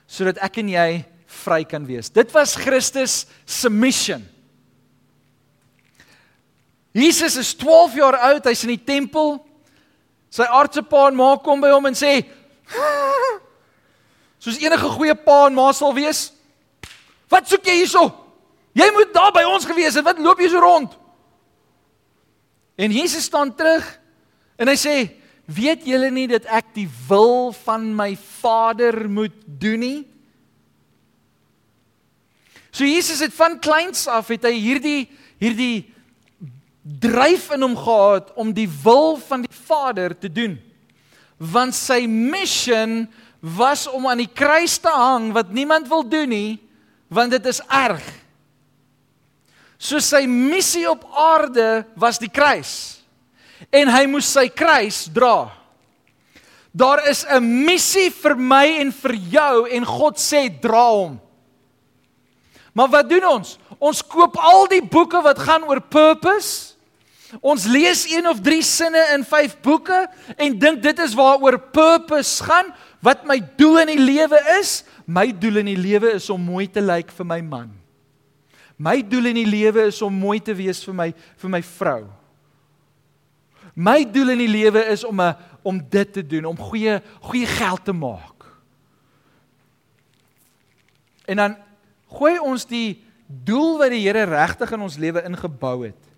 sodat 0.06 0.38
ek 0.46 0.60
en 0.62 0.70
jy 0.70 0.86
vry 1.42 1.64
kan 1.66 1.82
wees. 1.88 2.12
Dit 2.12 2.30
was 2.36 2.54
Christus 2.54 3.24
se 3.42 3.70
mission. 3.70 4.22
Jesus 6.94 7.34
is 7.40 7.50
12 7.58 7.98
jaar 7.98 8.20
oud, 8.30 8.46
hy's 8.46 8.62
in 8.62 8.76
die 8.76 8.84
tempel. 8.86 9.40
Sy 10.30 10.46
aardse 10.46 10.84
pa 10.86 11.08
en 11.08 11.18
ma 11.18 11.34
kom 11.42 11.64
by 11.64 11.72
hom 11.72 11.90
en 11.90 11.98
sê: 11.98 12.20
"Soos 14.38 14.60
enige 14.60 14.94
goeie 14.94 15.16
pa 15.18 15.46
en 15.48 15.56
ma 15.58 15.72
sal 15.72 15.96
wees, 15.96 16.28
wat 17.32 17.48
soek 17.48 17.66
jy 17.66 17.80
hierso? 17.82 18.21
Jy 18.72 18.88
moet 18.96 19.12
daar 19.14 19.32
by 19.34 19.42
ons 19.48 19.66
gewees 19.68 19.94
het. 19.94 20.04
Wat 20.04 20.18
loop 20.18 20.40
jy 20.40 20.48
so 20.48 20.60
rond?" 20.60 20.98
En 22.76 22.92
Jesus 22.92 23.24
staan 23.24 23.54
terug 23.54 23.84
en 24.56 24.68
hy 24.68 24.76
sê: 24.76 24.96
"Weet 25.44 25.84
julle 25.84 26.10
nie 26.10 26.26
dat 26.28 26.44
ek 26.46 26.74
die 26.74 26.88
wil 27.08 27.52
van 27.52 27.94
my 27.96 28.16
Vader 28.16 29.08
moet 29.08 29.36
doen 29.46 29.80
nie?" 29.80 30.00
So 32.72 32.84
Jesus 32.84 33.20
het 33.20 33.34
van 33.36 33.58
kleins 33.60 34.06
af 34.08 34.28
het 34.32 34.44
hy 34.48 34.54
hierdie 34.56 35.08
hierdie 35.42 35.92
dryf 36.82 37.50
in 37.54 37.62
hom 37.62 37.74
gehad 37.76 38.30
om 38.38 38.52
die 38.54 38.68
wil 38.82 39.16
van 39.20 39.44
die 39.44 39.56
Vader 39.66 40.14
te 40.18 40.30
doen. 40.32 40.56
Want 41.36 41.74
sy 41.74 42.06
mission 42.06 43.04
was 43.42 43.88
om 43.90 44.06
aan 44.06 44.22
die 44.22 44.30
kruis 44.30 44.78
te 44.78 44.90
hang 44.90 45.32
wat 45.34 45.50
niemand 45.50 45.88
wil 45.90 46.04
doen 46.06 46.30
nie, 46.30 46.58
want 47.10 47.34
dit 47.34 47.46
is 47.46 47.60
erg. 47.66 48.21
So 49.82 49.98
sy 49.98 50.24
missie 50.30 50.84
op 50.86 51.02
aarde 51.10 51.82
was 51.98 52.20
die 52.22 52.30
kruis. 52.30 53.02
En 53.74 53.90
hy 53.90 54.04
moes 54.10 54.28
sy 54.30 54.46
kruis 54.48 55.08
dra. 55.10 55.50
Daar 56.72 57.02
is 57.10 57.24
'n 57.26 57.42
missie 57.42 58.10
vir 58.10 58.36
my 58.36 58.66
en 58.80 58.92
vir 58.92 59.14
jou 59.14 59.68
en 59.68 59.84
God 59.84 60.16
sê 60.16 60.48
dra 60.48 60.88
hom. 60.88 61.20
Maar 62.72 62.88
wat 62.88 63.08
doen 63.08 63.24
ons? 63.24 63.58
Ons 63.78 64.02
koop 64.02 64.36
al 64.36 64.66
die 64.66 64.82
boeke 64.82 65.20
wat 65.22 65.38
gaan 65.38 65.64
oor 65.64 65.80
purpose 65.80 66.72
Ons 67.40 67.64
lees 67.64 68.04
een 68.10 68.26
of 68.28 68.42
drie 68.44 68.60
sinne 68.66 69.00
in 69.14 69.24
vyf 69.24 69.54
boeke 69.64 70.04
en 70.36 70.58
dink 70.60 70.82
dit 70.84 70.98
is 71.00 71.14
waaroor 71.16 71.56
purpose 71.72 72.44
gaan, 72.44 72.68
wat 73.00 73.24
my 73.24 73.38
doel 73.56 73.86
in 73.86 73.94
die 73.94 74.02
lewe 74.02 74.40
is. 74.58 74.82
My 75.06 75.30
doel 75.32 75.62
in 75.62 75.70
die 75.72 75.80
lewe 75.80 76.12
is 76.18 76.28
om 76.30 76.42
mooi 76.44 76.66
te 76.68 76.82
lyk 76.84 77.14
vir 77.16 77.28
my 77.28 77.40
man. 77.40 77.70
My 78.76 79.02
doel 79.02 79.26
in 79.32 79.34
die 79.34 79.46
lewe 79.46 79.86
is 79.86 80.02
om 80.02 80.14
mooi 80.14 80.40
te 80.40 80.54
wees 80.54 80.82
vir 80.84 80.94
my 80.94 81.08
vir 81.14 81.50
my 81.50 81.62
vrou. 81.62 82.02
My 83.74 84.04
doel 84.04 84.34
in 84.34 84.38
die 84.38 84.52
lewe 84.52 84.84
is 84.92 85.04
om 85.04 85.20
'n 85.20 85.36
om 85.62 85.78
dit 85.78 86.12
te 86.12 86.26
doen, 86.26 86.44
om 86.44 86.56
goeie 86.56 87.02
goeie 87.20 87.46
geld 87.46 87.84
te 87.84 87.92
maak. 87.92 88.44
En 91.24 91.36
dan 91.36 91.56
gooi 92.08 92.38
ons 92.38 92.66
die 92.66 93.02
doel 93.26 93.78
wat 93.78 93.90
die 93.90 94.02
Here 94.06 94.24
regtig 94.24 94.72
in 94.72 94.80
ons 94.80 94.96
lewe 94.96 95.22
ingebou 95.22 95.86
het 95.86 96.12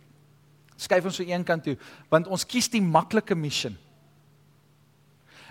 skuif 0.76 1.06
ons 1.06 1.20
so 1.20 1.26
een 1.26 1.44
kant 1.46 1.64
toe 1.64 1.76
want 2.12 2.28
ons 2.28 2.46
kies 2.46 2.68
die 2.70 2.82
maklike 2.82 3.36
mission. 3.38 3.76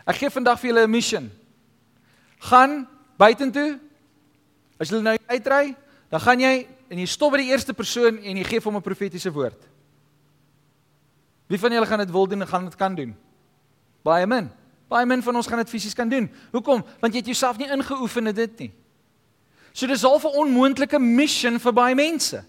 Ek 0.03 0.19
gee 0.19 0.31
vandag 0.33 0.59
vir 0.59 0.69
julle 0.71 0.83
'n 0.87 0.91
mission. 0.91 1.31
Gaan 2.39 2.87
buitentoe. 3.17 3.79
As 4.79 4.89
jy 4.89 4.99
nou 4.99 5.15
uitry, 5.27 5.75
dan 6.09 6.19
gaan 6.19 6.39
jy 6.39 6.67
en 6.93 6.99
jy 7.01 7.07
stop 7.09 7.33
by 7.33 7.41
die 7.41 7.49
eerste 7.49 7.73
persoon 7.73 8.19
en 8.21 8.37
jy 8.37 8.45
gee 8.45 8.61
hom 8.61 8.77
'n 8.77 8.85
profetiese 8.85 9.31
woord. 9.33 9.57
Wie 11.49 11.59
van 11.59 11.71
julle 11.71 11.85
gaan 11.85 12.05
dit 12.05 12.11
wil 12.11 12.27
doen 12.27 12.41
en 12.41 12.47
gaan 12.47 12.65
dit 12.65 12.75
kan 12.75 12.95
doen? 12.95 13.15
Baie 14.03 14.27
min. 14.27 14.51
Baie 14.87 15.05
min 15.05 15.23
van 15.23 15.35
ons 15.35 15.47
gaan 15.47 15.57
dit 15.57 15.69
fisies 15.69 15.93
kan 15.93 16.09
doen. 16.09 16.29
Hoekom? 16.51 16.85
Want 16.99 17.13
jy 17.13 17.19
het 17.19 17.25
jouself 17.25 17.57
nie 17.57 17.69
ingeoefen 17.69 18.27
in 18.27 18.35
dit 18.35 18.59
nie. 18.59 18.71
So 19.73 19.87
dis 19.87 20.03
al 20.03 20.19
'n 20.19 20.37
onmoontlike 20.37 20.99
mission 20.99 21.59
vir 21.59 21.73
baie 21.73 21.95
mense. 21.95 22.45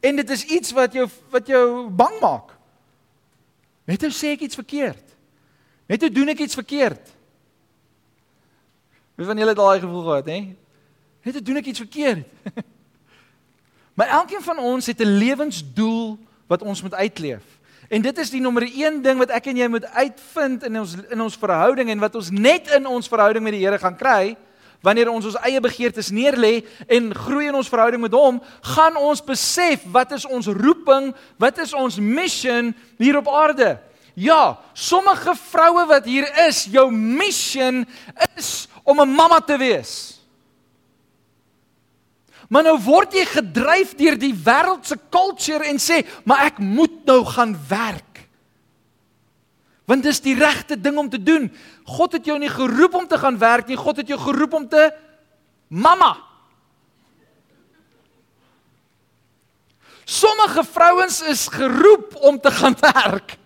En 0.00 0.16
dit 0.16 0.30
is 0.30 0.44
iets 0.44 0.72
wat 0.72 0.92
jou 0.92 1.08
wat 1.30 1.46
jou 1.46 1.90
bang 1.90 2.20
maak. 2.20 2.54
Net 3.84 4.00
hoe 4.00 4.10
sê 4.10 4.32
ek 4.32 4.40
iets 4.40 4.54
verkeerd? 4.54 5.04
Net 5.86 6.00
hoe 6.00 6.10
doen 6.10 6.28
ek 6.28 6.38
iets 6.38 6.54
verkeerd? 6.54 7.10
Wie 9.14 9.26
van 9.26 9.36
julle 9.36 9.48
het 9.48 9.58
daai 9.58 9.80
gevoel 9.80 10.02
gehad, 10.02 10.26
hè? 10.26 10.56
Net 11.22 11.34
hoe 11.34 11.42
doen 11.42 11.56
ek 11.56 11.66
iets 11.66 11.78
verkeerd? 11.78 12.26
maar 13.98 14.06
elkeen 14.20 14.42
van 14.46 14.58
ons 14.58 14.86
het 14.86 15.00
'n 15.00 15.18
lewensdoel 15.18 16.18
wat 16.46 16.62
ons 16.62 16.82
moet 16.82 16.94
uitleef. 16.94 17.42
En 17.88 18.02
dit 18.02 18.18
is 18.18 18.30
die 18.30 18.40
nommer 18.40 18.62
1 18.62 19.02
ding 19.02 19.18
wat 19.18 19.30
ek 19.30 19.46
en 19.46 19.56
jy 19.56 19.66
moet 19.68 19.84
uitvind 19.84 20.62
in 20.62 20.80
ons 20.80 20.94
in 21.08 21.20
ons 21.20 21.36
verhouding 21.36 21.90
en 21.90 21.98
wat 21.98 22.14
ons 22.14 22.30
net 22.30 22.70
in 22.70 22.86
ons 22.86 23.08
verhouding 23.08 23.44
met 23.44 23.52
die 23.52 23.64
Here 23.64 23.78
gaan 23.78 23.96
kry 23.96 24.36
wanneer 24.80 25.10
ons 25.10 25.24
ons 25.24 25.38
eie 25.42 25.60
begeertes 25.60 26.10
neerlê 26.14 26.62
en 26.86 27.14
groei 27.14 27.48
in 27.48 27.54
ons 27.54 27.68
verhouding 27.68 28.00
met 28.00 28.12
hom, 28.12 28.42
gaan 28.62 28.96
ons 28.96 29.24
besef 29.24 29.82
wat 29.90 30.12
is 30.12 30.26
ons 30.26 30.46
roeping, 30.46 31.10
wat 31.36 31.58
is 31.58 31.74
ons 31.74 31.98
mission 31.98 32.74
hier 32.98 33.18
op 33.18 33.28
aarde. 33.28 33.78
Ja, 34.14 34.58
sommige 34.74 35.34
vroue 35.50 35.86
wat 35.86 36.04
hier 36.04 36.26
is, 36.46 36.64
jou 36.70 36.90
mission 36.92 37.86
is 38.36 38.68
om 38.84 39.00
'n 39.00 39.14
mamma 39.14 39.40
te 39.40 39.58
wees. 39.58 40.17
Maar 42.48 42.64
nou 42.64 42.78
word 42.80 43.12
jy 43.12 43.26
gedryf 43.28 43.92
deur 43.98 44.16
die 44.16 44.32
wêreldse 44.32 44.96
culture 45.12 45.64
en 45.68 45.76
sê, 45.76 46.06
"Maar 46.24 46.46
ek 46.46 46.58
moet 46.58 47.04
nou 47.04 47.24
gaan 47.24 47.56
werk." 47.68 48.28
Want 49.88 50.02
dis 50.02 50.20
die 50.20 50.34
regte 50.34 50.80
ding 50.80 50.98
om 50.98 51.08
te 51.08 51.22
doen. 51.22 51.48
God 51.84 52.12
het 52.12 52.24
jou 52.24 52.38
nie 52.38 52.48
geroep 52.48 52.94
om 52.94 53.06
te 53.08 53.18
gaan 53.18 53.38
werk 53.38 53.66
nie, 53.66 53.76
God 53.76 53.96
het 53.96 54.08
jou 54.08 54.18
geroep 54.20 54.52
om 54.52 54.68
te 54.68 54.92
mamma. 55.68 56.16
Sommige 60.04 60.64
vrouens 60.64 61.22
is 61.22 61.48
geroep 61.52 62.16
om 62.20 62.40
te 62.40 62.50
gaan 62.50 62.76
werk. 62.92 63.36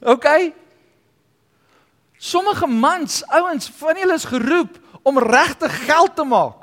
OK? 0.00 0.52
Sommige 2.16 2.66
mans, 2.66 3.22
ouens, 3.26 3.70
van 3.76 3.96
julle 3.96 4.14
is 4.14 4.24
geroep 4.24 4.78
om 5.02 5.18
regte 5.18 5.68
geld 5.68 6.16
te 6.16 6.24
maak. 6.24 6.59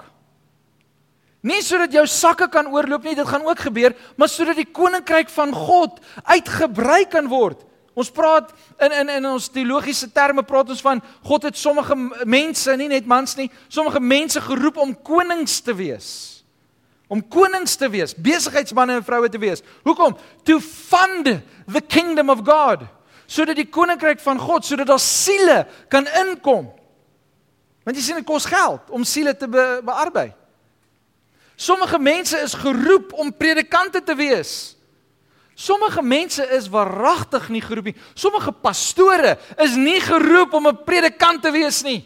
Nie 1.47 1.61
sodat 1.63 1.93
jou 1.93 2.03
sakke 2.09 2.49
kan 2.51 2.67
oorloop 2.73 3.05
nie, 3.05 3.15
dit 3.15 3.27
gaan 3.27 3.45
ook 3.45 3.61
gebeur, 3.69 3.95
maar 4.17 4.29
sodat 4.31 4.57
die 4.59 4.67
koninkryk 4.67 5.29
van 5.31 5.53
God 5.55 6.01
uitgebrei 6.27 7.05
kan 7.11 7.29
word. 7.31 7.63
Ons 7.97 8.11
praat 8.13 8.51
in 8.83 8.93
in 8.93 9.09
in 9.15 9.25
ons 9.25 9.47
teologiese 9.49 10.09
terme 10.13 10.43
praat 10.45 10.69
ons 10.69 10.83
van 10.85 11.01
God 11.25 11.47
het 11.47 11.57
sommige 11.57 11.95
mense, 12.29 12.75
nie 12.77 12.89
net 12.91 13.07
mans 13.09 13.35
nie, 13.39 13.47
sommige 13.73 13.99
mense 13.99 14.41
geroep 14.41 14.77
om 14.77 14.93
konings 15.01 15.59
te 15.65 15.73
wees. 15.73 16.09
Om 17.07 17.23
konings 17.31 17.77
te 17.79 17.89
wees, 17.89 18.13
besigheidsmense 18.13 18.99
en 18.99 19.05
vroue 19.07 19.29
te 19.31 19.39
wees. 19.39 19.63
Hoekom? 19.87 20.17
To 20.43 20.59
fund 20.59 21.29
the 21.65 21.81
kingdom 21.81 22.29
of 22.29 22.43
God. 22.45 22.83
Sodat 23.25 23.57
die 23.57 23.69
koninkryk 23.71 24.19
van 24.21 24.39
God, 24.39 24.65
sodat 24.65 24.91
daar 24.91 25.01
siele 25.01 25.63
kan 25.89 26.05
inkom. 26.21 26.67
Want 27.87 27.97
jy 27.97 28.03
sien 28.03 28.19
dit 28.19 28.27
kos 28.27 28.45
geld 28.45 28.91
om 28.91 29.07
siele 29.07 29.33
te 29.33 29.47
be, 29.47 29.63
bearbei. 29.87 30.33
Sommige 31.57 31.97
mense 31.99 32.37
is 32.37 32.53
geroep 32.53 33.15
om 33.17 33.33
predikante 33.33 34.03
te 34.03 34.13
wees. 34.15 34.75
Sommige 35.57 36.03
mense 36.05 36.43
is 36.53 36.67
waaragtig 36.69 37.47
nie 37.49 37.63
geroep 37.65 37.89
nie. 37.89 37.95
Sommige 38.13 38.51
pastore 38.53 39.39
is 39.57 39.73
nie 39.73 39.97
geroep 40.01 40.53
om 40.53 40.67
'n 40.67 40.83
predikant 40.85 41.41
te 41.41 41.51
wees 41.51 41.81
nie. 41.81 42.05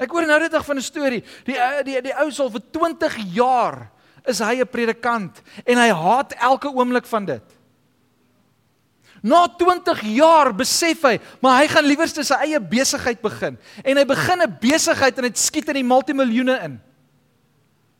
Ek 0.00 0.10
hoor 0.10 0.26
nou 0.26 0.38
net 0.40 0.56
van 0.56 0.76
'n 0.76 0.82
storie. 0.82 1.22
Die 1.44 1.56
die 1.84 2.00
die 2.00 2.16
ou 2.16 2.30
sal 2.30 2.50
vir 2.50 2.62
20 2.72 3.16
jaar 3.34 3.90
is 4.24 4.38
hy 4.38 4.62
'n 4.62 4.66
predikant 4.66 5.42
en 5.66 5.76
hy 5.76 5.90
haat 5.90 6.32
elke 6.32 6.72
oomblik 6.72 7.06
van 7.06 7.24
dit. 7.24 7.42
Na 9.22 9.46
20 9.48 10.00
jaar 10.00 10.54
besef 10.54 11.02
hy, 11.02 11.20
maar 11.40 11.60
hy 11.60 11.68
gaan 11.68 11.84
liewer 11.84 12.08
sy 12.08 12.34
eie 12.34 12.60
besigheid 12.60 13.20
begin 13.20 13.58
en 13.84 13.96
hy 13.96 14.04
begin 14.04 14.42
'n 14.42 14.58
besigheid 14.60 15.18
en 15.18 15.24
dit 15.24 15.38
skiet 15.38 15.68
in 15.68 15.74
die 15.74 15.84
multimiljoene 15.84 16.58
in. 16.64 16.80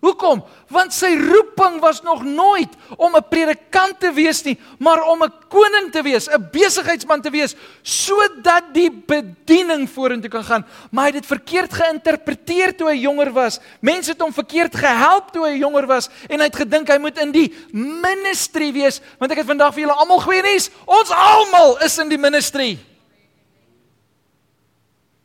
Hoekom? 0.03 0.40
Want 0.72 0.90
sy 0.90 1.12
roeping 1.14 1.76
was 1.78 2.00
nog 2.03 2.24
nooit 2.26 2.72
om 2.96 3.14
'n 3.14 3.28
predikant 3.30 4.00
te 4.00 4.11
wees 4.12 4.42
nie, 4.42 4.59
maar 4.78 5.03
om 5.07 5.22
'n 5.22 5.32
koning 5.48 5.92
te 5.92 6.03
wees, 6.03 6.26
'n 6.26 6.48
besigheidsman 6.50 7.22
te 7.22 7.30
wees, 7.30 7.55
sodat 7.82 8.74
die 8.74 8.90
bediening 8.90 9.88
vorentoe 9.88 10.30
kan 10.30 10.44
gaan. 10.44 10.66
Maar 10.90 11.05
hy 11.05 11.11
het 11.11 11.22
dit 11.22 11.38
verkeerd 11.38 11.72
geïnterpreteer 11.72 12.76
toe 12.76 12.88
hy 12.88 12.96
jonger 12.96 13.32
was. 13.32 13.61
Mense 13.80 14.11
het 14.11 14.20
hom 14.20 14.32
verkeerd 14.32 14.74
gehelp 14.74 15.30
toe 15.30 15.46
hy 15.46 15.59
jonger 15.59 15.86
was 15.86 16.09
en 16.28 16.38
hy 16.40 16.46
het 16.46 16.57
gedink 16.57 16.88
hy 16.88 16.98
moet 16.98 17.18
in 17.18 17.32
die 17.32 17.55
ministry 17.72 18.72
wees, 18.72 19.00
want 19.18 19.30
ek 19.30 19.38
het 19.38 19.46
vandag 19.46 19.72
vir 19.74 19.82
julle 19.86 19.98
almal 19.98 20.20
goeie 20.20 20.42
nuus. 20.42 20.70
Ons 20.84 21.11
almal 21.11 21.78
is 21.78 21.98
in 21.98 22.09
die 22.09 22.18
ministry. 22.18 22.78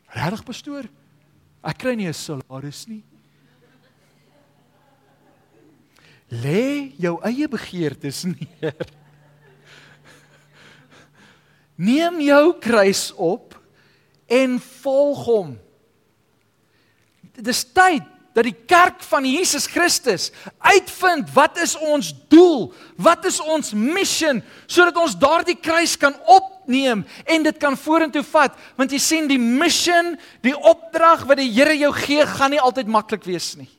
Regtig 0.08 0.44
pastoor? 0.44 0.84
Ek 1.64 1.78
kry 1.78 1.94
nie 1.94 2.06
'n 2.06 2.14
salaris 2.14 2.86
nie. 2.86 3.02
Lê 6.28 6.92
jou 7.00 7.16
eie 7.24 7.48
begeertes 7.48 8.24
neer. 8.28 8.76
Neem 11.78 12.20
jou 12.26 12.44
kruis 12.60 13.08
op 13.16 13.54
en 14.28 14.58
volg 14.82 15.24
hom. 15.24 15.56
Dit 17.38 17.48
is 17.48 17.62
tyd 17.64 18.04
dat 18.34 18.46
die 18.46 18.56
kerk 18.70 19.00
van 19.08 19.24
Jesus 19.26 19.66
Christus 19.70 20.28
uitvind 20.58 21.30
wat 21.34 21.56
is 21.62 21.74
ons 21.78 22.12
doel? 22.30 22.68
Wat 22.98 23.24
is 23.26 23.40
ons 23.40 23.72
mission 23.72 24.42
sodat 24.66 24.98
ons 25.00 25.16
daardie 25.18 25.56
kruis 25.58 25.96
kan 25.98 26.14
opneem 26.28 27.06
en 27.24 27.46
dit 27.46 27.58
kan 27.62 27.78
vorentoe 27.78 28.22
vat? 28.26 28.54
Want 28.76 28.92
jy 28.94 29.00
sien 29.02 29.30
die 29.30 29.40
mission, 29.40 30.16
die 30.44 30.54
opdrag 30.54 31.24
wat 31.30 31.40
die 31.40 31.50
Here 31.54 31.74
jou 31.78 31.94
gee, 32.04 32.26
gaan 32.26 32.54
nie 32.54 32.62
altyd 32.62 32.90
maklik 32.90 33.26
wees 33.26 33.54
nie. 33.58 33.70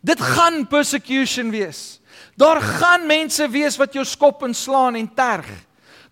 Dit 0.00 0.20
gaan 0.20 0.64
persecution 0.68 1.50
wees. 1.52 2.00
Daar 2.40 2.60
gaan 2.60 3.06
mense 3.06 3.48
wees 3.52 3.76
wat 3.76 3.92
jou 3.96 4.04
skop 4.04 4.42
en 4.46 4.54
slaan 4.54 4.96
en 4.96 5.08
terg. 5.14 5.48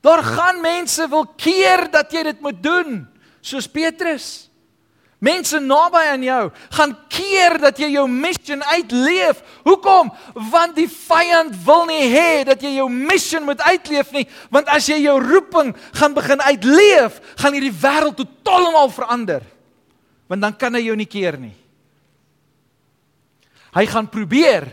Daar 0.05 0.23
gaan 0.23 0.61
mense 0.61 1.09
wil 1.09 1.27
keer 1.37 1.89
dat 1.91 2.13
jy 2.13 2.23
dit 2.29 2.41
moet 2.45 2.63
doen, 2.63 3.01
soos 3.41 3.67
Petrus. 3.71 4.49
Mense 5.19 5.59
naby 5.59 5.99
aan 6.13 6.23
jou 6.23 6.43
gaan 6.71 6.93
keer 7.11 7.57
dat 7.59 7.81
jy 7.83 7.89
jou 7.97 8.05
mission 8.07 8.61
uitleef. 8.71 9.41
Hoekom? 9.67 10.13
Want 10.53 10.77
die 10.79 10.87
vyand 10.87 11.57
wil 11.67 11.89
nie 11.91 12.05
hê 12.13 12.45
dat 12.47 12.63
jy 12.63 12.77
jou 12.77 12.87
mission 12.93 13.43
moet 13.49 13.63
uitleef 13.67 14.13
nie, 14.15 14.29
want 14.55 14.71
as 14.71 14.87
jy 14.87 15.01
jou 15.03 15.17
roeping 15.19 15.73
gaan 15.99 16.15
begin 16.15 16.45
uitleef, 16.47 17.19
gaan 17.43 17.57
hierdie 17.57 17.75
wêreld 17.75 18.21
totaal 18.21 18.69
en 18.71 18.79
al 18.85 18.95
verander. 18.95 19.43
Want 20.31 20.45
dan 20.45 20.55
kan 20.55 20.79
hy 20.79 20.85
jou 20.87 20.95
nie 20.99 21.09
keer 21.11 21.41
nie. 21.41 21.57
Hy 23.75 23.85
gaan 23.87 24.09
probeer. 24.09 24.69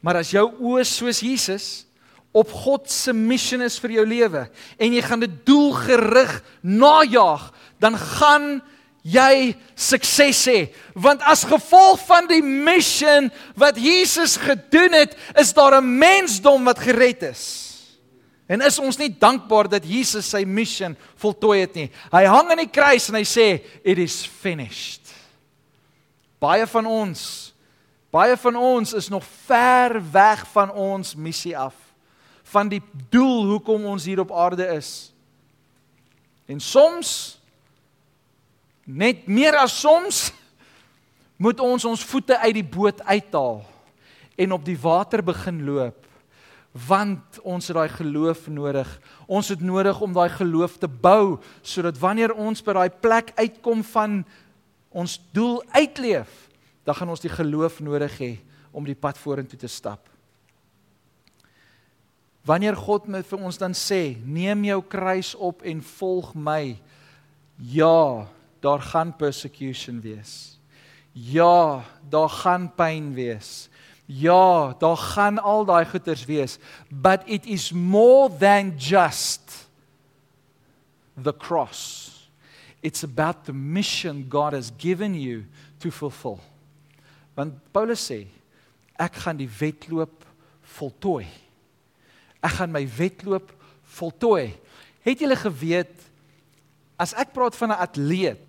Maar 0.00 0.22
as 0.22 0.32
jou 0.32 0.46
oë 0.72 0.84
soos 0.88 1.20
Jesus 1.24 1.68
op 2.32 2.52
God 2.54 2.86
se 2.90 3.12
missie 3.12 3.58
is 3.64 3.78
vir 3.82 3.96
jou 3.98 4.04
lewe 4.06 4.44
en 4.78 4.92
jy 4.94 5.00
gaan 5.02 5.22
dit 5.24 5.32
doelgerig 5.48 6.36
najag, 6.62 7.48
dan 7.82 7.96
gaan 7.98 8.60
jy 9.02 9.56
sukses 9.74 10.44
hê. 10.46 10.60
Want 10.94 11.24
as 11.26 11.42
gevolg 11.48 12.00
van 12.06 12.28
die 12.30 12.42
missie 12.44 13.30
wat 13.58 13.80
Jesus 13.80 14.36
gedoen 14.40 14.94
het, 14.94 15.16
is 15.36 15.52
daar 15.52 15.80
'n 15.80 15.98
mensdom 15.98 16.64
wat 16.64 16.78
gered 16.78 17.22
is. 17.22 17.70
En 18.46 18.60
is 18.60 18.78
ons 18.78 18.96
nie 18.96 19.10
dankbaar 19.18 19.68
dat 19.68 19.84
Jesus 19.84 20.30
sy 20.30 20.44
missie 20.44 20.96
voltooi 21.16 21.60
het 21.60 21.74
nie. 21.74 21.90
Hy 22.10 22.24
hang 22.24 22.50
aan 22.50 22.64
die 22.64 22.70
kruis 22.70 23.08
en 23.08 23.14
hy 23.14 23.24
sê 23.24 23.62
it 23.84 23.98
is 23.98 24.26
finished. 24.26 25.00
Baie 26.40 26.66
van 26.66 26.86
ons 26.86 27.49
Baie 28.10 28.36
van 28.36 28.56
ons 28.56 28.92
is 28.98 29.08
nog 29.08 29.24
ver 29.46 30.00
weg 30.10 30.42
van 30.50 30.72
ons 30.72 31.14
missie 31.14 31.54
af, 31.58 31.74
van 32.50 32.68
die 32.68 32.82
doel 33.10 33.44
hoekom 33.46 33.84
ons 33.86 34.04
hier 34.04 34.20
op 34.20 34.32
aarde 34.34 34.66
is. 34.74 35.12
En 36.50 36.60
soms 36.60 37.38
net 38.84 39.26
meer 39.30 39.54
as 39.54 39.76
soms 39.80 40.32
moet 41.44 41.60
ons 41.62 41.84
ons 41.86 42.04
voete 42.04 42.38
uit 42.38 42.54
die 42.58 42.66
boot 42.66 42.98
uithaal 43.06 43.62
en 44.40 44.52
op 44.52 44.64
die 44.64 44.78
water 44.80 45.22
begin 45.22 45.62
loop 45.64 46.10
want 46.70 47.40
ons 47.42 47.66
het 47.66 47.74
daai 47.76 47.90
geloof 47.90 48.46
nodig. 48.46 48.86
Ons 49.26 49.48
het 49.50 49.60
nodig 49.60 50.00
om 50.00 50.12
daai 50.14 50.30
geloof 50.30 50.78
te 50.78 50.88
bou 50.88 51.40
sodat 51.62 51.98
wanneer 51.98 52.34
ons 52.34 52.62
by 52.62 52.76
daai 52.76 52.90
plek 52.90 53.32
uitkom 53.38 53.82
van 53.90 54.20
ons 54.90 55.16
doel 55.34 55.58
uitleef, 55.74 56.30
dan 56.84 56.94
gaan 56.94 57.12
ons 57.12 57.22
die 57.22 57.32
geloof 57.32 57.80
nodig 57.80 58.16
hê 58.18 58.32
om 58.72 58.86
die 58.86 58.98
pad 58.98 59.18
vorentoe 59.18 59.58
te 59.58 59.68
stap. 59.68 60.08
Wanneer 62.46 62.76
God 62.76 63.08
met 63.10 63.26
vir 63.28 63.42
ons 63.44 63.58
dan 63.60 63.74
sê, 63.76 64.16
neem 64.24 64.64
jou 64.70 64.80
kruis 64.88 65.34
op 65.36 65.60
en 65.66 65.82
volg 65.84 66.32
my. 66.34 66.78
Ja, 67.60 68.26
daar 68.64 68.80
gaan 68.80 69.12
persecution 69.16 70.00
wees. 70.00 70.56
Ja, 71.12 71.84
daar 72.08 72.30
gaan 72.32 72.70
pyn 72.74 73.12
wees. 73.14 73.68
Ja, 74.06 74.74
daar 74.78 74.96
gaan 74.96 75.38
al 75.38 75.64
daai 75.64 75.84
goeters 75.86 76.24
wees, 76.24 76.58
but 76.88 77.22
it 77.26 77.46
is 77.46 77.70
more 77.72 78.30
than 78.38 78.74
just 78.76 79.68
the 81.22 81.36
cross. 81.36 82.10
It's 82.82 83.04
about 83.04 83.44
the 83.44 83.52
mission 83.52 84.26
God 84.28 84.52
has 84.52 84.72
given 84.78 85.14
you 85.14 85.44
to 85.78 85.90
fulfill. 85.90 86.40
Want 87.40 87.56
Paulus 87.72 88.02
sê 88.04 88.26
ek 89.00 89.16
gaan 89.24 89.38
die 89.40 89.48
wedloop 89.48 90.26
voltooi. 90.76 91.24
Ek 92.44 92.58
gaan 92.58 92.72
my 92.72 92.82
wedloop 92.98 93.48
voltooi. 93.96 94.50
Het 95.06 95.24
julle 95.24 95.38
geweet 95.40 96.04
as 97.00 97.14
ek 97.16 97.32
praat 97.32 97.56
van 97.56 97.72
'n 97.72 97.80
atleet 97.80 98.44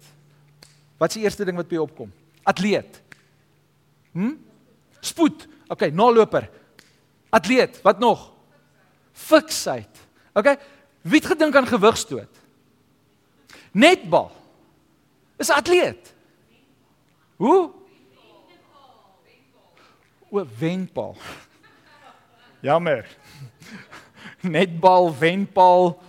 wat 0.99 1.09
is 1.09 1.17
die 1.17 1.23
eerste 1.23 1.45
ding 1.47 1.57
wat 1.57 1.67
by 1.67 1.79
jou 1.79 1.87
opkom? 1.87 2.11
Atleet. 2.45 3.01
Hm? 4.13 4.35
Spoed. 5.01 5.47
OK, 5.67 5.89
naloper. 5.89 6.45
Atleet, 7.33 7.81
wat 7.81 7.99
nog? 7.99 8.27
Fiksheid. 9.13 9.89
OK. 10.37 10.59
Wie 11.01 11.17
het 11.17 11.25
gedink 11.25 11.55
aan 11.55 11.65
gewigstoot? 11.65 12.37
Netbal. 13.71 14.29
Is 15.41 15.49
atleet. 15.49 16.13
Hoe? 17.41 17.71
O, 20.32 20.45
wenpaal. 20.59 21.15
Jammer. 22.59 23.05
netbal, 24.41 25.11
wenpaal, 25.19 26.01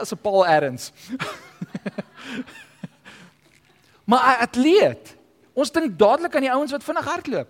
as 0.00 0.12
'n 0.12 0.20
Paul 0.20 0.46
Erns. 0.46 0.92
maar 4.08 4.36
'n 4.36 4.42
atleet, 4.42 5.16
ons 5.52 5.72
dink 5.72 5.98
dadelik 5.98 6.34
aan 6.34 6.44
die 6.44 6.52
ouens 6.52 6.70
wat 6.70 6.84
vinnig 6.84 7.04
hardloop. 7.04 7.48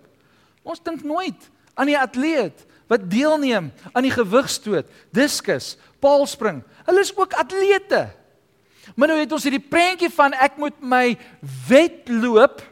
Ons 0.63 0.79
dink 0.83 1.03
nooit 1.03 1.49
aan 1.73 1.85
die 1.85 1.99
atleet 1.99 2.65
wat 2.87 3.09
deelneem 3.11 3.73
aan 3.91 4.03
die 4.03 4.15
gewigstoot, 4.15 4.87
diskus, 5.11 5.77
paalspring. 5.99 6.63
Hulle 6.85 6.99
is 6.99 7.15
ook 7.15 7.33
atlete. 7.33 8.09
Maar 8.95 9.07
nou 9.07 9.19
het 9.19 9.31
ons 9.31 9.43
hierdie 9.43 9.69
prentjie 9.69 10.09
van 10.09 10.33
ek 10.33 10.57
moet 10.57 10.79
my 10.81 11.17
wedloop 11.67 12.63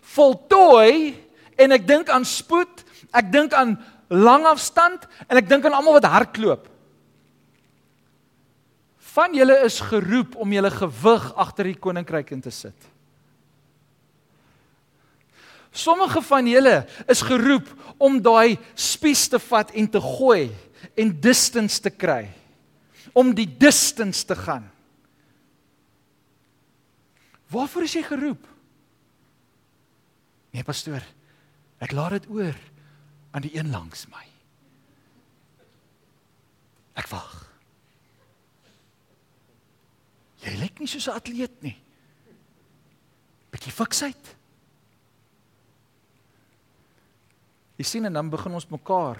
voltooi 0.00 1.23
en 1.56 1.74
ek 1.76 1.86
dink 1.86 2.10
aan 2.12 2.24
spoed, 2.28 2.84
ek 3.14 3.30
dink 3.32 3.54
aan 3.56 3.76
langafstand 4.10 5.06
en 5.28 5.40
ek 5.40 5.48
dink 5.48 5.66
aan 5.66 5.76
almal 5.76 5.98
wat 5.98 6.10
hardloop. 6.10 6.68
Van 9.14 9.34
julle 9.36 9.60
is 9.66 9.78
geroep 9.84 10.34
om 10.42 10.52
julle 10.52 10.72
gewig 10.74 11.26
agter 11.38 11.70
die 11.70 11.78
koninkryk 11.78 12.32
in 12.34 12.42
te 12.42 12.50
sit. 12.54 12.90
Sommige 15.74 16.22
van 16.22 16.46
julle 16.46 16.84
is 17.10 17.22
geroep 17.26 17.66
om 17.98 18.20
daai 18.22 18.56
spies 18.78 19.26
te 19.30 19.40
vat 19.42 19.72
en 19.74 19.88
te 19.90 20.02
gooi 20.02 20.48
en 20.98 21.10
distance 21.20 21.80
te 21.82 21.90
kry. 21.90 22.28
Om 23.14 23.32
die 23.34 23.46
distance 23.46 24.22
te 24.26 24.36
gaan. 24.38 24.66
Waarvoor 27.50 27.86
is 27.86 27.94
jy 27.98 28.02
geroep? 28.06 28.46
Nee 30.54 30.66
pastoor, 30.66 31.02
ek 31.78 31.92
laat 31.92 32.10
dit 32.18 32.28
oor 32.30 32.56
aan 33.34 33.42
die 33.42 33.56
een 33.56 33.70
langs 33.70 34.06
my. 34.12 34.26
Ek 36.94 37.08
wag. 37.10 37.32
Jy 40.44 40.54
lyk 40.60 40.78
nie 40.78 40.88
soos 40.88 41.08
'n 41.08 41.18
atleet 41.18 41.62
nie. 41.62 41.76
Bietjie 43.50 43.72
fiksheid. 43.72 44.36
Jy 47.76 47.84
sien 47.84 48.04
en 48.04 48.12
dan 48.12 48.30
begin 48.30 48.54
ons 48.54 48.68
mekaar. 48.68 49.18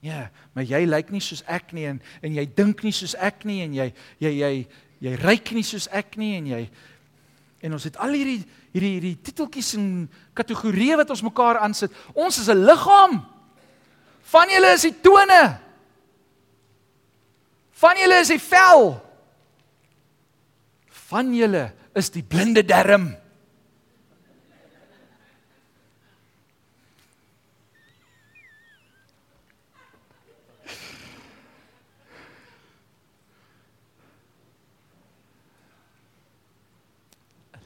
Ja, 0.00 0.30
maar 0.52 0.64
jy 0.64 0.84
lyk 0.88 1.10
nie 1.10 1.20
soos 1.20 1.42
ek 1.44 1.72
nie 1.76 1.86
en 1.86 2.00
en 2.22 2.34
jy 2.34 2.46
dink 2.56 2.82
nie 2.82 2.92
soos 2.92 3.14
ek 3.14 3.44
nie 3.44 3.60
en 3.62 3.74
jy 3.74 3.92
jy 4.18 4.30
jy 4.38 4.52
jy 5.00 5.16
ryk 5.20 5.52
nie 5.52 5.64
soos 5.64 5.88
ek 5.92 6.16
nie 6.16 6.36
en 6.38 6.46
jy 6.46 6.70
en 7.60 7.72
ons 7.76 7.84
het 7.84 7.96
al 8.00 8.14
hierdie 8.16 8.40
hierdie 8.72 8.92
hierdie 8.96 9.16
titeltjies 9.26 9.74
en 9.76 9.86
kategorieë 10.38 10.96
wat 11.00 11.10
ons 11.10 11.24
mekaar 11.26 11.58
aansit. 11.60 11.92
Ons 12.14 12.38
is 12.38 12.48
'n 12.48 12.64
liggaam. 12.64 13.26
Van 14.22 14.48
julle 14.48 14.72
is 14.72 14.82
die 14.82 15.00
tone. 15.02 15.58
Van 17.70 17.96
julle 17.96 18.20
is 18.20 18.28
die 18.28 18.38
vel. 18.38 19.00
Van 20.88 21.34
julle 21.34 21.72
is 21.94 22.10
die 22.10 22.22
blinde 22.22 22.62
darm. 22.62 23.19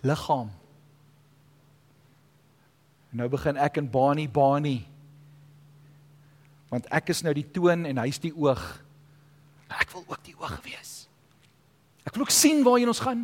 Liggaam. 0.04 0.50
Nou 3.14 3.28
begin 3.30 3.58
ek 3.62 3.78
in 3.80 3.90
Bani 3.90 4.26
Bani. 4.28 4.78
Want 6.72 6.88
ek 6.90 7.12
is 7.14 7.22
nou 7.22 7.34
die 7.36 7.46
toon 7.54 7.86
en 7.86 8.00
hy's 8.02 8.18
die 8.22 8.34
oog. 8.34 8.62
Ek 9.70 9.90
wil 9.94 10.04
ook 10.08 10.22
die 10.26 10.34
oog 10.38 10.56
wees. 10.66 11.04
Ek 12.04 12.16
wil 12.16 12.26
ook 12.26 12.34
sien 12.34 12.64
waarheen 12.66 12.90
ons 12.90 13.02
gaan. 13.04 13.22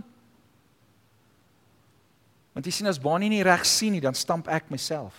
Want 2.55 2.66
jy 2.66 2.74
sien 2.74 2.91
as 2.91 3.03
Bani 3.03 3.31
nie 3.31 3.43
reg 3.47 3.66
sien 3.66 3.95
nie, 3.95 4.03
dan 4.03 4.16
stamp 4.18 4.49
ek 4.51 4.70
myself. 4.72 5.16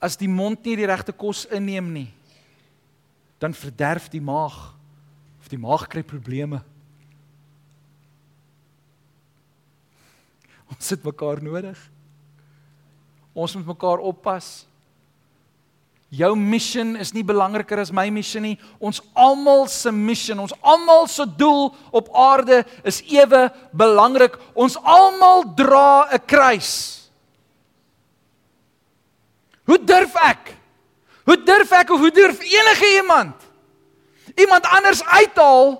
As 0.00 0.16
die 0.16 0.28
mond 0.32 0.64
nie 0.64 0.78
die 0.80 0.88
regte 0.88 1.12
kos 1.12 1.44
inneem 1.52 1.92
nie, 1.92 2.08
dan 3.40 3.56
verderf 3.56 4.08
die 4.12 4.20
maag 4.24 4.56
of 5.40 5.48
die 5.52 5.60
maag 5.60 5.86
kry 5.92 6.02
probleme. 6.04 6.62
Ons 10.80 10.94
het 10.94 11.02
mekaar 11.04 11.42
nodig. 11.44 11.76
Ons 13.36 13.52
moet 13.58 13.66
mekaar 13.68 14.00
oppas. 14.00 14.64
Jou 16.10 16.32
mission 16.34 16.96
is 16.98 17.12
nie 17.14 17.22
belangriker 17.22 17.78
as 17.78 17.92
my 17.94 18.08
mission 18.10 18.42
nie. 18.42 18.56
Ons 18.80 19.02
almal 19.12 19.68
se 19.70 19.92
mission, 19.94 20.40
ons 20.40 20.56
almal 20.64 21.04
se 21.06 21.26
doel 21.38 21.68
op 21.94 22.08
aarde 22.16 22.64
is 22.82 23.02
ewe 23.12 23.44
belangrik. 23.76 24.40
Ons 24.56 24.78
almal 24.80 25.44
dra 25.54 26.08
'n 26.10 26.24
kruis. 26.26 27.10
Hoe 29.68 29.78
durf 29.78 30.16
ek? 30.16 30.56
Hoe 31.26 31.36
durf 31.36 31.70
ek 31.72 31.90
of 31.90 32.00
hoe 32.00 32.10
durf 32.10 32.40
enige 32.40 32.96
iemand 32.96 33.36
iemand 34.34 34.64
anders 34.66 35.02
uithaal 35.04 35.78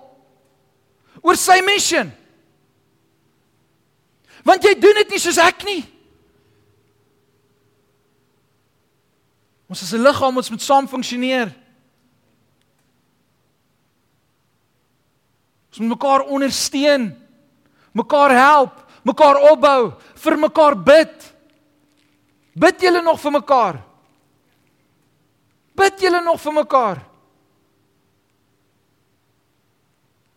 oor 1.22 1.36
sy 1.36 1.60
mission? 1.64 2.12
Want 4.44 4.64
jy 4.64 4.74
doen 4.80 5.00
dit 5.02 5.14
nie 5.14 5.20
soos 5.20 5.38
ek 5.42 5.64
nie. 5.68 5.82
Ons 9.70 9.82
is 9.82 9.92
'n 9.94 10.02
liggaam, 10.02 10.36
ons 10.36 10.50
moet 10.50 10.62
saam 10.62 10.88
funksioneer. 10.88 11.54
Ons 15.70 15.78
moet 15.78 15.88
mekaar 15.94 16.26
ondersteun, 16.26 17.14
mekaar 17.92 18.30
help, 18.30 18.74
mekaar 19.04 19.36
opbou, 19.52 19.94
vir 20.14 20.36
mekaar 20.36 20.74
bid. 20.74 21.34
Bid 22.54 22.80
julle 22.80 23.02
nog 23.02 23.20
vir 23.20 23.32
mekaar? 23.32 23.78
Bid 25.74 26.00
julle 26.00 26.20
nog 26.20 26.40
vir 26.40 26.52
mekaar? 26.52 26.98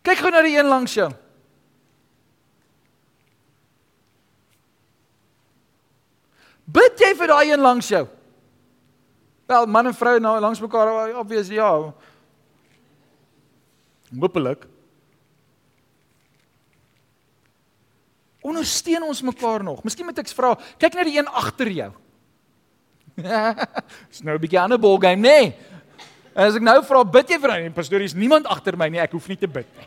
Kyk 0.04 0.18
gou 0.18 0.30
na 0.30 0.42
die 0.42 0.56
een 0.56 0.68
langs 0.68 0.94
jou. 0.94 1.10
Bid 6.64 7.00
jy 7.00 7.12
vir 7.18 7.32
daai 7.32 7.50
een 7.50 7.60
langs 7.60 7.88
jou? 7.88 8.04
Wel, 9.46 9.66
man 9.66 9.90
en 9.90 9.96
vrou 9.96 10.18
nou 10.20 10.38
langs 10.40 10.60
mekaar, 10.60 11.12
obvious 11.20 11.50
ja. 11.52 11.68
Hoopelik. 14.14 14.64
Ondersteun 18.44 19.04
ons 19.04 19.22
mekaar 19.24 19.64
nog. 19.64 19.82
Miskien 19.84 20.08
moet 20.08 20.18
ek 20.20 20.32
vra, 20.36 20.54
kyk 20.80 20.96
net 20.96 21.08
die 21.08 21.18
een 21.18 21.28
agter 21.28 21.70
jou. 21.72 21.92
Dis 24.10 24.24
nou 24.24 24.34
'n 24.34 24.42
bietjie 24.42 24.58
'n 24.58 24.80
ball 24.80 24.98
game, 24.98 25.22
nê? 25.22 25.38
Nee. 25.40 25.54
As 26.34 26.56
ek 26.58 26.64
nou 26.66 26.80
vra, 26.82 27.04
bid 27.06 27.30
jy 27.30 27.38
vir 27.38 27.50
my? 27.50 27.70
Pastoor, 27.70 28.02
is 28.02 28.14
niemand 28.18 28.46
agter 28.50 28.76
my 28.76 28.88
nie. 28.90 28.98
Ek 28.98 29.12
hoef 29.14 29.28
nie 29.30 29.38
te 29.38 29.46
bid 29.46 29.68
nie. 29.78 29.86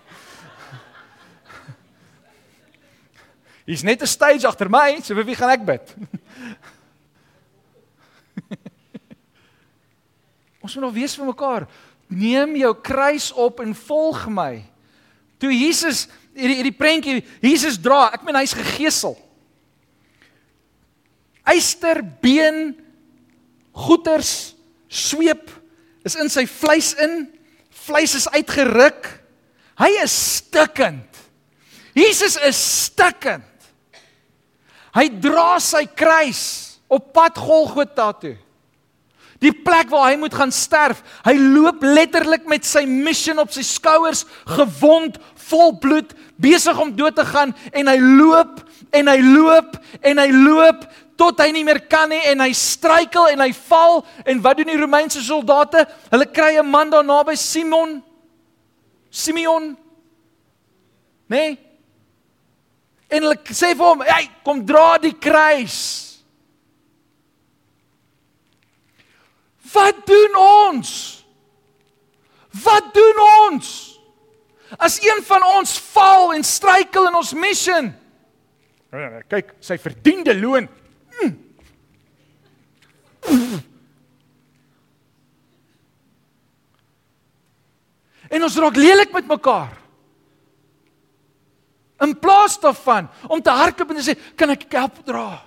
Hier's 3.67 3.83
net 3.83 3.99
'n 4.01 4.07
stage 4.07 4.47
agter 4.47 4.71
my, 4.71 5.03
so 5.03 5.11
vir 5.13 5.27
wie 5.27 5.35
gaan 5.35 5.51
ek 5.51 5.65
bid? 5.67 5.83
Ons 10.63 10.75
moet 10.75 10.87
nog 10.87 10.95
wees 10.95 11.15
vir 11.19 11.27
mekaar. 11.27 11.67
Neem 12.07 12.55
jou 12.55 12.71
kruis 12.79 13.27
op 13.35 13.59
en 13.59 13.75
volg 13.75 14.31
my. 14.31 14.63
Toe 15.37 15.51
Jesus 15.51 16.07
hierdie 16.31 16.55
hierdie 16.61 16.79
prentjie 16.79 17.19
Jesus 17.43 17.75
dra, 17.79 18.07
ek 18.15 18.23
meen 18.23 18.39
hy's 18.39 18.55
gegeesel. 18.55 19.19
Eyster 21.47 22.03
been 22.23 22.75
goeters 23.75 24.55
sweep 24.87 25.51
is 26.07 26.15
in 26.15 26.31
sy 26.31 26.47
vleis 26.47 26.95
in. 27.03 27.27
Vleis 27.87 28.15
is 28.15 28.27
uitgeruk. 28.31 29.07
Hy 29.79 29.91
is 30.03 30.15
stikkend. 30.39 31.07
Jesus 31.95 32.35
is 32.43 32.59
stikkend. 32.87 33.46
Hy 34.97 35.07
dra 35.21 35.59
sy 35.61 35.85
kruis 35.85 36.43
op 36.89 37.11
pad 37.13 37.37
Golgotha 37.37 38.11
toe. 38.17 38.35
Die 39.37 39.53
plek 39.53 39.91
waar 39.93 40.09
hy 40.09 40.15
moet 40.17 40.33
gaan 40.33 40.51
sterf. 40.53 41.03
Hy 41.21 41.35
loop 41.37 41.83
letterlik 41.85 42.47
met 42.49 42.65
sy 42.65 42.87
mission 42.89 43.37
op 43.37 43.51
sy 43.53 43.61
skouers, 43.61 44.23
gewond, 44.49 45.19
vol 45.49 45.75
bloed, 45.77 46.15
besig 46.41 46.79
om 46.81 46.95
dood 46.97 47.17
te 47.17 47.25
gaan 47.27 47.53
en 47.71 47.91
hy 47.91 47.97
loop 48.01 48.63
en 48.97 49.11
hy 49.11 49.19
loop 49.21 49.77
en 50.05 50.21
hy 50.21 50.27
loop 50.33 50.87
tot 51.17 51.39
hy 51.41 51.49
nie 51.53 51.63
meer 51.65 51.79
kan 51.89 52.09
nie 52.09 52.21
en 52.29 52.43
hy 52.45 52.51
struikel 52.57 53.29
en 53.33 53.41
hy 53.41 53.49
val 53.69 54.03
en 54.25 54.41
wat 54.45 54.59
doen 54.59 54.69
die 54.69 54.79
Romeinse 54.81 55.21
soldate? 55.25 55.85
Hulle 56.11 56.27
kry 56.29 56.57
'n 56.57 56.65
man 56.65 56.89
daar 56.89 57.05
naby 57.05 57.35
Simon 57.35 58.03
Simeon. 59.09 59.75
Nee, 61.27 61.57
En 63.07 63.23
hulle 63.23 63.37
sê 63.55 63.73
vir 63.75 63.85
hom, 63.85 64.01
"Hey, 64.01 64.29
kom 64.43 64.65
dra 64.65 64.97
die 64.97 65.13
kruis." 65.13 66.07
Wat 69.73 70.05
doen 70.05 70.35
ons? 70.37 70.91
Wat 72.63 72.93
doen 72.93 73.19
ons? 73.47 73.99
As 74.77 74.97
een 75.03 75.23
van 75.23 75.43
ons 75.43 75.77
val 75.93 76.33
en 76.33 76.43
struikel 76.43 77.07
in 77.07 77.15
ons 77.15 77.33
mission. 77.33 77.91
Kyk, 79.31 79.53
sy 79.63 79.77
verdiende 79.79 80.35
loon. 80.35 80.67
Hm. 81.19 81.33
En 88.27 88.43
ons 88.43 88.57
raak 88.59 88.75
lelik 88.75 89.13
met 89.15 89.27
mekaar. 89.27 89.75
In 91.99 92.19
plaas 92.19 92.59
daarvan 92.59 93.09
om 93.27 93.41
te 93.41 93.49
hardloop 93.49 93.89
en 93.89 93.95
te 93.95 94.11
sê, 94.11 94.35
"Kan 94.35 94.49
ek 94.49 94.71
help 94.71 95.05
dra?" 95.05 95.41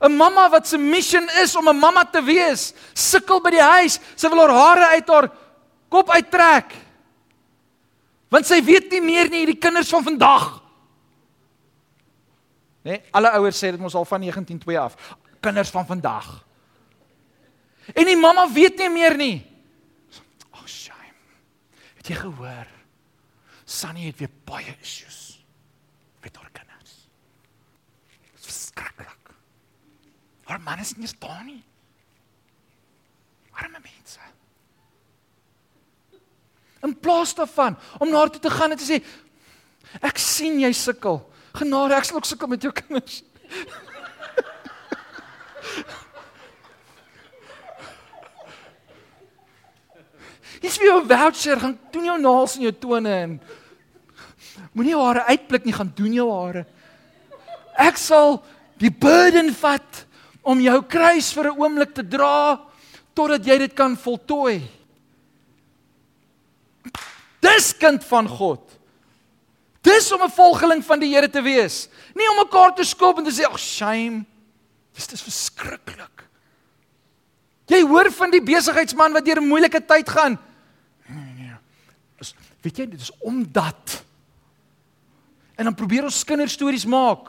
'n 0.00 0.16
Mamma 0.16 0.48
wat 0.48 0.66
se 0.66 0.78
mission 0.78 1.28
is 1.42 1.56
om 1.56 1.68
'n 1.68 1.78
mamma 1.78 2.04
te 2.04 2.22
wees, 2.22 2.72
sukkel 2.92 3.40
by 3.40 3.50
die 3.50 3.62
huis. 3.62 4.00
Sy 4.16 4.28
wil 4.28 4.38
haar 4.38 4.56
hare 4.56 4.86
uit 4.96 5.08
haar 5.08 5.30
kop 5.88 6.10
uittrek. 6.10 6.74
Want 8.30 8.46
sy 8.46 8.62
weet 8.64 8.90
nie 8.90 9.00
meer 9.00 9.28
nie 9.28 9.42
hierdie 9.44 9.58
kinders 9.58 9.88
van 9.88 10.02
vandag. 10.02 10.62
Né? 12.82 12.90
Nee, 12.90 13.02
alle 13.10 13.30
ouers 13.30 13.58
sê 13.58 13.70
dit 13.70 13.80
mos 13.80 13.94
al 13.94 14.04
van 14.04 14.22
192 14.22 14.76
af. 14.76 14.96
Kinders 15.40 15.70
van 15.70 15.86
vandag. 15.86 16.44
En 17.94 18.04
die 18.04 18.16
mamma 18.16 18.46
weet 18.52 18.78
nie 18.78 18.90
meer 18.90 19.16
nie. 19.16 19.46
Oh 20.52 20.66
shame. 20.66 21.12
Het 21.96 22.06
jy 22.06 22.14
gehoor? 22.14 22.79
Sunny 23.70 24.08
het 24.08 24.18
weer 24.18 24.30
baie 24.44 24.74
issues 24.82 25.44
met 26.24 26.36
haar 26.36 26.50
kinders. 26.52 26.94
Dit 28.34 28.46
is 28.50 28.64
skrikkelik. 28.66 29.30
Haar 30.44 30.60
man 30.60 30.82
is 30.82 30.90
nie 30.96 31.06
eens 31.06 31.18
daar 31.18 31.44
nie. 31.44 31.62
Arme 33.50 33.78
mense. 33.78 34.20
In 36.82 36.98
plaas 36.98 37.34
daarvan 37.34 37.78
om 37.98 38.10
na 38.10 38.16
haar 38.24 38.30
toe 38.30 38.40
te 38.40 38.50
gaan 38.50 38.74
en 38.74 38.80
te 38.80 38.88
sê 38.88 38.98
ek 40.02 40.18
sien 40.18 40.58
jy 40.58 40.72
sukkel. 40.74 41.22
Genade, 41.54 41.94
ek 41.94 42.08
sal 42.08 42.18
ook 42.18 42.26
sukkel 42.26 42.50
met 42.50 42.66
jou 42.66 42.72
kinders. 42.74 43.22
Dis 50.60 50.76
wie 50.78 50.90
'n 50.92 51.06
voucher 51.06 51.60
gaan 51.60 51.78
doen 51.90 52.04
jou 52.04 52.20
naels 52.20 52.56
en 52.56 52.62
jou 52.62 52.74
tone 52.78 53.08
en 53.08 53.40
Moenie 54.72 54.92
jou 54.92 55.02
hare 55.04 55.24
uitblik 55.28 55.64
nie, 55.64 55.74
gaan 55.74 55.92
doen 55.96 56.12
jou 56.12 56.28
hare. 56.32 56.64
Ek 57.78 57.96
sal 57.96 58.42
die 58.80 58.90
burden 58.90 59.52
vat 59.54 60.04
om 60.42 60.60
jou 60.60 60.82
kruis 60.82 61.32
vir 61.32 61.50
'n 61.50 61.58
oomblik 61.60 61.94
te 61.94 62.02
dra 62.02 62.60
totdat 63.14 63.44
jy 63.44 63.58
dit 63.58 63.74
kan 63.74 63.96
voltooi. 63.96 64.62
Dis 67.40 67.72
kind 67.76 68.04
van 68.04 68.28
God. 68.28 68.62
Dis 69.82 70.12
om 70.12 70.22
'n 70.22 70.30
volgeling 70.30 70.84
van 70.84 71.00
die 71.00 71.14
Here 71.14 71.28
te 71.28 71.42
wees. 71.42 71.88
Nie 72.14 72.28
om 72.30 72.36
mekaar 72.36 72.74
te 72.74 72.84
skop 72.84 73.18
en 73.18 73.24
te 73.24 73.30
sê 73.30 73.44
ag 73.44 73.58
shame. 73.58 74.24
Dis 74.94 75.06
dis 75.06 75.22
verskriklik. 75.22 76.24
Jy 77.66 77.86
hoor 77.86 78.10
van 78.12 78.30
die 78.30 78.42
besigheidsman 78.42 79.12
wat 79.12 79.24
deur 79.24 79.40
'n 79.40 79.48
moeilike 79.48 79.80
tyd 79.86 80.08
gaan. 80.08 80.38
Nee 81.06 81.16
nee 81.16 81.34
nee. 81.34 81.56
Dis 82.18 82.34
weet 82.62 82.76
jy 82.76 82.86
dit 82.86 83.00
is 83.00 83.12
omdat 83.18 84.04
En 85.60 85.68
dan 85.68 85.76
probeer 85.76 86.06
ons 86.08 86.24
kinderstories 86.24 86.86
maak. 86.88 87.28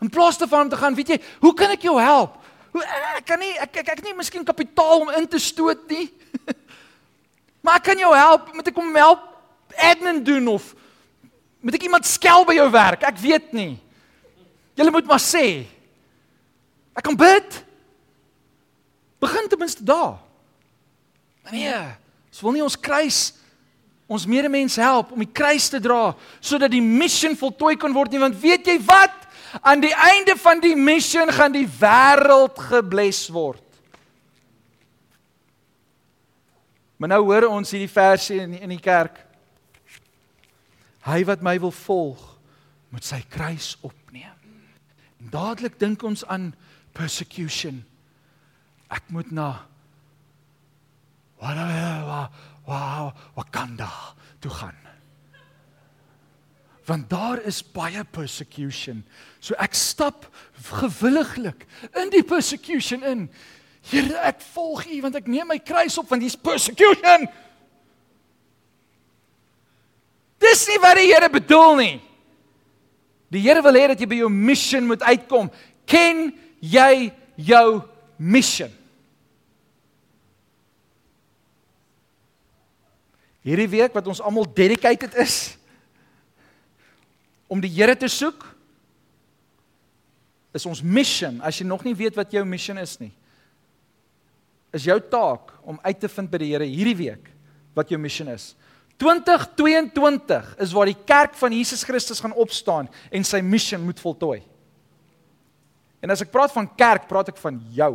In 0.00 0.08
plaas 0.08 0.38
daarvan 0.40 0.66
om 0.66 0.68
te 0.72 0.76
gaan, 0.80 0.94
weet 0.96 1.10
jy, 1.12 1.18
hoe 1.42 1.52
kan 1.54 1.74
ek 1.74 1.84
jou 1.84 1.98
help? 2.00 2.38
Hoe 2.72 2.84
ek 3.18 3.26
kan 3.28 3.40
nie 3.42 3.52
ek 3.60 3.82
ek 3.82 3.90
ek 3.92 4.00
nie 4.06 4.14
miskien 4.16 4.46
kapitaal 4.46 5.02
om 5.04 5.10
in 5.18 5.26
te 5.28 5.40
stoot 5.42 5.82
nie. 5.90 6.06
maar 7.62 7.76
ek 7.76 7.90
kan 7.90 8.00
jou 8.00 8.12
help, 8.16 8.48
moet 8.56 8.70
ek 8.70 8.76
kom 8.76 8.96
help 8.96 9.26
admin 9.76 10.22
doen 10.24 10.48
of 10.54 10.70
moet 11.60 11.76
ek 11.76 11.84
iemand 11.90 12.08
skel 12.08 12.46
by 12.48 12.56
jou 12.56 12.68
werk? 12.72 13.04
Ek 13.04 13.20
weet 13.20 13.52
nie. 13.52 13.74
Julle 14.78 14.94
moet 14.94 15.10
maar 15.10 15.20
sê. 15.20 15.66
Ek 16.96 17.04
kan 17.04 17.18
bid. 17.18 17.60
Begin 19.20 19.50
ten 19.50 19.60
minste 19.60 19.84
daar. 19.84 20.16
Nee, 21.52 21.76
ons 22.30 22.40
wil 22.46 22.56
nie 22.56 22.64
ons 22.64 22.80
kruis 22.80 23.20
ons 24.08 24.26
medemens 24.26 24.78
help 24.80 25.12
om 25.12 25.20
die 25.20 25.32
kruis 25.32 25.68
te 25.68 25.80
dra 25.84 26.14
sodat 26.40 26.72
die 26.72 26.84
missie 26.84 27.34
voltooi 27.36 27.76
kan 27.76 27.92
word 27.92 28.14
nie 28.14 28.22
want 28.22 28.38
weet 28.40 28.66
jy 28.66 28.78
wat? 28.88 29.14
Aan 29.64 29.80
die 29.80 29.94
einde 29.94 30.36
van 30.40 30.60
die 30.60 30.74
missie 30.76 31.24
gaan 31.32 31.54
die 31.54 31.68
wêreld 31.80 32.58
gebless 32.68 33.28
word. 33.32 33.62
Maar 36.98 37.14
nou 37.14 37.22
hoor 37.28 37.46
ons 37.48 37.70
hierdie 37.72 37.90
verse 37.90 38.34
in 38.34 38.56
in 38.58 38.74
die 38.74 38.82
kerk. 38.82 39.20
Hy 41.06 41.22
wat 41.28 41.44
my 41.46 41.54
wil 41.62 41.72
volg 41.72 42.24
moet 42.92 43.04
sy 43.06 43.20
kruis 43.30 43.76
opneem. 43.86 44.34
En 45.22 45.30
dadelik 45.32 45.78
dink 45.80 46.02
ons 46.02 46.24
aan 46.26 46.50
persecution. 46.96 47.84
Ek 48.90 49.08
moet 49.14 49.30
na 49.30 49.52
whatever 51.38 52.28
wow, 52.68 53.12
Wakanda 53.34 53.88
toe 54.38 54.50
gaan. 54.50 54.76
Want 56.84 57.10
daar 57.10 57.42
is 57.44 57.62
baie 57.72 58.04
persecution. 58.04 59.02
So 59.40 59.56
ek 59.60 59.76
stap 59.76 60.28
gewilliglik 60.70 61.66
in 62.00 62.12
die 62.12 62.24
persecution 62.24 63.04
in. 63.04 63.26
Here, 63.88 64.16
ek 64.28 64.40
volg 64.54 64.86
U 64.88 65.00
want 65.04 65.18
ek 65.20 65.28
neem 65.28 65.48
my 65.48 65.58
kruis 65.60 65.96
op 66.00 66.08
want 66.12 66.24
hier's 66.24 66.36
persecution. 66.36 67.28
Dis 70.40 70.64
nie 70.70 70.80
wat 70.80 70.96
die 71.00 71.10
Here 71.10 71.28
bedoel 71.32 71.76
nie. 71.82 71.94
Die 73.32 73.44
Here 73.44 73.62
wil 73.64 73.76
hê 73.76 73.90
dat 73.92 74.00
jy 74.00 74.08
by 74.08 74.22
jou 74.22 74.32
mission 74.32 74.88
moet 74.88 75.04
uitkom. 75.04 75.50
Ken 75.88 76.30
jy 76.60 77.10
jou 77.36 77.66
mission? 78.16 78.72
Hierdie 83.48 83.70
week 83.78 83.94
wat 83.96 84.08
ons 84.10 84.20
almal 84.20 84.46
dedicated 84.54 85.14
is 85.20 85.56
om 87.48 87.60
die 87.64 87.72
Here 87.72 87.96
te 87.96 88.08
soek 88.12 88.44
is 90.52 90.66
ons 90.68 90.82
mission. 90.84 91.38
As 91.44 91.56
jy 91.60 91.64
nog 91.68 91.84
nie 91.86 91.94
weet 91.96 92.16
wat 92.18 92.32
jou 92.34 92.44
mission 92.48 92.80
is 92.80 92.98
nie 93.00 93.12
is 94.74 94.84
jou 94.84 94.98
taak 95.00 95.54
om 95.64 95.78
uit 95.80 96.00
te 96.00 96.10
vind 96.12 96.28
by 96.28 96.40
die 96.42 96.50
Here 96.52 96.66
hierdie 96.68 96.98
week 96.98 97.30
wat 97.76 97.88
jou 97.92 97.98
mission 98.00 98.28
is. 98.28 98.52
2022 98.98 100.56
is 100.64 100.74
waar 100.74 100.90
die 100.90 100.98
kerk 101.06 101.36
van 101.38 101.54
Jesus 101.54 101.84
Christus 101.86 102.20
gaan 102.20 102.34
opstaan 102.34 102.88
en 103.14 103.24
sy 103.24 103.40
mission 103.40 103.84
moet 103.84 104.00
voltooi. 104.02 104.40
En 106.02 106.10
as 106.10 106.22
ek 106.24 106.32
praat 106.34 106.52
van 106.54 106.68
kerk 106.78 107.06
praat 107.10 107.30
ek 107.32 107.40
van 107.40 107.60
jou 107.74 107.94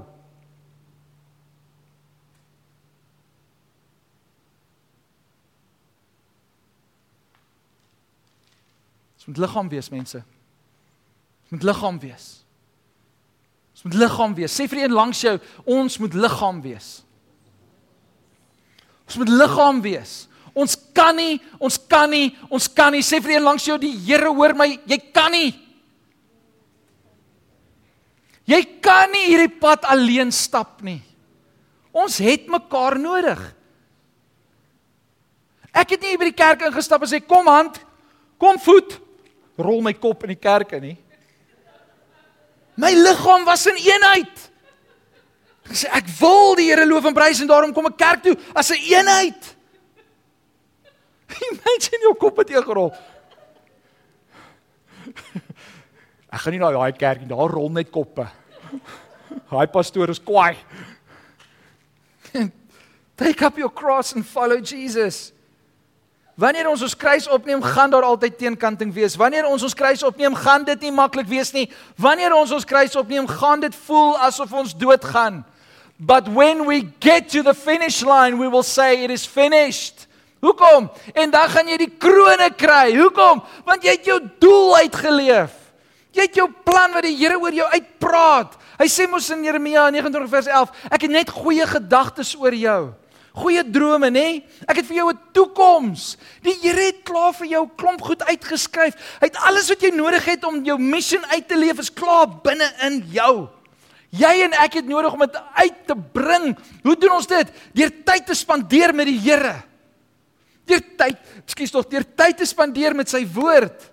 Ons 9.23 9.29
moet 9.31 9.37
liggaam 9.45 9.69
wees, 9.71 9.87
mense. 9.87 10.19
Ons 11.45 11.51
moet 11.55 11.63
liggaam 11.63 11.99
wees. 12.01 12.25
Ons 13.71 13.85
moet 13.85 13.93
liggaam 14.01 14.33
wees. 14.35 14.51
Sê 14.51 14.65
vir 14.67 14.81
een 14.81 14.91
langs 14.91 15.21
jou, 15.23 15.37
ons 15.63 15.95
moet 16.03 16.17
liggaam 16.25 16.57
wees. 16.65 16.89
Ons 19.07 19.15
moet 19.21 19.31
liggaam 19.31 19.79
wees. 19.85 20.15
Ons 20.51 20.75
kan 20.91 21.15
nie, 21.15 21.37
ons 21.55 21.77
kan 21.87 22.11
nie, 22.11 22.33
ons 22.51 22.67
kan 22.67 22.91
nie. 22.91 22.99
Sê 22.99 23.21
vir 23.23 23.37
een 23.37 23.47
langs 23.47 23.63
jou, 23.63 23.77
die 23.79 23.93
Here 23.95 24.27
hoor 24.27 24.57
my, 24.59 24.67
jy 24.91 24.99
kan 25.15 25.31
nie. 25.31 25.53
Jy 28.43 28.59
kan 28.83 29.07
nie 29.15 29.29
hierdie 29.29 29.55
pad 29.55 29.87
alleen 29.87 30.35
stap 30.35 30.83
nie. 30.83 30.99
Ons 31.95 32.19
het 32.19 32.51
mekaar 32.51 32.99
nodig. 32.99 33.39
Ek 35.71 35.95
het 35.95 36.03
nie 36.03 36.19
by 36.19 36.27
die 36.27 36.35
kerk 36.35 36.67
ingestap 36.67 37.07
en 37.07 37.13
sê 37.13 37.23
kom 37.23 37.47
hand, 37.47 37.79
kom 38.35 38.59
voet, 38.59 38.99
rol 39.57 39.81
my 39.81 39.93
kop 39.93 40.23
in 40.23 40.33
die 40.33 40.39
kerk 40.39 40.73
in 40.77 40.81
nie. 40.81 40.97
My 42.75 42.91
liggaam 42.97 43.45
was 43.45 43.65
in 43.69 43.77
eenheid. 43.77 44.49
Ek 45.69 45.77
sê 45.77 45.89
ek 45.93 46.09
wil 46.19 46.55
die 46.59 46.69
Here 46.71 46.85
loof 46.85 47.05
en 47.05 47.15
prys 47.15 47.41
en 47.43 47.49
daarom 47.49 47.73
kom 47.73 47.87
ek 47.91 47.97
kerk 47.97 48.23
toe 48.23 48.35
as 48.55 48.71
'n 48.71 48.75
een 48.75 48.93
eenheid. 48.97 49.55
Die 51.33 51.51
mense 51.51 51.93
in 51.93 52.01
jou 52.01 52.15
kop 52.15 52.37
het 52.37 52.49
jy 52.49 52.61
gerol. 52.61 52.93
Ek 56.33 56.41
gaan 56.41 56.53
nie 56.55 56.59
na 56.59 56.71
daai 56.71 56.93
kerk 56.97 57.21
nie, 57.21 57.29
daar 57.29 57.51
rol 57.51 57.69
net 57.69 57.91
koppe. 57.93 58.25
Daai 59.51 59.67
pastoor 59.67 60.09
is 60.09 60.19
kwaai. 60.19 60.57
Take 63.17 63.45
up 63.45 63.57
your 63.57 63.69
cross 63.69 64.15
and 64.15 64.25
follow 64.25 64.59
Jesus. 64.59 65.31
Wanneer 66.33 66.65
ons 66.69 66.81
ons 66.81 66.95
kruis 66.97 67.27
opneem, 67.29 67.61
gaan 67.61 67.91
daar 67.93 68.07
altyd 68.07 68.37
teenkanting 68.37 68.93
wees. 68.93 69.15
Wanneer 69.15 69.45
ons 69.45 69.63
ons 69.63 69.75
kruis 69.77 70.01
opneem, 70.03 70.33
gaan 70.35 70.63
dit 70.65 70.87
nie 70.87 70.91
maklik 70.91 71.27
wees 71.29 71.51
nie. 71.53 71.67
Wanneer 72.01 72.33
ons 72.33 72.51
ons 72.51 72.65
kruis 72.65 72.95
opneem, 72.97 73.27
gaan 73.29 73.61
dit 73.61 73.75
voel 73.85 74.17
asof 74.25 74.53
ons 74.53 74.73
doodgaan. 74.73 75.43
But 75.97 76.27
when 76.33 76.65
we 76.65 76.89
get 76.99 77.29
to 77.29 77.43
the 77.43 77.53
finish 77.53 78.01
line, 78.01 78.39
we 78.41 78.49
will 78.49 78.65
say 78.65 79.03
it 79.03 79.11
is 79.11 79.25
finished. 79.25 80.07
Hoekom? 80.41 80.89
En 81.13 81.29
dan 81.31 81.49
gaan 81.53 81.69
jy 81.69 81.77
die 81.85 81.93
krone 82.01 82.49
kry. 82.57 82.95
Hoekom? 82.97 83.43
Want 83.63 83.85
jy 83.85 83.93
het 83.95 84.09
jou 84.09 84.17
doel 84.41 84.75
uitgeleef. 84.83 85.53
Jy 86.13 86.27
het 86.27 86.41
jou 86.41 86.49
plan 86.65 86.91
wat 86.93 87.05
die 87.05 87.15
Here 87.17 87.37
oor 87.39 87.53
jou 87.53 87.69
uitpraat. 87.77 88.57
Hy 88.81 88.89
sê 88.89 89.05
mos 89.09 89.29
in 89.33 89.45
Jeremia 89.45 89.85
29 89.93 90.29
vers 90.33 90.49
11, 90.49 90.73
ek 90.89 91.05
het 91.05 91.13
net 91.13 91.31
goeie 91.31 91.65
gedagtes 91.69 92.33
oor 92.41 92.53
jou. 92.57 92.81
Goeie 93.33 93.63
drome, 93.65 94.11
nê? 94.13 94.43
Ek 94.69 94.77
het 94.77 94.85
vir 94.85 94.99
jou 94.99 95.09
'n 95.09 95.19
toekoms. 95.33 96.17
Die 96.43 96.53
Here 96.61 96.85
het 96.85 97.03
klaar 97.03 97.33
vir 97.33 97.47
jou 97.47 97.69
klomp 97.75 98.01
goed 98.01 98.21
uitgeskryf. 98.21 98.93
Hy 99.19 99.25
het 99.25 99.37
alles 99.37 99.69
wat 99.69 99.81
jy 99.81 99.89
nodig 99.89 100.25
het 100.25 100.43
om 100.43 100.63
jou 100.63 100.77
missie 100.77 101.19
uit 101.19 101.47
te 101.47 101.57
leef 101.57 101.79
is 101.79 101.89
klaar 101.89 102.27
binne 102.27 102.71
in 102.81 103.03
jou. 103.09 103.49
Jy 104.11 104.43
en 104.43 104.53
ek 104.53 104.73
het 104.73 104.85
nodig 104.85 105.13
om 105.13 105.19
dit 105.19 105.35
uit 105.53 105.87
te 105.87 105.95
bring. 105.95 106.57
Hoe 106.83 106.95
doen 106.95 107.11
ons 107.11 107.27
dit? 107.27 107.47
Deur 107.73 107.91
tyd 108.05 108.25
te 108.25 108.35
spandeer 108.35 108.93
met 108.93 109.07
die 109.07 109.19
Here. 109.19 109.63
Deur 110.65 110.81
tyd, 110.97 111.17
ekskuus 111.43 111.71
tog, 111.71 111.87
deur 111.89 112.05
tyd 112.15 112.37
te 112.37 112.45
spandeer 112.45 112.95
met 112.95 113.09
sy 113.09 113.25
woord. 113.25 113.89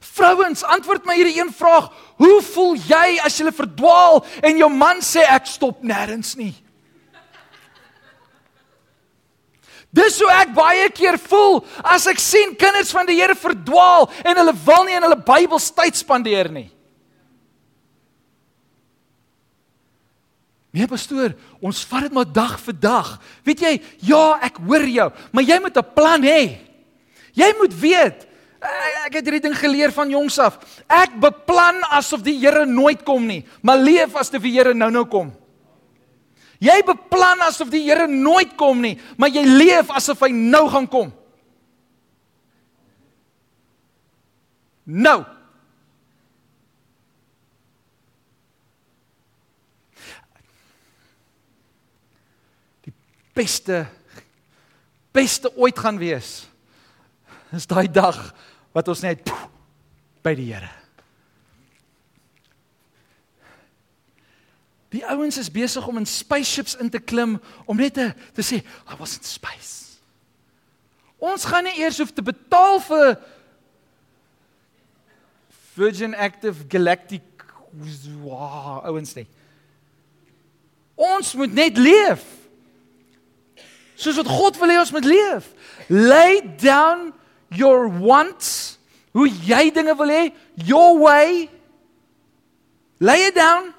Vrouens, 0.00 0.64
antwoord 0.64 1.06
my 1.06 1.14
hierdie 1.14 1.38
een 1.38 1.52
vraag. 1.52 1.92
Hoe 2.16 2.42
voel 2.42 2.74
jy 2.74 3.20
as 3.24 3.38
jy 3.38 3.52
verdwaal 3.52 4.24
en 4.42 4.58
jou 4.58 4.68
man 4.68 4.98
sê 5.00 5.22
ek 5.22 5.46
stop 5.46 5.82
nêrens 5.82 6.36
nie? 6.36 6.54
Dis 9.90 10.20
hoe 10.22 10.30
ek 10.30 10.52
baie 10.54 10.86
keer 10.94 11.18
voel 11.18 11.64
as 11.82 12.06
ek 12.10 12.20
sien 12.22 12.54
kinders 12.58 12.92
van 12.94 13.08
die 13.08 13.18
Here 13.18 13.34
verdwaal 13.34 14.06
en 14.22 14.38
hulle 14.38 14.54
wil 14.66 14.84
nie 14.86 14.94
in 14.94 15.06
hulle 15.06 15.18
Bybel 15.18 15.58
tyd 15.58 15.98
spandeer 15.98 16.50
nie. 16.54 16.68
Nee 20.70 20.86
pastoor, 20.86 21.34
ons 21.58 21.82
vat 21.90 22.06
dit 22.06 22.14
maar 22.14 22.28
dag 22.30 22.54
vir 22.62 22.76
dag. 22.78 23.08
Weet 23.42 23.62
jy, 23.66 23.72
ja, 24.06 24.38
ek 24.46 24.60
hoor 24.62 24.86
jou, 24.86 25.08
maar 25.34 25.42
jy 25.42 25.58
moet 25.58 25.76
'n 25.76 25.94
plan 25.94 26.22
hê. 26.22 26.58
Jy 27.34 27.50
moet 27.58 27.74
weet. 27.74 28.26
Ek 29.06 29.14
het 29.14 29.24
hierdie 29.24 29.48
ding 29.48 29.56
geleer 29.56 29.90
van 29.90 30.10
jongs 30.10 30.38
af. 30.38 30.58
Ek 30.86 31.18
beplan 31.18 31.82
asof 31.90 32.22
die 32.22 32.38
Here 32.38 32.66
nooit 32.66 33.02
kom 33.04 33.26
nie, 33.26 33.44
maar 33.62 33.78
leef 33.78 34.14
asof 34.14 34.42
die 34.42 34.52
Here 34.52 34.74
nou-nou 34.74 35.06
kom. 35.06 35.32
Jy 36.60 36.76
beplan 36.84 37.40
asof 37.46 37.70
die 37.72 37.86
Here 37.86 38.06
nooit 38.10 38.52
kom 38.60 38.82
nie, 38.84 38.98
maar 39.16 39.32
jy 39.32 39.46
leef 39.48 39.90
asof 39.96 40.20
hy 40.26 40.32
nou 40.36 40.66
gaan 40.68 40.88
kom. 40.92 41.12
Nou. 44.84 45.22
Die 52.84 52.94
beste 53.36 53.86
beste 55.10 55.50
ooit 55.58 55.78
gaan 55.78 55.98
wees 55.98 56.44
is 57.56 57.66
daai 57.66 57.88
dag 57.90 58.18
wat 58.76 58.88
ons 58.92 59.00
net 59.02 59.24
poef, 59.26 59.48
by 60.22 60.36
die 60.38 60.52
Here. 60.52 60.79
Die 64.90 65.04
ouens 65.06 65.38
is 65.38 65.50
besig 65.50 65.86
om 65.86 65.96
in 65.96 66.06
spaceships 66.06 66.74
in 66.74 66.90
te 66.90 66.98
klim 66.98 67.38
om 67.64 67.76
net 67.78 67.94
te, 67.94 68.14
te 68.34 68.42
sê, 68.42 68.62
"I 68.90 68.96
was 68.98 69.16
in 69.16 69.24
space." 69.24 69.80
Ons 71.18 71.44
gaan 71.44 71.64
nie 71.64 71.78
eers 71.78 71.98
hoef 71.98 72.12
te 72.12 72.22
betaal 72.22 72.80
vir 72.80 73.18
Virgin 75.74 76.14
Active 76.14 76.64
Galactic 76.68 77.22
wow, 78.22 78.80
ouens 78.84 79.14
nie. 79.14 79.26
Ons 80.94 81.34
moet 81.34 81.52
net 81.52 81.76
leef. 81.76 82.24
Soos 83.94 84.16
wat 84.16 84.26
God 84.26 84.58
wil 84.60 84.72
hê 84.72 84.78
ons 84.80 84.92
moet 84.92 85.04
leef. 85.04 85.52
Lay 85.88 86.40
down 86.60 87.12
your 87.48 87.88
wants, 88.00 88.78
hoe 89.12 89.28
jy 89.28 89.70
dinge 89.74 89.94
wil 89.96 90.08
hê, 90.08 90.32
your 90.54 90.98
way. 90.98 91.48
Lay 92.98 93.26
it 93.28 93.34
down 93.34 93.74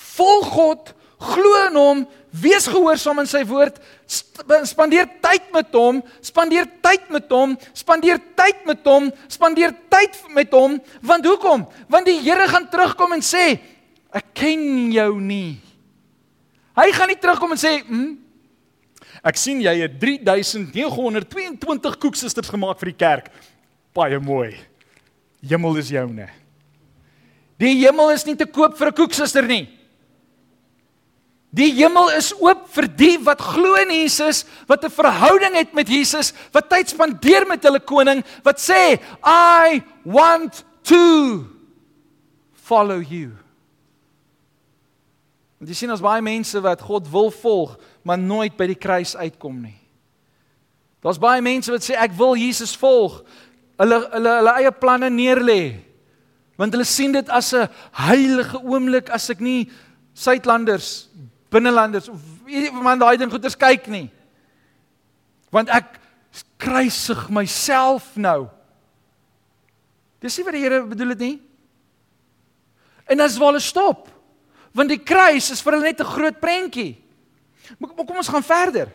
volg 0.00 0.48
God, 0.54 0.94
glo 1.20 1.56
in 1.66 1.76
hom, 1.76 2.04
wees 2.30 2.68
gehoorsaam 2.70 3.20
aan 3.20 3.28
sy 3.28 3.42
woord, 3.48 3.80
spandeer 4.06 5.08
tyd 5.22 5.50
met 5.54 5.74
hom, 5.74 6.00
spandeer 6.24 6.68
tyd 6.82 7.08
met 7.12 7.30
hom, 7.32 7.56
spandeer 7.76 8.20
tyd 8.38 8.62
met 8.68 8.86
hom, 8.86 9.10
spandeer 9.30 9.74
tyd 9.92 10.16
met 10.34 10.54
hom, 10.54 10.78
want 11.04 11.26
hoekom? 11.26 11.66
Want 11.90 12.08
die 12.08 12.20
Here 12.22 12.46
gaan 12.48 12.68
terugkom 12.70 13.16
en 13.18 13.24
sê, 13.24 13.58
ek 14.14 14.32
ken 14.40 14.62
jou 14.94 15.12
nie. 15.20 15.60
Hy 16.78 16.88
gaan 16.96 17.10
nie 17.10 17.18
terugkom 17.20 17.52
en 17.52 17.60
sê, 17.60 17.82
"Hm, 17.84 18.16
ek 19.24 19.36
sien 19.36 19.60
jy 19.60 19.80
het 19.80 20.00
3922 20.00 21.98
koeksisters 21.98 22.48
gemaak 22.48 22.78
vir 22.78 22.90
die 22.90 22.96
kerk. 22.98 23.30
Baie 23.92 24.18
mooi. 24.18 24.56
Hemel 25.42 25.76
is 25.76 25.88
joune." 25.90 26.28
Die 27.58 27.76
hemel 27.84 28.10
is 28.10 28.24
nie 28.24 28.36
te 28.36 28.46
koop 28.46 28.78
vir 28.78 28.88
'n 28.88 28.94
koeksister 28.94 29.46
nie. 29.46 29.79
Die 31.50 31.72
hemel 31.74 32.12
is 32.14 32.30
oop 32.38 32.68
vir 32.76 32.86
die 32.94 33.16
wat 33.26 33.40
glo 33.42 33.74
in 33.82 33.90
Jesus, 33.90 34.44
wat 34.70 34.84
'n 34.84 34.90
verhouding 34.90 35.56
het 35.58 35.74
met 35.74 35.88
Jesus, 35.88 36.32
wat 36.52 36.70
tyd 36.70 36.88
spandeer 36.88 37.46
met 37.46 37.62
hulle 37.62 37.80
koning, 37.80 38.22
wat 38.44 38.58
sê, 38.58 39.00
"I 39.24 39.82
want 40.04 40.64
to 40.84 41.46
follow 42.54 43.02
you." 43.02 43.32
En 45.60 45.66
jy 45.66 45.74
sien 45.74 45.90
ons 45.90 46.00
baie 46.00 46.22
mense 46.22 46.60
wat 46.60 46.80
God 46.80 47.10
wil 47.10 47.30
volg, 47.30 47.76
maar 48.02 48.18
nooit 48.18 48.56
by 48.56 48.66
die 48.66 48.78
kruis 48.78 49.16
uitkom 49.16 49.60
nie. 49.60 49.76
Daar's 51.02 51.18
baie 51.18 51.42
mense 51.42 51.70
wat 51.72 51.82
sê 51.82 51.96
ek 51.96 52.12
wil 52.16 52.36
Jesus 52.36 52.76
volg, 52.76 53.22
hulle 53.80 53.98
hulle 54.12 54.34
hulle 54.38 54.54
eie 54.60 54.72
planne 54.72 55.10
neerlê. 55.10 55.80
Want 56.56 56.72
hulle 56.72 56.84
sien 56.84 57.12
dit 57.12 57.28
as 57.28 57.52
'n 57.54 57.68
heilige 57.92 58.56
oomblik 58.62 59.10
as 59.10 59.30
ek 59.30 59.40
nie 59.40 59.70
Suidlanders 60.14 61.08
binnelanders 61.50 62.08
of 62.08 62.20
iemand 62.46 63.02
daai 63.02 63.16
ding 63.20 63.30
goeters 63.30 63.58
kyk 63.58 63.88
nie. 63.90 64.08
Want 65.50 65.70
ek 65.74 65.98
kruisig 66.60 67.26
myself 67.32 68.14
nou. 68.14 68.48
Dis 70.20 70.36
nie 70.36 70.46
wat 70.46 70.56
die 70.56 70.62
Here 70.62 70.82
bedoel 70.86 71.14
het 71.14 71.24
nie. 71.24 71.36
En 73.10 73.18
dan 73.18 73.26
is 73.26 73.38
waar 73.40 73.54
hulle 73.54 73.64
stop. 73.64 74.08
Want 74.76 74.92
die 74.92 75.02
kruis 75.02 75.50
is 75.50 75.62
vir 75.64 75.74
hulle 75.74 75.90
net 75.90 76.00
'n 76.00 76.12
groot 76.14 76.40
prentjie. 76.40 76.98
Maar 77.78 77.90
kom 77.94 78.16
ons 78.16 78.28
gaan 78.28 78.42
verder. 78.42 78.88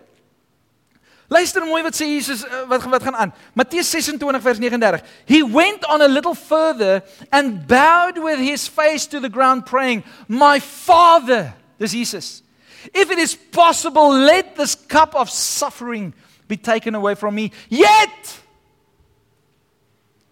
Luister 1.27 1.65
mooi 1.65 1.81
wat 1.81 1.95
sê 1.97 2.05
Jesus 2.05 2.43
eh, 2.45 2.67
wat 2.69 2.83
wat 2.83 3.03
gaan 3.03 3.15
aan. 3.15 3.33
Matteus 3.53 3.89
26 3.89 4.41
vers 4.41 4.59
39. 4.59 5.01
He 5.25 5.41
went 5.41 5.87
on 5.87 6.01
a 6.01 6.07
little 6.07 6.35
further 6.35 7.01
and 7.31 7.65
bowed 7.67 8.21
with 8.21 8.37
his 8.37 8.67
face 8.67 9.07
to 9.07 9.19
the 9.19 9.29
ground 9.29 9.65
praying, 9.65 10.03
"My 10.27 10.61
Father." 10.61 11.53
Dis 11.77 11.91
Jesus. 11.91 12.44
If 12.93 13.11
it 13.11 13.19
is 13.19 13.35
possible, 13.35 14.09
let 14.09 14.55
this 14.55 14.75
cup 14.75 15.15
of 15.15 15.29
suffering 15.29 16.13
be 16.47 16.57
taken 16.57 16.95
away 16.95 17.15
from 17.15 17.35
me. 17.35 17.51
Yet, 17.69 18.39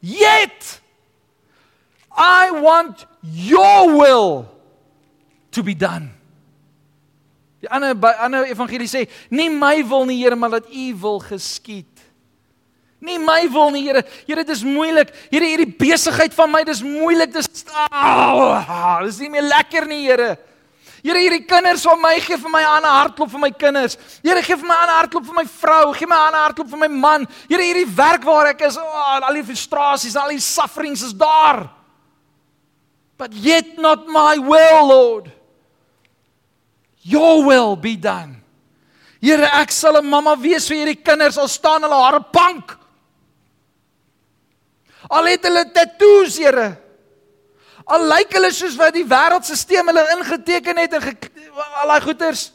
yet, 0.01 0.79
I 2.15 2.51
want 2.51 3.05
your 3.23 3.97
will 3.97 4.49
to 5.51 5.63
be 5.63 5.73
done. 5.73 6.11
Die 7.63 7.71
ander 7.71 7.95
ander 8.19 8.43
evangelie 8.51 8.89
sê, 8.91 9.05
nie 9.31 9.47
my 9.49 9.81
wil 9.87 10.05
nie, 10.05 10.19
Here, 10.19 10.35
maar 10.35 10.59
dat 10.59 10.67
U 10.67 10.87
wil 10.99 11.19
geskied. 11.23 11.87
Nie 13.03 13.19
my 13.19 13.47
wil 13.51 13.71
nie, 13.71 13.85
Here. 13.87 14.03
Here, 14.27 14.43
dit 14.43 14.51
is 14.51 14.63
moeilik. 14.67 15.13
Here, 15.31 15.47
hierdie 15.47 15.71
besigheid 15.79 16.35
van 16.35 16.51
my, 16.51 16.63
dis 16.67 16.83
moeilik. 16.83 17.31
Dis 17.31 17.63
oh, 17.87 18.99
dis 19.07 19.21
nie 19.23 19.31
meer 19.31 19.47
lekker 19.47 19.87
nie, 19.87 20.01
Here. 20.09 20.35
Here 21.03 21.19
hierdie 21.19 21.43
kinders 21.43 21.83
van 21.83 21.99
my 21.99 22.15
gee 22.23 22.37
vir 22.39 22.49
my 22.49 22.61
'n 22.63 22.75
ander 22.77 22.89
hartklop 22.89 23.29
vir 23.29 23.39
my 23.39 23.51
kinders. 23.51 23.97
Here 24.23 24.41
gee 24.41 24.55
vir 24.55 24.65
my 24.65 24.73
'n 24.73 24.83
ander 24.87 24.95
hartklop 24.95 25.25
vir 25.25 25.35
my 25.35 25.43
vrou, 25.43 25.93
gee 25.93 26.07
my 26.07 26.15
'n 26.15 26.27
ander 26.27 26.39
hartklop 26.39 26.69
vir 26.69 26.79
my 26.79 26.87
man. 26.87 27.27
Here 27.49 27.59
hierdie 27.59 27.95
werk 27.95 28.23
waar 28.23 28.47
ek 28.47 28.61
is, 28.61 28.77
oh, 28.77 29.19
al 29.21 29.33
die 29.33 29.43
frustrasies, 29.43 30.15
al 30.15 30.29
die 30.29 30.39
sufferings 30.39 31.03
is 31.03 31.13
daar. 31.13 31.69
But 33.17 33.33
yet 33.33 33.77
not 33.77 34.07
my 34.07 34.37
will, 34.37 34.87
Lord. 34.87 35.31
Your 37.01 37.43
will 37.43 37.75
be 37.75 37.97
done. 37.97 38.41
Here 39.21 39.43
ek 39.43 39.71
sal 39.71 39.97
'n 39.97 40.09
mamma 40.09 40.37
wees 40.37 40.69
vir 40.69 40.85
hierdie 40.85 41.03
kinders 41.03 41.37
al 41.37 41.49
staan 41.49 41.83
hulle 41.83 41.99
hare 41.99 42.21
pank. 42.31 42.77
Al 45.09 45.25
het 45.25 45.43
hulle 45.43 45.65
tattoos, 45.65 46.37
Here. 46.37 46.82
Al 47.85 48.07
lyk 48.07 48.33
hulle 48.37 48.51
soos 48.55 48.77
wat 48.79 48.95
die 48.95 49.05
wêreldstelsel 49.07 49.89
hulle 49.91 50.03
ingeteken 50.17 50.77
het 50.79 50.93
en 50.97 51.07
al 51.81 51.91
daai 51.91 52.01
goeters. 52.01 52.51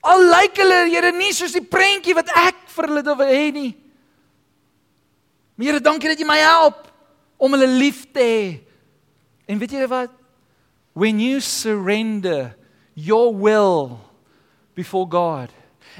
Al 0.00 0.24
lyk 0.30 0.60
hulle 0.60 0.80
Here 0.90 1.12
nie 1.12 1.32
soos 1.36 1.56
die 1.56 1.64
prentjie 1.64 2.14
wat 2.16 2.28
ek 2.36 2.64
vir 2.74 2.88
hulle 2.88 3.16
wil 3.16 3.26
hê 3.26 3.50
nie. 3.52 3.72
Here, 5.60 5.80
dankie 5.80 6.08
dat 6.08 6.20
jy 6.20 6.24
my 6.24 6.38
help 6.40 6.86
om 7.36 7.52
hulle 7.52 7.68
lief 7.68 8.06
te 8.12 8.24
hê. 8.24 8.44
En 9.48 9.58
weet 9.60 9.76
jy 9.76 9.88
wat? 9.90 10.20
when 10.92 11.18
you 11.20 11.40
surrender 11.40 12.54
your 12.94 13.34
will 13.34 14.00
before 14.74 15.08
God 15.08 15.50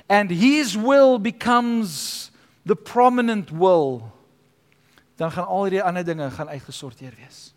and 0.08 0.30
his 0.30 0.76
will 0.76 1.18
becomes 1.18 2.30
the 2.64 2.76
prominent 2.76 3.50
will 3.50 4.12
dan 5.16 5.30
gaan 5.32 5.46
al 5.46 5.64
hierdie 5.68 5.82
ander 5.84 6.04
dinge 6.04 6.30
gaan 6.30 6.48
uitgesorteer 6.48 7.12
wees. 7.16 7.49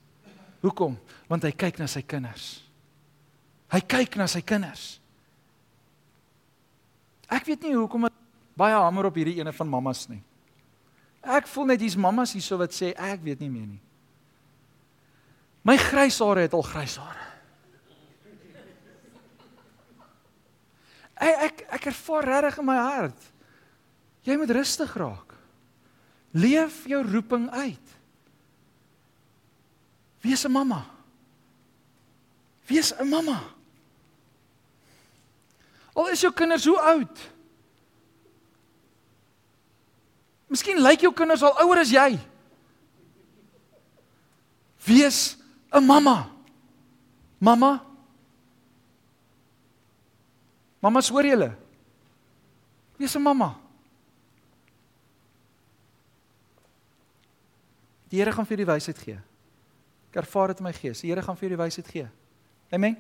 Hoekom? 0.64 0.95
Want 1.28 1.43
hy 1.43 1.51
kyk 1.51 1.82
na 1.82 1.88
sy 1.91 2.01
kinders. 2.07 2.64
Hy 3.74 3.82
kyk 3.84 4.16
na 4.20 4.30
sy 4.32 4.39
kinders. 4.45 4.97
Ek 7.28 7.47
weet 7.49 7.66
nie 7.66 7.74
hoekom 7.76 8.07
baie 8.57 8.78
hamer 8.78 9.09
op 9.09 9.18
hierdie 9.18 9.39
ene 9.41 9.51
van 9.55 9.70
mammas 9.70 10.05
nie. 10.11 10.22
Ek 11.24 11.47
voel 11.49 11.72
net 11.72 11.82
hier's 11.82 11.97
mammas 11.99 12.36
hierso 12.36 12.59
wat 12.59 12.76
sê 12.76 12.91
ek 12.93 13.24
weet 13.26 13.41
nie 13.43 13.51
meer 13.51 13.68
nie. 13.74 13.82
My 15.64 15.78
grys 15.80 16.20
hare 16.20 16.43
het 16.43 16.55
al 16.55 16.66
grys 16.68 16.97
hare. 16.99 17.30
Ek 21.24 21.43
ek 21.47 21.64
ek 21.80 21.88
ervaar 21.93 22.28
regtig 22.28 22.59
in 22.59 22.68
my 22.68 22.78
hart. 22.78 23.30
Jy 24.28 24.36
moet 24.39 24.51
rustig 24.55 24.91
raak. 24.99 25.36
Leef 26.36 26.84
jou 26.89 26.99
roeping 27.05 27.47
uit. 27.51 27.92
Wees 30.24 30.45
'n 30.45 30.51
mamma. 30.51 30.86
Wees 32.67 32.93
'n 32.95 33.09
mamma. 33.09 33.43
Al 35.93 36.09
is 36.09 36.21
jou 36.21 36.34
kinders 36.34 36.65
hoe 36.65 36.80
oud? 36.80 37.19
Miskien 40.47 40.82
lyk 40.82 41.01
jou 41.01 41.13
kinders 41.13 41.43
al 41.43 41.59
ouer 41.65 41.82
as 41.84 41.91
jy. 41.91 42.19
Wees 44.86 45.38
'n 45.71 45.86
mamma. 45.86 46.32
Mamma. 47.38 47.84
Mamma 50.80 51.01
hoor 51.01 51.26
julle. 51.26 51.51
Wees 52.97 53.15
'n 53.15 53.21
mamma. 53.21 53.59
Die 58.09 58.19
Here 58.19 58.32
gaan 58.32 58.45
vir 58.45 58.57
die 58.57 58.65
wysheid 58.65 58.97
gee. 58.97 59.19
Ek 60.14 60.22
ervaar 60.22 60.53
dit 60.53 60.61
in 60.61 60.68
my 60.68 60.74
gees. 60.78 61.01
Die 61.01 61.09
Here 61.09 61.24
gaan 61.26 61.38
vir 61.39 61.47
jou 61.47 61.55
die 61.55 61.64
wysheid 61.64 61.88
gee. 61.89 62.05
Amen. 62.70 62.99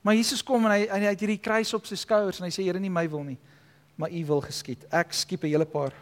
Maar 0.00 0.16
Jesus 0.16 0.40
kom 0.40 0.64
en 0.64 0.72
hy 0.72 0.86
hy 0.88 1.00
het 1.10 1.20
hierdie 1.20 1.42
kruis 1.44 1.74
op 1.76 1.84
sy 1.84 1.98
skouers 2.00 2.40
en 2.40 2.46
hy 2.46 2.52
sê 2.54 2.64
Here 2.64 2.80
nie 2.80 2.92
my 2.92 3.04
wil 3.12 3.20
nie, 3.26 3.36
maar 4.00 4.08
U 4.08 4.22
wil 4.30 4.40
geskied. 4.40 4.86
Ek 4.88 5.12
skiep 5.12 5.44
'n 5.44 5.52
hele 5.52 5.66
paar. 5.68 5.92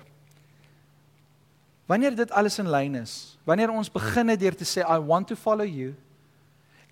Wanneer 1.90 2.14
dit 2.14 2.30
alles 2.30 2.58
in 2.58 2.70
lyn 2.70 2.94
is, 2.94 3.36
wanneer 3.44 3.70
ons 3.74 3.90
begin 3.90 4.28
het 4.28 4.40
deur 4.40 4.54
te 4.54 4.64
sê 4.64 4.86
I 4.86 5.00
want 5.02 5.28
to 5.28 5.36
follow 5.36 5.66
you 5.66 5.94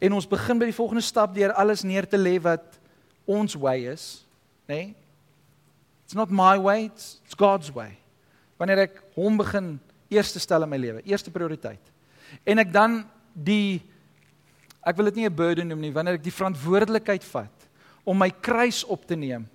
en 0.01 0.13
ons 0.13 0.27
begin 0.27 0.59
by 0.59 0.67
die 0.67 0.75
volgende 0.75 1.03
stap 1.03 1.35
deur 1.35 1.53
alles 1.53 1.83
neer 1.83 2.09
te 2.09 2.19
lê 2.19 2.41
wat 2.43 2.81
ons 3.25 3.55
way 3.55 3.87
is, 3.87 4.27
nê? 4.67 4.75
Nee? 4.75 4.95
It's 6.05 6.15
not 6.15 6.31
my 6.31 6.59
way, 6.59 6.85
it's, 6.91 7.21
it's 7.25 7.35
God's 7.35 7.71
way. 7.71 7.97
Wanneer 8.59 8.79
ek 8.89 8.99
hom 9.15 9.37
begin 9.37 9.79
eerste 10.11 10.41
stel 10.41 10.63
in 10.63 10.69
my 10.69 10.77
lewe, 10.77 11.01
eerste 11.07 11.31
prioriteit. 11.31 11.93
En 12.45 12.59
ek 12.63 12.73
dan 12.73 13.03
die 13.33 13.83
ek 14.83 14.97
wil 14.99 15.11
dit 15.11 15.23
nie 15.23 15.29
'n 15.29 15.35
burden 15.35 15.69
noem 15.69 15.81
nie 15.81 15.93
wanneer 15.93 16.19
ek 16.19 16.25
die 16.27 16.35
verantwoordelikheid 16.35 17.25
vat 17.25 17.69
om 18.05 18.19
my 18.19 18.31
kruis 18.31 18.85
op 18.85 19.07
te 19.07 19.15
neem 19.15 19.47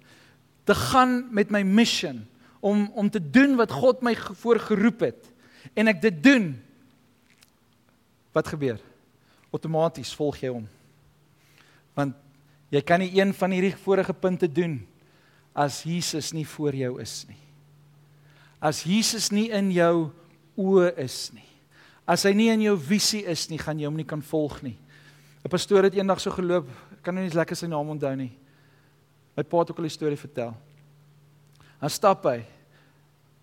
te 0.64 0.76
gaan 0.76 1.28
met 1.32 1.52
my 1.52 1.64
mission 1.64 2.26
om 2.60 2.90
om 2.96 3.10
te 3.10 3.20
doen 3.20 3.56
wat 3.56 3.72
God 3.72 4.02
my 4.02 4.16
voorgeroep 4.16 5.00
het 5.00 5.32
en 5.76 5.88
ek 5.88 6.02
dit 6.02 6.24
doen 6.24 6.64
wat 8.32 8.48
gebeur? 8.48 8.80
Outomaties 9.52 10.16
volg 10.16 10.38
jy 10.38 10.50
hom 10.50 10.68
want 11.94 12.16
jy 12.70 12.82
kan 12.82 13.00
nie 13.00 13.20
een 13.20 13.34
van 13.34 13.52
hierdie 13.52 13.76
vorige 13.76 14.14
punte 14.14 14.48
doen 14.48 14.88
as 15.56 15.84
Jesus 15.84 16.34
nie 16.34 16.46
voor 16.46 16.76
jou 16.76 17.02
is 17.02 17.26
nie. 17.28 17.42
As 18.62 18.84
Jesus 18.84 19.32
nie 19.32 19.50
in 19.50 19.72
jou 19.72 20.12
oë 20.56 20.94
is 20.98 21.32
nie 21.34 21.57
as 22.08 22.24
hy 22.24 22.34
nie 22.34 22.50
in 22.50 22.62
jou 22.62 22.78
visie 22.78 23.26
is 23.26 23.50
nie 23.50 23.60
gaan 23.60 23.80
jy 23.80 23.86
hom 23.86 23.98
nie 23.98 24.08
kan 24.08 24.22
volg 24.22 24.62
nie 24.64 24.78
'n 25.48 25.50
pastoor 25.50 25.84
het 25.88 25.96
eendag 25.96 26.20
so 26.20 26.32
geloop, 26.32 26.68
kan 27.02 27.16
nou 27.16 27.24
nie 27.24 27.32
lekker 27.32 27.56
sy 27.56 27.70
naam 27.72 27.88
onthou 27.90 28.12
nie. 28.20 28.34
My 29.38 29.44
pa 29.44 29.60
het 29.60 29.72
ook 29.72 29.80
al 29.80 29.86
'n 29.86 29.90
storie 29.90 30.18
vertel. 30.20 30.54
Dan 31.80 31.90
stap 31.90 32.24
hy. 32.26 32.44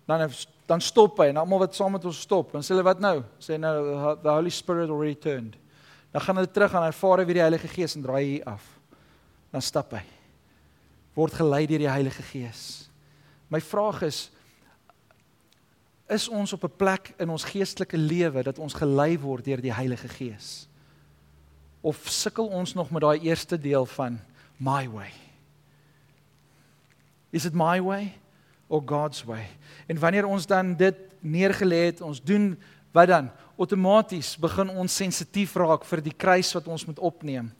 Dan 0.05 0.29
dan 0.67 0.81
stop 0.81 1.17
hy 1.17 1.27
en 1.29 1.37
almal 1.37 1.59
wat 1.59 1.75
saam 1.75 1.91
met 1.91 2.05
ons 2.05 2.21
stop, 2.21 2.51
dan 2.51 2.61
sê 2.61 2.73
hulle 2.73 2.83
wat 2.83 2.99
nou? 2.99 3.23
Sê 3.39 3.57
nou 3.57 4.17
the 4.21 4.29
Holy 4.29 4.49
Spirit 4.49 4.89
already 4.89 5.15
turned. 5.15 5.55
Dan 6.11 6.21
gaan 6.21 6.35
hulle 6.35 6.51
terug 6.51 6.73
aan 6.73 6.83
ervaar 6.83 7.25
weer 7.25 7.33
die 7.33 7.41
Heilige 7.41 7.67
Gees 7.67 7.95
en 7.95 8.01
draai 8.01 8.23
hier 8.23 8.43
af. 8.45 8.63
Dan 9.51 9.61
stap 9.61 9.91
hy. 9.91 10.03
Word 11.15 11.33
gelei 11.33 11.65
deur 11.67 11.79
die 11.79 11.89
Heilige 11.89 12.23
Gees. 12.23 12.89
My 13.49 13.61
vraag 13.61 14.01
is 14.01 14.31
is 16.07 16.27
ons 16.29 16.53
op 16.53 16.63
'n 16.63 16.75
plek 16.77 17.13
in 17.17 17.29
ons 17.29 17.43
geestelike 17.43 17.97
lewe 17.97 18.43
dat 18.43 18.59
ons 18.59 18.73
gelei 18.73 19.19
word 19.19 19.45
deur 19.45 19.61
die 19.61 19.73
Heilige 19.73 20.07
Gees? 20.07 20.67
of 21.85 22.01
sukkel 22.09 22.47
ons 22.49 22.73
nog 22.73 22.89
met 22.89 23.03
daai 23.05 23.19
eerste 23.27 23.59
deel 23.61 23.85
van 23.85 24.17
my 24.57 24.87
way? 24.89 25.11
Is 27.29 27.45
it 27.45 27.53
my 27.53 27.77
way 27.81 28.15
or 28.67 28.81
God's 28.85 29.21
way? 29.23 29.45
En 29.85 29.99
wanneer 29.99 30.25
ons 30.25 30.47
dan 30.49 30.73
dit 30.75 30.97
neergelê 31.21 31.85
het, 31.91 32.01
ons 32.01 32.23
doen 32.23 32.55
wat 32.95 33.11
dan? 33.11 33.29
Outomaties 33.55 34.33
begin 34.41 34.71
ons 34.73 34.95
sensitief 34.97 35.53
raak 35.61 35.85
vir 35.85 36.01
die 36.01 36.15
kruis 36.15 36.49
wat 36.57 36.65
ons 36.67 36.87
moet 36.89 36.99
opneem. 36.99 37.51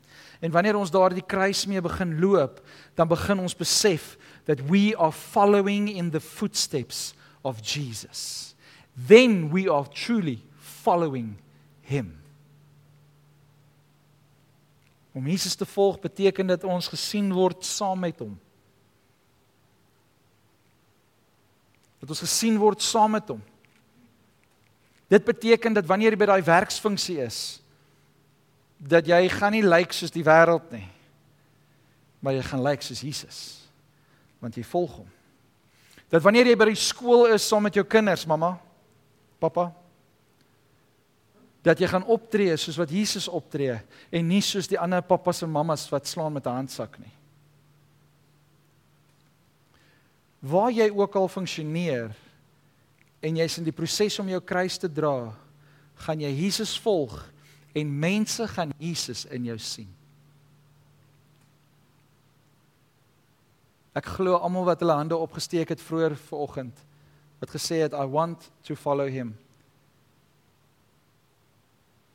En 0.41 0.51
wanneer 0.51 0.79
ons 0.79 0.91
daardie 0.91 1.23
kruis 1.23 1.61
mee 1.69 1.81
begin 1.81 2.17
loop, 2.19 2.63
dan 2.97 3.07
begin 3.07 3.43
ons 3.45 3.55
besef 3.55 4.15
that 4.49 4.63
we 4.65 4.95
are 4.97 5.13
following 5.13 5.91
in 5.93 6.09
the 6.09 6.19
footsteps 6.19 7.13
of 7.45 7.61
Jesus. 7.61 8.55
Then 8.97 9.51
we 9.51 9.69
are 9.69 9.85
truly 9.85 10.41
following 10.57 11.37
him. 11.81 12.17
Om 15.13 15.27
Jesus 15.27 15.55
te 15.55 15.65
volg 15.65 15.99
beteken 15.99 16.47
dat 16.47 16.63
ons 16.63 16.87
gesien 16.87 17.29
word 17.33 17.63
saam 17.65 18.01
met 18.01 18.19
hom. 18.19 18.33
Dat 22.01 22.09
ons 22.09 22.23
gesien 22.25 22.57
word 22.59 22.81
saam 22.81 23.13
met 23.15 23.29
hom. 23.29 23.43
Dit 25.07 25.23
beteken 25.23 25.77
dat 25.77 25.85
wanneer 25.85 26.15
jy 26.15 26.19
by 26.19 26.27
daai 26.33 26.43
werksfunksie 26.43 27.19
is, 27.23 27.39
dat 28.81 29.05
jy 29.07 29.21
gaan 29.31 29.53
nie 29.53 29.63
lyk 29.63 29.85
like 29.85 29.95
soos 29.95 30.11
die 30.11 30.25
wêreld 30.25 30.65
nie. 30.73 30.87
Maar 32.25 32.39
jy 32.39 32.47
gaan 32.49 32.65
lyk 32.65 32.81
like 32.81 32.89
soos 32.89 33.05
Jesus. 33.05 33.39
Want 34.41 34.57
jy 34.57 34.65
volg 34.65 34.97
hom. 35.03 35.14
Dat 36.09 36.21
wanneer 36.21 36.47
jy 36.51 36.55
by 36.59 36.69
die 36.69 36.79
skool 36.79 37.25
is 37.33 37.47
saam 37.47 37.65
met 37.65 37.75
jou 37.75 37.85
kinders, 37.87 38.25
mamma, 38.29 38.55
pappa, 39.41 39.71
dat 41.65 41.79
jy 41.81 41.89
gaan 41.89 42.05
optree 42.13 42.53
soos 42.61 42.77
wat 42.77 42.91
Jesus 42.93 43.25
optree 43.27 43.79
en 44.13 44.27
nie 44.29 44.41
soos 44.45 44.69
die 44.69 44.77
ander 44.77 45.01
pappas 45.01 45.41
en 45.41 45.49
mammas 45.49 45.87
wat 45.89 46.07
slaan 46.07 46.33
met 46.33 46.45
'n 46.45 46.61
handsak 46.61 46.99
nie. 46.99 47.13
Waar 50.45 50.71
jy 50.71 50.91
ook 50.93 51.15
al 51.15 51.27
funksioneer 51.27 52.13
en 53.21 53.35
jy's 53.35 53.57
in 53.57 53.63
die 53.63 53.73
proses 53.73 54.19
om 54.19 54.29
jou 54.29 54.41
kruis 54.41 54.77
te 54.77 54.91
dra, 54.91 55.33
gaan 55.95 56.19
jy 56.19 56.29
Jesus 56.29 56.79
volg 56.79 57.31
en 57.73 57.99
mense 57.99 58.47
gaan 58.47 58.71
Jesus 58.77 59.25
in 59.25 59.45
jou 59.45 59.57
sien. 59.57 59.89
Ek 63.95 64.09
glo 64.17 64.35
almal 64.37 64.67
wat 64.67 64.83
hulle 64.83 64.97
hande 64.97 65.17
opgesteek 65.17 65.71
het 65.71 65.81
vroeër 65.81 66.17
vanoggend 66.27 66.83
wat 67.39 67.51
gesê 67.51 67.81
het 67.83 67.95
I 67.95 68.05
want 68.11 68.49
to 68.67 68.75
follow 68.75 69.07
him 69.11 69.35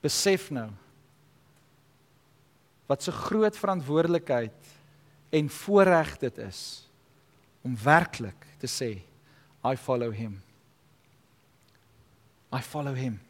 besef 0.00 0.48
nou 0.50 0.68
wat 2.90 3.04
so 3.04 3.12
groot 3.14 3.56
verantwoordelikheid 3.56 4.72
en 5.30 5.50
voorreg 5.60 6.16
dit 6.18 6.38
is 6.42 6.62
om 7.62 7.76
werklik 7.84 8.46
te 8.58 8.68
sê 8.68 8.90
I 9.60 9.76
follow 9.76 10.10
him. 10.12 10.42
I 12.50 12.60
follow 12.62 12.94
him. 12.94 13.20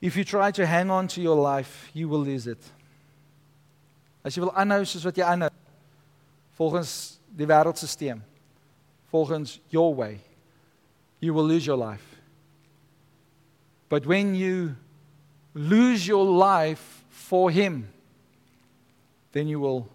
If 0.00 0.16
you 0.16 0.24
try 0.24 0.50
to 0.52 0.66
hang 0.66 0.90
on 0.90 1.08
to 1.08 1.22
your 1.22 1.36
life, 1.36 1.90
you 1.94 2.06
will 2.08 2.20
lose 2.20 2.46
it. 2.46 2.60
As 4.26 4.34
jy 4.34 4.42
wil 4.42 4.54
aanhou 4.58 4.82
soos 4.82 5.04
wat 5.06 5.18
jy 5.20 5.22
aanhou 5.22 5.52
volgens 6.58 6.90
die 7.36 7.46
wêreldstelsel, 7.46 8.18
volgens 9.12 9.60
your 9.70 9.94
way, 9.94 10.18
you 11.20 11.32
will 11.36 11.46
lose 11.46 11.66
your 11.68 11.78
life. 11.78 12.16
But 13.88 14.06
when 14.06 14.34
you 14.34 14.74
lose 15.54 16.08
your 16.08 16.24
life 16.24 17.04
for 17.08 17.50
Him, 17.50 17.86
then 19.30 19.46
you 19.46 19.60
will 19.60 19.86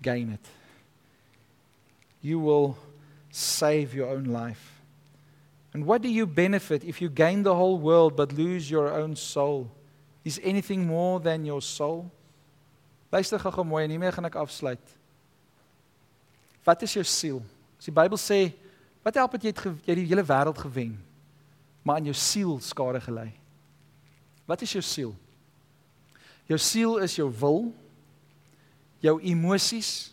gain 0.00 0.32
it. 0.32 0.48
You 2.22 2.40
will 2.40 2.78
save 3.30 3.92
your 3.94 4.08
own 4.08 4.24
life. 4.24 4.80
And 5.74 5.84
what 5.84 6.00
do 6.00 6.08
you 6.08 6.26
benefit 6.26 6.84
if 6.84 7.02
you 7.02 7.10
gain 7.10 7.42
the 7.42 7.54
whole 7.54 7.76
world 7.76 8.16
but 8.16 8.32
lose 8.32 8.70
your 8.70 8.88
own 8.88 9.14
soul? 9.14 9.68
Is 10.24 10.40
anything 10.42 10.86
more 10.86 11.20
than 11.20 11.44
your 11.44 11.60
soul? 11.60 12.10
Luister 13.12 13.40
gou-gou 13.40 13.64
mooi 13.64 13.84
en 13.84 13.92
hiermee 13.94 14.12
gaan 14.12 14.28
ek 14.28 14.38
afsluit. 14.40 14.94
Wat 16.66 16.82
is 16.82 16.96
jou 16.96 17.04
siel? 17.06 17.42
As 17.78 17.86
die 17.86 17.94
Bybel 17.94 18.18
sê, 18.18 18.40
wat 19.06 19.18
help 19.20 19.36
dit 19.36 19.46
jy 19.46 19.52
het 19.54 19.86
jy 19.86 19.98
die 20.00 20.08
hele 20.10 20.24
wêreld 20.26 20.58
gewen, 20.58 20.96
maar 21.86 22.00
aan 22.00 22.08
jou 22.10 22.16
siel 22.18 22.56
skade 22.64 23.00
gelei? 23.04 23.30
Wat 24.46 24.62
is 24.62 24.72
jou 24.74 24.82
siel? 24.82 25.14
Jou 26.50 26.58
siel 26.62 26.98
is 27.02 27.14
jou 27.18 27.28
wil, 27.40 27.70
jou 29.02 29.16
emosies 29.22 30.10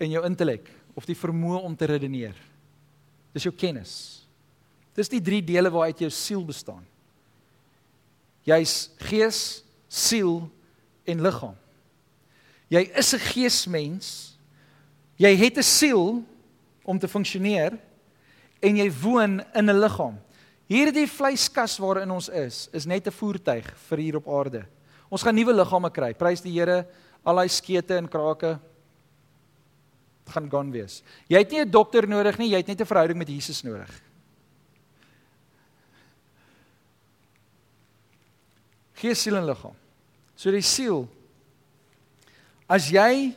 en 0.00 0.12
jou 0.12 0.24
intellek 0.28 0.68
of 0.96 1.08
die 1.08 1.16
vermoë 1.16 1.62
om 1.64 1.76
te 1.76 1.88
redeneer. 1.88 2.36
Dis 3.32 3.46
jou 3.48 3.52
kennis. 3.56 3.94
Dis 4.96 5.08
die 5.08 5.22
drie 5.24 5.40
dele 5.44 5.72
waaruit 5.72 6.04
jou 6.04 6.10
siel 6.12 6.44
bestaan. 6.44 6.84
Jy's 8.44 8.90
gees, 9.08 9.62
siel 9.88 10.42
en 11.08 11.22
liggaam. 11.24 11.56
Jy 12.72 12.88
is 12.96 13.12
'n 13.12 13.20
geesmens. 13.20 14.08
Jy 15.20 15.36
het 15.36 15.58
'n 15.58 15.62
siel 15.62 16.24
om 16.84 16.98
te 16.98 17.08
funksioneer 17.08 17.78
en 18.60 18.76
jy 18.76 18.90
woon 19.02 19.44
in 19.54 19.70
'n 19.70 19.80
liggaam. 19.80 20.18
Hierdie 20.66 21.06
vleiskas 21.06 21.78
waarin 21.78 22.10
ons 22.10 22.28
is, 22.28 22.68
is 22.72 22.86
net 22.86 23.06
'n 23.06 23.12
voertuig 23.12 23.66
vir 23.88 23.98
hier 23.98 24.16
op 24.16 24.28
aarde. 24.28 24.64
Ons 25.10 25.22
gaan 25.22 25.34
nuwe 25.34 25.52
liggame 25.52 25.90
kry. 25.90 26.14
Prys 26.14 26.40
die 26.40 26.52
Here. 26.52 26.86
Al 27.24 27.36
daai 27.36 27.48
skete 27.48 27.96
en 27.96 28.08
krake 28.08 28.58
gaan 30.26 30.50
gaan 30.50 30.70
wees. 30.70 31.02
Jy 31.28 31.38
het 31.38 31.50
nie 31.50 31.60
'n 31.60 31.70
dokter 31.70 32.08
nodig 32.08 32.38
nie, 32.38 32.50
jy 32.50 32.56
het 32.56 32.66
net 32.66 32.80
'n 32.80 32.86
verhouding 32.86 33.18
met 33.18 33.28
Jesus 33.28 33.62
nodig. 33.62 34.02
Gees, 38.94 39.22
siel 39.22 39.36
en 39.36 39.44
liggaam. 39.44 39.74
So 40.36 40.50
die 40.50 40.62
siel 40.62 41.08
As 42.70 42.88
jy 42.92 43.32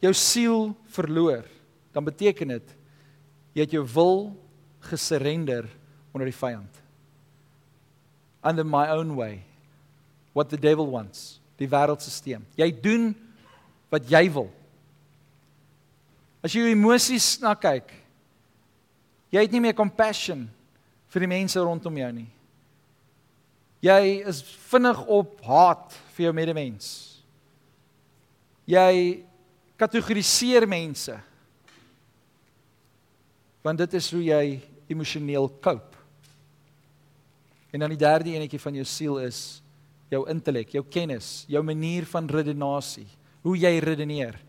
jou 0.00 0.12
siel 0.16 0.70
verloor, 0.94 1.44
dan 1.92 2.06
beteken 2.06 2.56
dit 2.56 2.76
jy 3.50 3.64
het 3.66 3.74
jou 3.74 3.82
wil 3.94 4.20
gesurrender 4.86 5.66
onder 6.14 6.28
die 6.30 6.36
vyand. 6.36 6.70
Under 8.46 8.64
my 8.64 8.86
own 8.94 9.16
way. 9.18 9.42
What 10.32 10.48
the 10.48 10.56
devil 10.56 10.86
wants, 10.86 11.40
die 11.58 11.68
wêreldstelsel. 11.68 12.44
Jy 12.56 12.70
doen 12.82 13.10
wat 13.90 14.06
jy 14.08 14.22
wil. 14.32 14.48
As 16.40 16.54
jy 16.54 16.70
emosies 16.70 17.34
na 17.42 17.56
kyk, 17.58 17.90
jy 19.34 19.42
het 19.42 19.52
nie 19.52 19.60
meer 19.60 19.76
compassion 19.76 20.46
vir 21.10 21.26
die 21.26 21.32
mense 21.34 21.60
rondom 21.60 21.98
jou 21.98 22.12
nie. 22.14 22.30
Jy 23.84 24.00
is 24.30 24.40
vinnig 24.70 25.02
op 25.10 25.40
haat 25.44 25.98
vir 26.14 26.28
jou 26.28 26.34
medemens 26.36 27.09
jy 28.70 29.24
kategoriseer 29.80 30.66
mense. 30.68 31.14
Want 33.64 33.80
dit 33.82 33.96
is 33.98 34.10
hoe 34.14 34.22
jy 34.24 34.44
emosioneel 34.90 35.48
cope. 35.62 35.98
En 37.70 37.84
dan 37.84 37.92
die 37.92 38.00
derde 38.00 38.34
enetjie 38.34 38.60
van 38.60 38.78
jou 38.80 38.86
siel 38.88 39.18
is 39.22 39.40
jou 40.10 40.24
intellek, 40.32 40.72
jou 40.74 40.82
kennis, 40.90 41.44
jou 41.46 41.62
manier 41.62 42.06
van 42.10 42.26
redenasie, 42.26 43.06
hoe 43.46 43.54
jy 43.54 43.76
redeneer. 43.84 44.40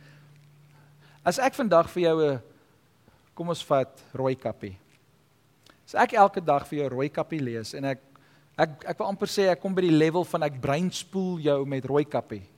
As 1.22 1.38
ek 1.38 1.54
vandag 1.54 1.92
vir 1.94 2.02
jou 2.08 2.18
'n 2.32 2.42
kom 3.36 3.50
ons 3.50 3.64
vat 3.64 4.02
rooi 4.14 4.36
kappie. 4.36 4.76
As 5.86 5.96
ek 5.96 6.14
elke 6.14 6.42
dag 6.42 6.68
vir 6.68 6.80
jou 6.80 6.90
rooi 6.90 7.10
kappie 7.10 7.40
lees 7.40 7.74
en 7.74 7.86
ek 7.86 8.00
ek 8.58 8.86
ek 8.86 9.00
wil 9.00 9.08
amper 9.08 9.28
sê 9.28 9.50
ek 9.52 9.62
kom 9.62 9.74
by 9.76 9.82
die 9.82 9.98
level 9.98 10.24
van 10.24 10.44
ek 10.44 10.62
breinspoel 10.62 11.40
jou 11.40 11.66
met 11.66 11.86
rooi 11.86 12.06
kappie 12.06 12.51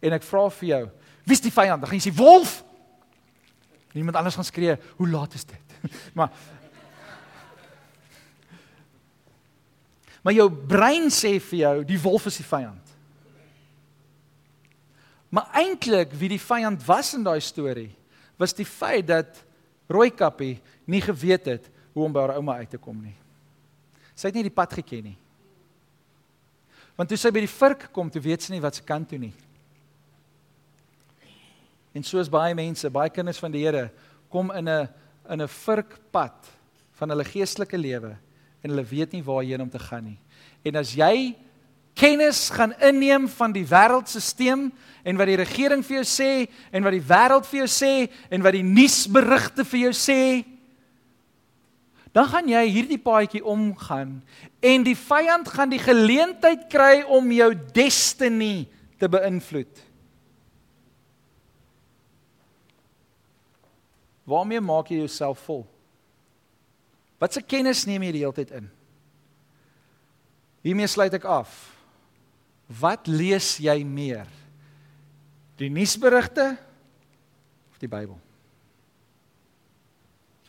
en 0.00 0.16
ek 0.16 0.26
vra 0.26 0.46
vir 0.58 0.68
jou, 0.68 0.82
wie's 1.26 1.42
die 1.44 1.54
vyand? 1.54 1.82
Dan 1.82 1.90
gaan 1.90 2.00
jy 2.00 2.10
sê 2.10 2.14
wolf. 2.16 2.60
Niemand 3.96 4.18
anders 4.20 4.36
gaan 4.36 4.46
skree, 4.46 4.76
hoe 4.98 5.08
laat 5.08 5.34
is 5.38 5.46
dit? 5.48 5.78
maar 6.18 6.34
Maar 10.26 10.34
jou 10.34 10.48
brein 10.50 11.04
sê 11.14 11.36
vir 11.38 11.58
jou, 11.60 11.74
die 11.86 12.00
wolf 12.02 12.24
is 12.26 12.40
die 12.40 12.48
vyand. 12.48 12.94
Maar 15.30 15.52
eintlik 15.60 16.16
wie 16.18 16.32
die 16.32 16.42
vyand 16.42 16.82
was 16.82 17.12
in 17.14 17.22
daai 17.22 17.38
storie, 17.38 17.92
was 18.34 18.56
die 18.56 18.66
feit 18.66 19.06
dat 19.06 19.38
Rooikappie 19.86 20.56
nie 20.90 21.02
geweet 21.04 21.46
het 21.46 21.68
hoe 21.94 22.08
om 22.08 22.16
by 22.16 22.24
haar 22.24 22.40
ouma 22.40 22.56
uit 22.58 22.74
te 22.74 22.80
kom 22.82 22.98
nie. 22.98 23.14
Sy 24.18 24.32
het 24.32 24.40
nie 24.40 24.48
die 24.48 24.56
pad 24.56 24.74
geken 24.80 25.12
nie. 25.12 25.14
Want 26.98 27.12
toe 27.12 27.20
sy 27.22 27.30
by 27.30 27.44
die 27.44 27.52
vurk 27.52 27.86
kom, 27.94 28.10
toe 28.10 28.24
weet 28.24 28.42
sy 28.42 28.56
nie 28.56 28.64
wat 28.64 28.80
sy 28.80 28.82
kan 28.88 29.06
toe 29.06 29.20
nie. 29.22 29.34
En 31.96 32.04
soos 32.04 32.28
baie 32.28 32.52
mense, 32.56 32.90
baie 32.92 33.12
kinders 33.12 33.40
van 33.40 33.54
die 33.54 33.64
Here 33.64 33.88
kom 34.28 34.50
in 34.52 34.68
'n 34.68 34.88
in 35.30 35.42
'n 35.42 35.48
vurkpad 35.48 36.46
van 36.98 37.10
hulle 37.10 37.24
geestelike 37.24 37.78
lewe 37.78 38.16
en 38.62 38.70
hulle 38.70 38.84
weet 38.84 39.12
nie 39.12 39.24
waarheen 39.24 39.62
om 39.62 39.70
te 39.70 39.78
gaan 39.78 40.04
nie. 40.04 40.18
En 40.64 40.76
as 40.76 40.92
jy 40.94 41.34
kennis 41.94 42.50
gaan 42.50 42.74
inneem 42.80 43.28
van 43.28 43.52
die 43.52 43.64
wêreldstelsel 43.64 44.70
en 45.04 45.16
wat 45.16 45.26
die 45.26 45.40
regering 45.40 45.84
vir 45.84 46.02
jou 46.02 46.04
sê 46.04 46.48
en 46.70 46.82
wat 46.82 46.92
die 46.92 47.08
wêreld 47.08 47.46
vir 47.46 47.58
jou 47.64 47.70
sê 47.70 48.10
en 48.30 48.42
wat 48.42 48.52
die 48.52 48.62
nuusberigte 48.62 49.64
vir 49.64 49.80
jou 49.80 49.92
sê, 49.92 50.44
dan 52.12 52.28
gaan 52.28 52.48
jy 52.48 52.64
hierdie 52.68 53.00
paadjie 53.00 53.44
omgaan 53.44 54.22
en 54.60 54.82
die 54.82 54.96
vyand 54.96 55.48
gaan 55.48 55.70
die 55.70 55.82
geleentheid 55.82 56.68
kry 56.68 57.02
om 57.08 57.32
jou 57.32 57.54
destiny 57.72 58.68
te 58.98 59.08
beïnvloed. 59.08 59.85
Waarmee 64.26 64.60
maak 64.60 64.90
jy 64.90 64.98
jouself 65.04 65.44
vol? 65.46 65.62
Watse 67.22 67.40
kennis 67.40 67.84
neem 67.88 68.02
jy 68.08 68.12
die 68.18 68.24
hele 68.24 68.36
tyd 68.36 68.50
in? 68.58 68.66
Hiermee 70.66 70.90
sluit 70.90 71.14
ek 71.14 71.24
af. 71.30 71.52
Wat 72.66 73.06
lees 73.06 73.54
jy 73.62 73.78
meer? 73.86 74.26
Die 75.56 75.70
nuusberigte 75.72 76.56
of 77.70 77.78
die 77.80 77.88
Bybel? 77.88 78.18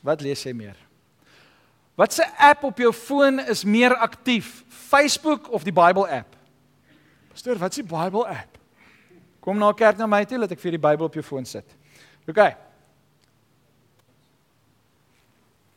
Wat 0.01 0.25
lees 0.25 0.41
jy 0.43 0.55
meer? 0.57 0.75
Watse 1.97 2.25
app 2.41 2.65
op 2.67 2.82
jou 2.82 2.91
foon 2.93 3.39
is 3.45 3.63
meer 3.65 3.95
aktief? 4.01 4.63
Facebook 4.89 5.49
of 5.53 5.65
die 5.65 5.73
Bybel 5.73 6.07
app? 6.09 6.36
Pastoor, 7.34 7.59
wat 7.61 7.73
is 7.75 7.84
die 7.84 7.89
Bybel 7.89 8.25
app? 8.25 8.57
Kom 9.45 9.60
na 9.61 9.69
kerk 9.77 9.99
na 10.01 10.10
my 10.10 10.23
toe, 10.26 10.39
laat 10.41 10.53
ek 10.53 10.61
vir 10.61 10.76
die 10.76 10.81
Bybel 10.81 11.07
op 11.07 11.18
jou 11.18 11.23
foon 11.26 11.45
sit. 11.47 11.77
OK. 12.27 12.41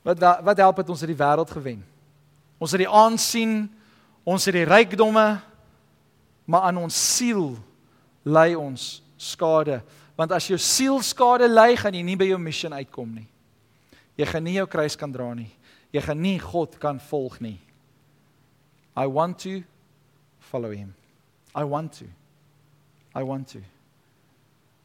Wat 0.03 0.21
wat 0.45 0.63
help 0.63 0.81
dit 0.81 0.93
ons 0.93 1.01
het 1.01 1.11
die 1.11 1.19
wêreld 1.19 1.51
gewen? 1.51 1.81
Ons 2.61 2.73
het 2.77 2.83
die 2.83 2.89
aansien, 2.89 3.69
ons 4.25 4.45
het 4.45 4.57
die 4.57 4.69
rykdomme, 4.69 5.41
maar 6.45 6.67
aan 6.69 6.81
ons 6.83 6.97
siel 7.17 7.55
lê 8.25 8.53
ons 8.57 9.03
skade. 9.17 9.81
Want 10.17 10.33
as 10.37 10.49
jou 10.51 10.59
siel 10.61 11.01
skade 11.05 11.49
ly, 11.49 11.75
gaan 11.81 11.97
jy 11.97 12.03
nie 12.05 12.19
by 12.21 12.29
jou 12.29 12.41
missie 12.41 12.69
uitkom 12.69 13.15
nie. 13.21 13.29
Jy 14.21 14.27
gaan 14.29 14.45
nie 14.45 14.59
jou 14.59 14.67
kruis 14.69 14.97
kan 15.01 15.13
dra 15.13 15.31
nie. 15.35 15.49
Jy 15.95 16.03
gaan 16.05 16.21
nie 16.21 16.39
God 16.39 16.77
kan 16.79 17.01
volg 17.01 17.39
nie. 17.41 17.59
I 18.97 19.07
want 19.07 19.39
to 19.47 19.63
follow 20.51 20.73
him. 20.73 20.95
I 21.55 21.65
want 21.65 21.97
to. 21.99 22.05
I 23.15 23.23
want 23.23 23.49
to. 23.55 23.63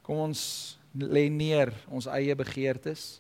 Kom 0.06 0.22
ons 0.30 0.78
lê 0.96 1.28
neer 1.30 1.74
ons 1.92 2.08
eie 2.08 2.36
begeertes. 2.38 3.20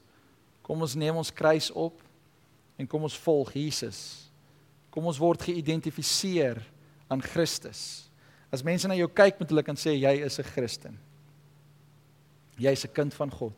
Kom 0.66 0.82
ons 0.82 0.96
neem 0.98 1.16
ons 1.16 1.30
kruis 1.30 1.70
op 1.72 2.02
en 2.76 2.90
kom 2.90 3.06
ons 3.06 3.18
volg 3.22 3.54
Jesus. 3.54 4.00
Kom 4.90 5.06
ons 5.06 5.20
word 5.22 5.46
geïdentifiseer 5.46 6.58
aan 7.12 7.22
Christus. 7.22 8.10
As 8.50 8.64
mense 8.66 8.88
na 8.90 8.98
jou 8.98 9.08
kyk, 9.12 9.38
moet 9.38 9.52
hulle 9.52 9.64
kan 9.68 9.78
sê 9.78 9.94
jy 9.94 10.26
is 10.26 10.40
'n 10.40 10.50
Christen. 10.56 10.98
Jy's 12.58 12.86
'n 12.86 12.94
kind 12.94 13.14
van 13.14 13.30
God. 13.30 13.58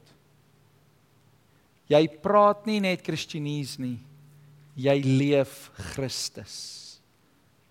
Jy 1.88 2.08
praat 2.22 2.66
nie 2.66 2.80
net 2.80 3.04
Christenese 3.06 3.80
nie. 3.80 4.00
Jy 4.76 5.02
leef 5.02 5.72
Christus. 5.94 7.00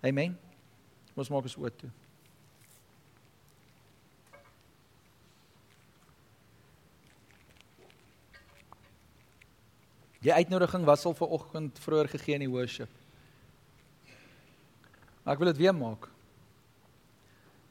Amen. 0.03 0.37
Ons 1.15 1.29
maak 1.29 1.43
ons 1.43 1.57
oop 1.57 1.77
toe. 1.77 1.89
Die 10.27 10.33
uitnodiging 10.35 10.83
was 10.83 11.05
al 11.07 11.15
ver 11.15 11.29
oggend 11.37 11.79
vroeër 11.79 12.09
gegee 12.11 12.35
in 12.35 12.43
die 12.43 12.51
worship. 12.51 12.91
Maar 15.23 15.37
ek 15.37 15.39
wil 15.39 15.51
dit 15.53 15.61
weer 15.61 15.75
maak. 15.75 16.09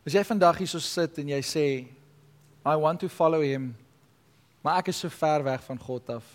As 0.06 0.16
jy 0.16 0.22
vandag 0.24 0.62
hier 0.62 0.70
so 0.70 0.80
sit 0.80 1.18
en 1.20 1.34
jy 1.34 1.42
sê 1.44 1.66
I 2.66 2.74
want 2.80 3.02
to 3.04 3.10
follow 3.12 3.42
him, 3.44 3.74
maar 4.64 4.80
ek 4.80 4.88
is 4.94 5.02
so 5.04 5.12
ver 5.12 5.44
weg 5.44 5.62
van 5.68 5.78
God 5.84 6.08
af. 6.16 6.32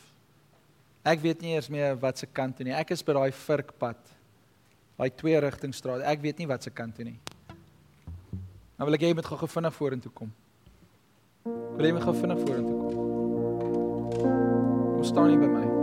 Ek 1.01 1.25
weet 1.25 1.41
nie 1.41 1.55
eers 1.55 1.71
meer 1.73 1.97
wat 1.97 2.21
se 2.21 2.29
kant 2.29 2.53
toe 2.57 2.69
nie. 2.69 2.77
Ek 2.77 2.93
is 2.93 3.01
by 3.01 3.17
daai 3.17 3.33
vurkpad. 3.33 4.13
Daai 5.01 5.09
twee 5.17 5.41
rigtingstraat. 5.41 6.05
Ek 6.05 6.21
weet 6.21 6.37
nie 6.37 6.49
wat 6.51 6.61
se 6.61 6.69
kant 6.69 6.95
toe 6.95 7.09
nie. 7.09 7.17
Dan 8.77 8.85
wil 8.85 8.97
ek 8.99 9.07
hê 9.07 9.09
jy 9.09 9.17
moet 9.17 9.33
gou 9.33 9.49
vinnig 9.57 9.77
vorentoe 9.81 10.13
kom. 10.13 10.29
Wil 11.49 11.89
jy 11.89 11.97
my 11.97 12.05
gou 12.05 12.17
vinnig 12.21 12.45
vorentoe 12.45 12.81
kom? 12.85 12.97
Kom 14.21 15.07
staan 15.09 15.33
hier 15.33 15.41
by 15.41 15.49
my. 15.49 15.80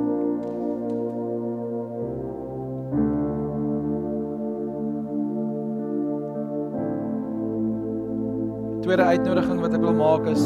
Tweede 8.89 9.05
uitnodiging 9.05 9.59
wat 9.61 9.75
ek 9.77 9.83
wil 9.85 9.93
maak 9.93 10.25
is 10.33 10.45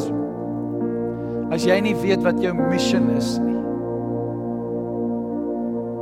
as 1.54 1.62
jy 1.62 1.76
nie 1.84 1.92
weet 1.94 2.24
wat 2.26 2.40
jou 2.42 2.50
mission 2.56 3.04
is 3.14 3.36
nie. 3.38 3.54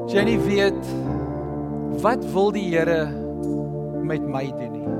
As 0.07 0.15
jy 0.17 0.25
nie 0.25 0.39
weet 0.47 0.89
wat 2.01 2.25
wil 2.33 2.49
die 2.57 2.63
Here 2.71 3.11
met 4.09 4.25
my 4.25 4.47
doen 4.57 4.73
nie. 4.73 4.97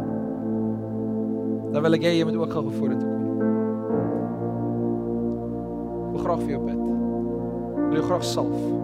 Dan 1.73 1.81
wil 1.87 1.97
ek 1.97 2.05
hê 2.11 2.13
jy 2.19 2.29
moet 2.29 2.37
ook 2.43 2.53
gou 2.59 2.67
vorentoe 2.77 3.09
kom. 3.09 3.25
Ek 5.97 6.13
wil 6.13 6.25
graag 6.27 6.45
vir 6.45 6.55
jou 6.59 6.63
bid. 6.69 6.85
Wil 7.87 8.01
jy 8.03 8.07
graag 8.11 8.29
salf? 8.35 8.80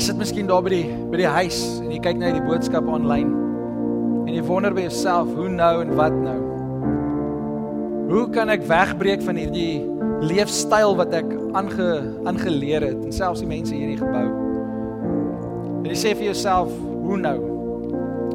Jy 0.00 0.06
sit 0.06 0.16
miskien 0.16 0.46
daar 0.48 0.62
by 0.64 0.70
die 0.72 0.94
by 1.12 1.18
die 1.20 1.28
huis 1.28 1.56
en 1.82 1.90
jy 1.92 1.98
kyk 2.00 2.16
net 2.16 2.32
die 2.32 2.44
boodskap 2.46 2.86
aanlyn 2.88 3.34
en 4.24 4.30
jy 4.32 4.40
wonder 4.48 4.72
by 4.72 4.86
jouself 4.86 5.28
hoe 5.36 5.50
nou 5.52 5.82
en 5.82 5.92
wat 5.98 6.16
nou. 6.16 6.36
Hoe 8.08 8.22
kan 8.32 8.48
ek 8.48 8.64
wegbreek 8.64 9.20
van 9.26 9.36
hierdie 9.36 9.82
leefstyl 10.24 10.96
wat 11.02 11.12
ek 11.18 11.28
aange 11.52 11.90
aangeleer 12.32 12.88
het 12.88 13.04
en 13.04 13.12
selfs 13.12 13.44
die 13.44 13.50
mense 13.52 13.76
hier 13.76 13.90
in 13.90 13.92
die 13.92 14.00
gebou. 14.00 14.24
En 15.82 15.92
jy 15.92 16.00
sê 16.06 16.14
vir 16.16 16.30
jouself, 16.30 16.72
hoe 17.04 17.20
nou? 17.20 17.36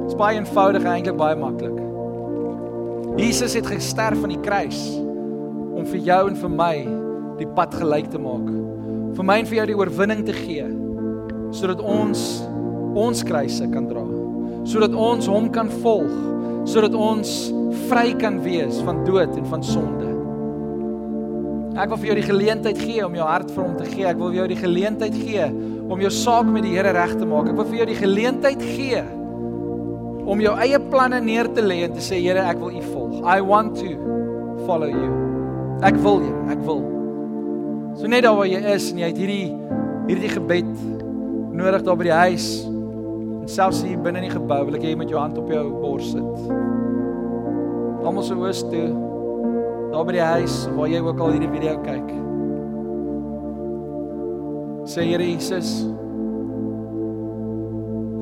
Dit 0.03 0.05
is 0.13 0.21
baie 0.21 0.37
eenvoudig 0.37 0.85
en 0.85 0.93
eintlik 0.99 1.17
baie 1.17 1.41
maklik. 1.41 1.81
Jesus 3.17 3.57
het 3.57 3.73
gesterf 3.73 4.21
aan 4.21 4.37
die 4.37 4.41
kruis 4.45 4.85
om 5.01 5.81
vir 5.81 6.09
jou 6.13 6.23
en 6.29 6.41
vir 6.45 6.57
my 6.61 6.73
die 7.41 7.53
pad 7.57 7.73
gelyk 7.81 8.13
te 8.13 8.21
maak. 8.21 8.49
Vir 9.17 9.31
my 9.33 9.41
en 9.41 9.49
vir 9.49 9.63
jou 9.63 9.71
die 9.73 9.81
oorwinning 9.81 10.27
te 10.29 10.41
gee 10.45 10.75
sodat 11.55 11.81
ons 11.81 12.21
ons 12.95 13.23
kruise 13.27 13.67
kan 13.71 13.87
dra. 13.89 14.03
Sodat 14.65 14.95
ons 14.97 15.27
hom 15.29 15.49
kan 15.53 15.69
volg, 15.83 16.11
sodat 16.67 16.95
ons 16.97 17.31
vry 17.89 18.09
kan 18.19 18.39
wees 18.43 18.79
van 18.85 19.03
dood 19.07 19.35
en 19.37 19.47
van 19.51 19.63
sonde. 19.65 20.11
Ek 21.75 21.91
wil 21.91 21.99
vir 21.99 22.09
jou 22.09 22.17
die 22.21 22.29
geleentheid 22.29 22.79
gee 22.79 23.03
om 23.03 23.17
jou 23.17 23.27
hart 23.27 23.51
vir 23.51 23.63
hom 23.65 23.75
te 23.75 23.87
gee. 23.89 24.07
Ek 24.07 24.19
wil 24.19 24.31
vir 24.31 24.39
jou 24.39 24.47
die 24.53 24.61
geleentheid 24.61 25.17
gee 25.19 25.49
om 25.91 26.01
jou 26.01 26.11
saak 26.13 26.47
met 26.47 26.63
die 26.63 26.73
Here 26.77 26.95
reg 26.95 27.17
te 27.19 27.27
maak. 27.27 27.51
Ek 27.51 27.59
wil 27.59 27.67
vir 27.67 27.81
jou 27.81 27.87
die 27.91 27.99
geleentheid 27.99 28.63
gee 28.63 29.03
om 30.25 30.39
jou 30.41 30.55
eie 30.63 30.79
planne 30.89 31.19
neer 31.21 31.51
te 31.53 31.61
lê 31.61 31.83
en 31.85 31.93
te 31.93 32.01
sê 32.01 32.17
Here, 32.23 32.47
ek 32.47 32.63
wil 32.63 32.71
U 32.79 32.83
volg. 32.93 33.19
I 33.27 33.43
want 33.43 33.75
to 33.83 33.91
follow 34.65 34.89
you. 34.89 35.11
Ek 35.85 35.99
wil 36.01 36.23
jy, 36.23 36.33
ek 36.55 36.63
wil. 36.65 36.81
So 37.99 38.07
net 38.11 38.23
daar 38.25 38.39
waar 38.39 38.49
jy 38.49 38.63
is 38.71 38.89
en 38.93 39.03
jy 39.03 39.11
het 39.11 39.19
hierdie 39.19 39.51
hierdie 40.07 40.31
gebed 40.31 40.71
nodig 41.55 41.83
daar 41.85 41.97
by 41.99 42.07
die 42.07 42.15
huis 42.15 42.47
en 42.65 43.49
selfs 43.51 43.83
hier 43.85 43.99
binne 44.01 44.21
in 44.21 44.27
die 44.27 44.35
gebou, 44.35 44.61
wil 44.67 44.77
ek 44.77 44.85
hê 44.85 44.93
jy 44.93 44.99
met 44.99 45.11
jou 45.11 45.19
hand 45.21 45.37
op 45.39 45.49
jou 45.51 45.63
bors 45.81 46.11
sit. 46.11 46.47
Almal 48.05 48.25
se 48.25 48.37
oë 48.37 48.53
toe 48.71 48.87
daar 49.93 50.05
by 50.07 50.15
die 50.17 50.25
huis 50.25 50.55
waar 50.75 50.89
jy 50.91 50.99
ook 51.05 51.21
al 51.23 51.35
hierdie 51.35 51.51
video 51.53 51.75
kyk. 51.85 52.09
Sê 54.89 55.05
Here 55.07 55.25
Jesus, 55.25 55.71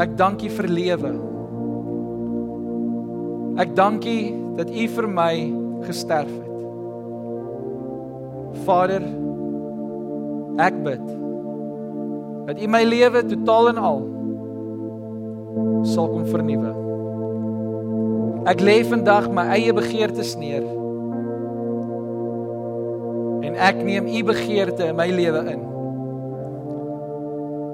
ek 0.03 0.13
dank 0.19 0.45
U 0.45 0.51
vir 0.59 0.69
lewe. 0.71 1.11
Ek 3.63 3.73
dank 3.77 4.05
U 4.07 4.19
dat 4.59 4.71
U 4.71 4.87
vir 4.95 5.09
my 5.17 5.33
gesterf 5.87 6.29
het. 6.29 6.53
Vader, 8.63 9.03
ek 10.61 10.79
bid 10.85 11.22
dat 12.45 12.61
U 12.61 12.67
my 12.67 12.83
lewe 12.83 13.25
totaal 13.25 13.71
en 13.71 13.77
al 13.77 14.01
sal 15.87 16.07
kom 16.09 16.25
vernuwe. 16.27 16.71
Ek 18.49 18.63
lê 18.63 18.81
vandag 18.87 19.29
my 19.31 19.45
eie 19.55 19.73
begeertes 19.75 20.33
neer. 20.39 20.65
En 23.43 23.55
ek 23.69 23.83
neem 23.85 24.09
U 24.09 24.23
begeerte 24.31 24.89
in 24.91 24.97
my 24.99 25.07
lewe 25.13 25.43
in. 25.53 25.63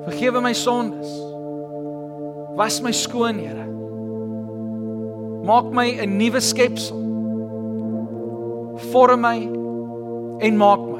Vergewe 0.10 0.44
my 0.44 0.54
sondes. 0.54 1.10
Was 2.60 2.82
my 2.84 2.92
skoon, 2.92 3.40
Here. 3.40 3.68
Maak 5.46 5.72
my 5.74 5.88
'n 6.04 6.18
nuwe 6.18 6.42
skepsel. 6.42 7.00
Vorm 8.92 9.22
my 9.22 9.40
en 10.46 10.58
maak 10.58 10.84
my 10.86 10.99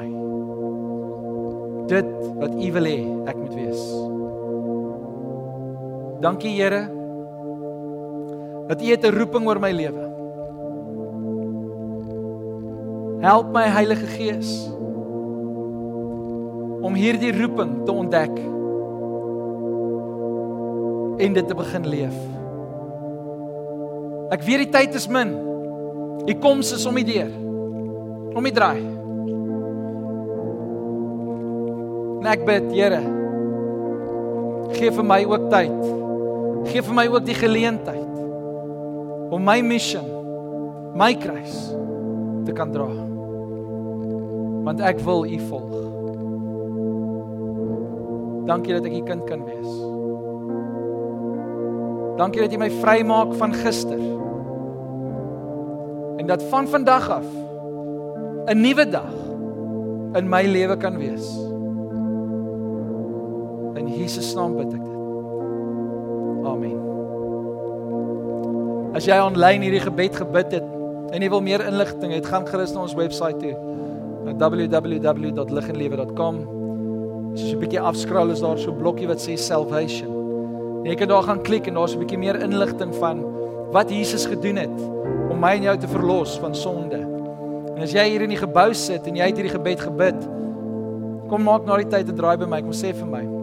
dit 1.90 2.10
wat 2.38 2.54
U 2.54 2.72
wil 2.76 2.86
hê 2.88 2.98
ek 3.30 3.36
moet 3.36 3.54
wees. 3.58 3.82
Dankie 6.22 6.54
Here 6.54 6.86
dat 8.70 8.82
U 8.82 8.86
het 8.86 9.04
'n 9.04 9.16
roeping 9.18 9.46
oor 9.46 9.58
my 9.58 9.72
lewe. 9.72 10.04
Help 13.20 13.52
my 13.52 13.66
Heilige 13.66 14.06
Gees 14.06 14.70
om 16.80 16.94
hierdie 16.94 17.32
roeping 17.36 17.84
te 17.84 17.92
ontdek 17.92 18.38
en 21.20 21.32
dit 21.32 21.48
te 21.48 21.54
begin 21.54 21.88
leef. 21.88 22.16
Ek 24.30 24.42
weet 24.46 24.64
die 24.64 24.72
tyd 24.72 24.94
is 24.94 25.08
min. 25.08 25.34
Die 26.24 26.38
koms 26.38 26.72
is 26.72 26.86
om 26.86 26.94
die 26.94 27.04
deur. 27.04 27.32
Om 28.34 28.46
die 28.46 28.54
draai. 28.54 28.99
En 32.20 32.28
ek 32.28 32.42
bid, 32.44 32.66
Here, 32.76 33.00
gee 34.76 34.92
vir 34.92 35.06
my 35.08 35.22
ook 35.24 35.48
tyd. 35.52 35.78
Gee 36.68 36.82
vir 36.84 36.96
my 36.96 37.06
ook 37.08 37.24
die 37.24 37.36
geleentheid 37.36 38.08
om 39.30 39.44
my 39.46 39.60
mission, 39.64 40.04
my 40.98 41.14
kruis 41.16 41.54
te 42.44 42.52
kan 42.56 42.74
dra. 42.74 42.90
Want 44.66 44.82
ek 44.84 45.00
wil 45.06 45.24
U 45.24 45.38
volg. 45.48 45.76
Dankie 48.50 48.76
dat 48.76 48.88
ek 48.90 48.96
U 48.98 49.02
kind 49.08 49.24
kan 49.30 49.44
wees. 49.46 49.72
Dankie 52.20 52.44
dat 52.44 52.52
jy 52.52 52.60
my 52.60 52.72
vrymaak 52.82 53.32
van 53.40 53.56
gister. 53.62 54.02
En 56.20 56.28
dat 56.28 56.44
van 56.52 56.68
vandag 56.68 57.08
af 57.22 57.28
'n 58.50 58.60
nuwe 58.60 58.84
dag 58.84 59.14
in 60.20 60.28
my 60.28 60.44
lewe 60.44 60.76
kan 60.76 60.98
wees. 60.98 61.49
Jesus 64.00 64.32
naam 64.34 64.56
bid 64.56 64.72
ek 64.72 64.80
dit. 64.80 64.96
Amen. 66.48 66.78
As 68.96 69.04
jy 69.06 69.16
aanlyn 69.20 69.62
hierdie 69.66 69.84
gebed 69.84 70.16
gebid 70.18 70.52
het 70.56 70.66
en 71.10 71.22
jy 71.22 71.30
wil 71.30 71.42
meer 71.44 71.60
inligting 71.66 72.12
hê, 72.14 72.20
gaan 72.24 72.46
gerus 72.48 72.72
na 72.74 72.80
ons 72.86 72.94
webwerf 72.96 73.38
toe. 73.42 73.54
www.liginlewe.com. 74.30 76.34
Jy 77.34 77.54
'n 77.54 77.60
bietjie 77.60 77.80
afskraal 77.80 78.30
is 78.30 78.40
daar 78.40 78.58
so 78.58 78.70
'n 78.70 78.78
blokkie 78.78 79.08
wat 79.08 79.20
sê 79.20 79.36
salvation. 79.36 80.08
Jy 80.84 80.94
kan 80.94 81.08
daar 81.08 81.22
gaan 81.22 81.42
klik 81.42 81.66
en 81.66 81.74
daar's 81.74 81.94
'n 81.94 81.98
bietjie 81.98 82.18
meer 82.18 82.40
inligting 82.40 82.94
van 82.94 83.24
wat 83.72 83.90
Jesus 83.90 84.26
gedoen 84.26 84.56
het 84.56 84.80
om 85.30 85.40
my 85.40 85.56
en 85.56 85.62
jou 85.62 85.78
te 85.78 85.88
verlos 85.88 86.38
van 86.38 86.54
sonde. 86.54 86.98
En 87.76 87.82
as 87.82 87.92
jy 87.92 88.08
hier 88.08 88.22
in 88.22 88.28
die 88.28 88.36
gebou 88.36 88.74
sit 88.74 89.06
en 89.06 89.16
jy 89.16 89.26
het 89.26 89.36
hierdie 89.36 89.58
gebed 89.58 89.80
gebid, 89.80 90.28
kom 91.28 91.42
maak 91.42 91.64
na 91.64 91.76
die 91.76 91.88
tyd 91.88 92.08
'n 92.08 92.16
draai 92.16 92.36
by 92.36 92.46
my, 92.46 92.60
kom 92.60 92.72
sê 92.72 92.94
vir 92.94 93.06
my. 93.06 93.39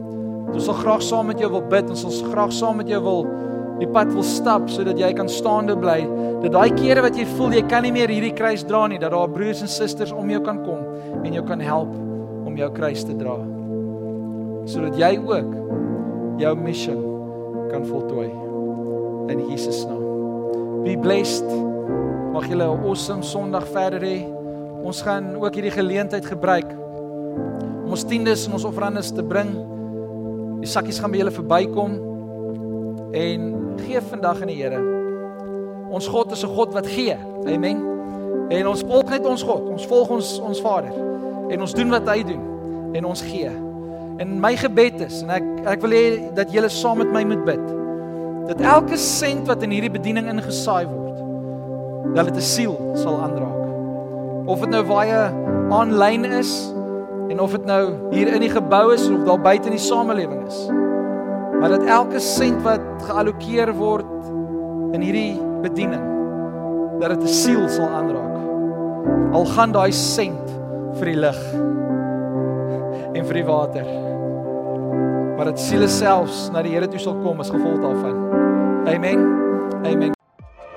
Ons 0.53 0.65
sal 0.65 0.77
graag 0.79 1.03
saam 1.03 1.27
met 1.27 1.39
jou 1.39 1.49
wil 1.51 1.65
bid, 1.69 1.89
ons 1.89 2.01
sal 2.01 2.31
graag 2.31 2.53
saam 2.55 2.79
met 2.81 2.89
jou 2.91 3.01
wil 3.03 3.25
die 3.77 3.89
pad 3.93 4.09
wil 4.13 4.25
stap 4.25 4.71
sodat 4.73 4.97
jy 4.97 5.11
kan 5.17 5.29
staande 5.29 5.75
bly. 5.77 5.99
Dat 6.41 6.53
daai 6.55 6.71
kere 6.77 7.03
wat 7.05 7.17
jy 7.17 7.27
voel 7.35 7.53
jy 7.57 7.63
kan 7.69 7.85
nie 7.85 7.93
meer 7.93 8.09
hierdie 8.11 8.33
kruis 8.37 8.65
dra 8.65 8.85
nie, 8.89 8.99
dat 9.01 9.13
daar 9.13 9.29
broers 9.29 9.61
en 9.65 9.71
susters 9.71 10.13
om 10.15 10.29
jou 10.31 10.41
kan 10.45 10.63
kom 10.65 10.81
en 11.23 11.35
jou 11.35 11.43
kan 11.45 11.61
help 11.61 11.93
om 12.47 12.57
jou 12.57 12.69
kruis 12.73 13.05
te 13.05 13.15
dra. 13.17 13.37
Sodat 14.67 14.97
jy 14.99 15.13
ook 15.21 15.53
jou 16.41 16.53
mission 16.57 17.03
kan 17.71 17.85
voltooi 17.85 18.29
in 19.33 19.45
Jesus 19.49 19.83
naam. 19.85 20.03
Be 20.85 20.95
blessed. 20.97 21.47
Mag 22.33 22.47
julle 22.49 22.63
'n 22.63 22.83
awesome 22.85 23.23
Sondag 23.23 23.67
verder 23.67 24.01
hê. 24.01 24.25
Ons 24.83 25.01
gaan 25.01 25.35
ook 25.35 25.53
hierdie 25.53 25.71
geleentheid 25.71 26.25
gebruik 26.25 26.69
om 27.83 27.91
ons 27.91 28.03
tiendes 28.03 28.47
en 28.47 28.53
ons 28.53 28.63
offerandes 28.63 29.11
te 29.11 29.23
bring. 29.23 29.76
Die 30.59 30.69
sakkies 30.69 30.99
gaan 30.99 31.11
by 31.11 31.17
julle 31.17 31.31
verbykom 31.31 31.97
en 33.11 33.53
gee 33.85 34.01
vandag 34.01 34.41
aan 34.41 34.47
die 34.47 34.61
Here. 34.63 34.81
Ons 35.89 36.07
God 36.07 36.31
is 36.31 36.43
'n 36.43 36.55
God 36.55 36.73
wat 36.73 36.87
gee. 36.87 37.15
Amen. 37.45 37.79
En 38.49 38.67
ons 38.67 38.81
volg 38.81 39.09
net 39.09 39.25
ons 39.25 39.43
God. 39.43 39.69
Ons 39.69 39.85
volg 39.85 40.09
ons 40.09 40.39
ons 40.39 40.61
Vader 40.61 40.93
en 41.49 41.61
ons 41.61 41.73
doen 41.73 41.89
wat 41.89 42.07
hy 42.09 42.23
doen. 42.23 42.57
en 42.93 43.05
ons 43.05 43.21
gee. 43.21 43.51
En 44.17 44.39
my 44.41 44.55
gebed 44.57 45.01
is 45.05 45.21
en 45.21 45.33
ek 45.35 45.47
ek 45.75 45.83
wil 45.83 45.95
hê 45.95 46.05
dat 46.37 46.53
julle 46.53 46.69
saam 46.73 47.01
met 47.03 47.11
my 47.13 47.23
moet 47.27 47.43
bid. 47.47 47.65
Dat 48.47 48.63
elke 48.63 48.97
sent 49.01 49.47
wat 49.49 49.63
in 49.65 49.73
hierdie 49.75 49.91
bediening 49.91 50.29
ingesaai 50.31 50.87
word, 50.87 51.19
dat 52.15 52.31
dit 52.31 52.39
'n 52.39 52.47
siel 52.53 52.75
sal 52.95 53.19
aanraak. 53.19 54.47
Of 54.47 54.59
dit 54.59 54.69
nou 54.69 54.83
baie 54.83 55.19
aanlyn 55.69 56.25
is 56.25 56.71
en 57.29 57.39
of 57.39 57.51
dit 57.51 57.65
nou 57.65 57.81
hier 58.11 58.33
in 58.33 58.43
die 58.43 58.51
gebou 58.51 58.93
is 58.93 59.07
of 59.09 59.25
daar 59.27 59.41
buite 59.41 59.69
in 59.69 59.75
die 59.75 59.83
samelewing 59.83 60.45
is. 60.47 60.65
Maar 61.59 61.69
dat 61.69 61.83
elke 61.83 62.19
sent 62.19 62.61
wat 62.61 62.83
geallokeer 63.07 63.73
word 63.75 64.09
in 64.95 65.01
hierdie 65.01 65.39
bediening 65.61 66.03
dat 66.99 67.09
dit 67.09 67.23
'n 67.23 67.33
siel 67.33 67.67
sal 67.69 67.87
aanraak. 67.87 68.35
Al 69.33 69.45
gaan 69.45 69.71
daai 69.71 69.91
sent 69.91 70.49
vir 70.99 71.05
die 71.05 71.19
lig 71.19 71.41
en 73.13 73.25
vir 73.25 73.33
die 73.33 73.45
water. 73.45 73.85
Maar 75.37 75.45
dit 75.45 75.59
siele 75.59 75.87
selfs 75.87 76.49
na 76.53 76.61
die 76.61 76.73
Here 76.73 76.87
toe 76.87 76.99
sal 76.99 77.15
kom 77.21 77.39
as 77.39 77.49
gevolg 77.49 77.81
daarvan. 77.81 78.15
Amen. 78.87 79.25
Amen. 79.85 80.16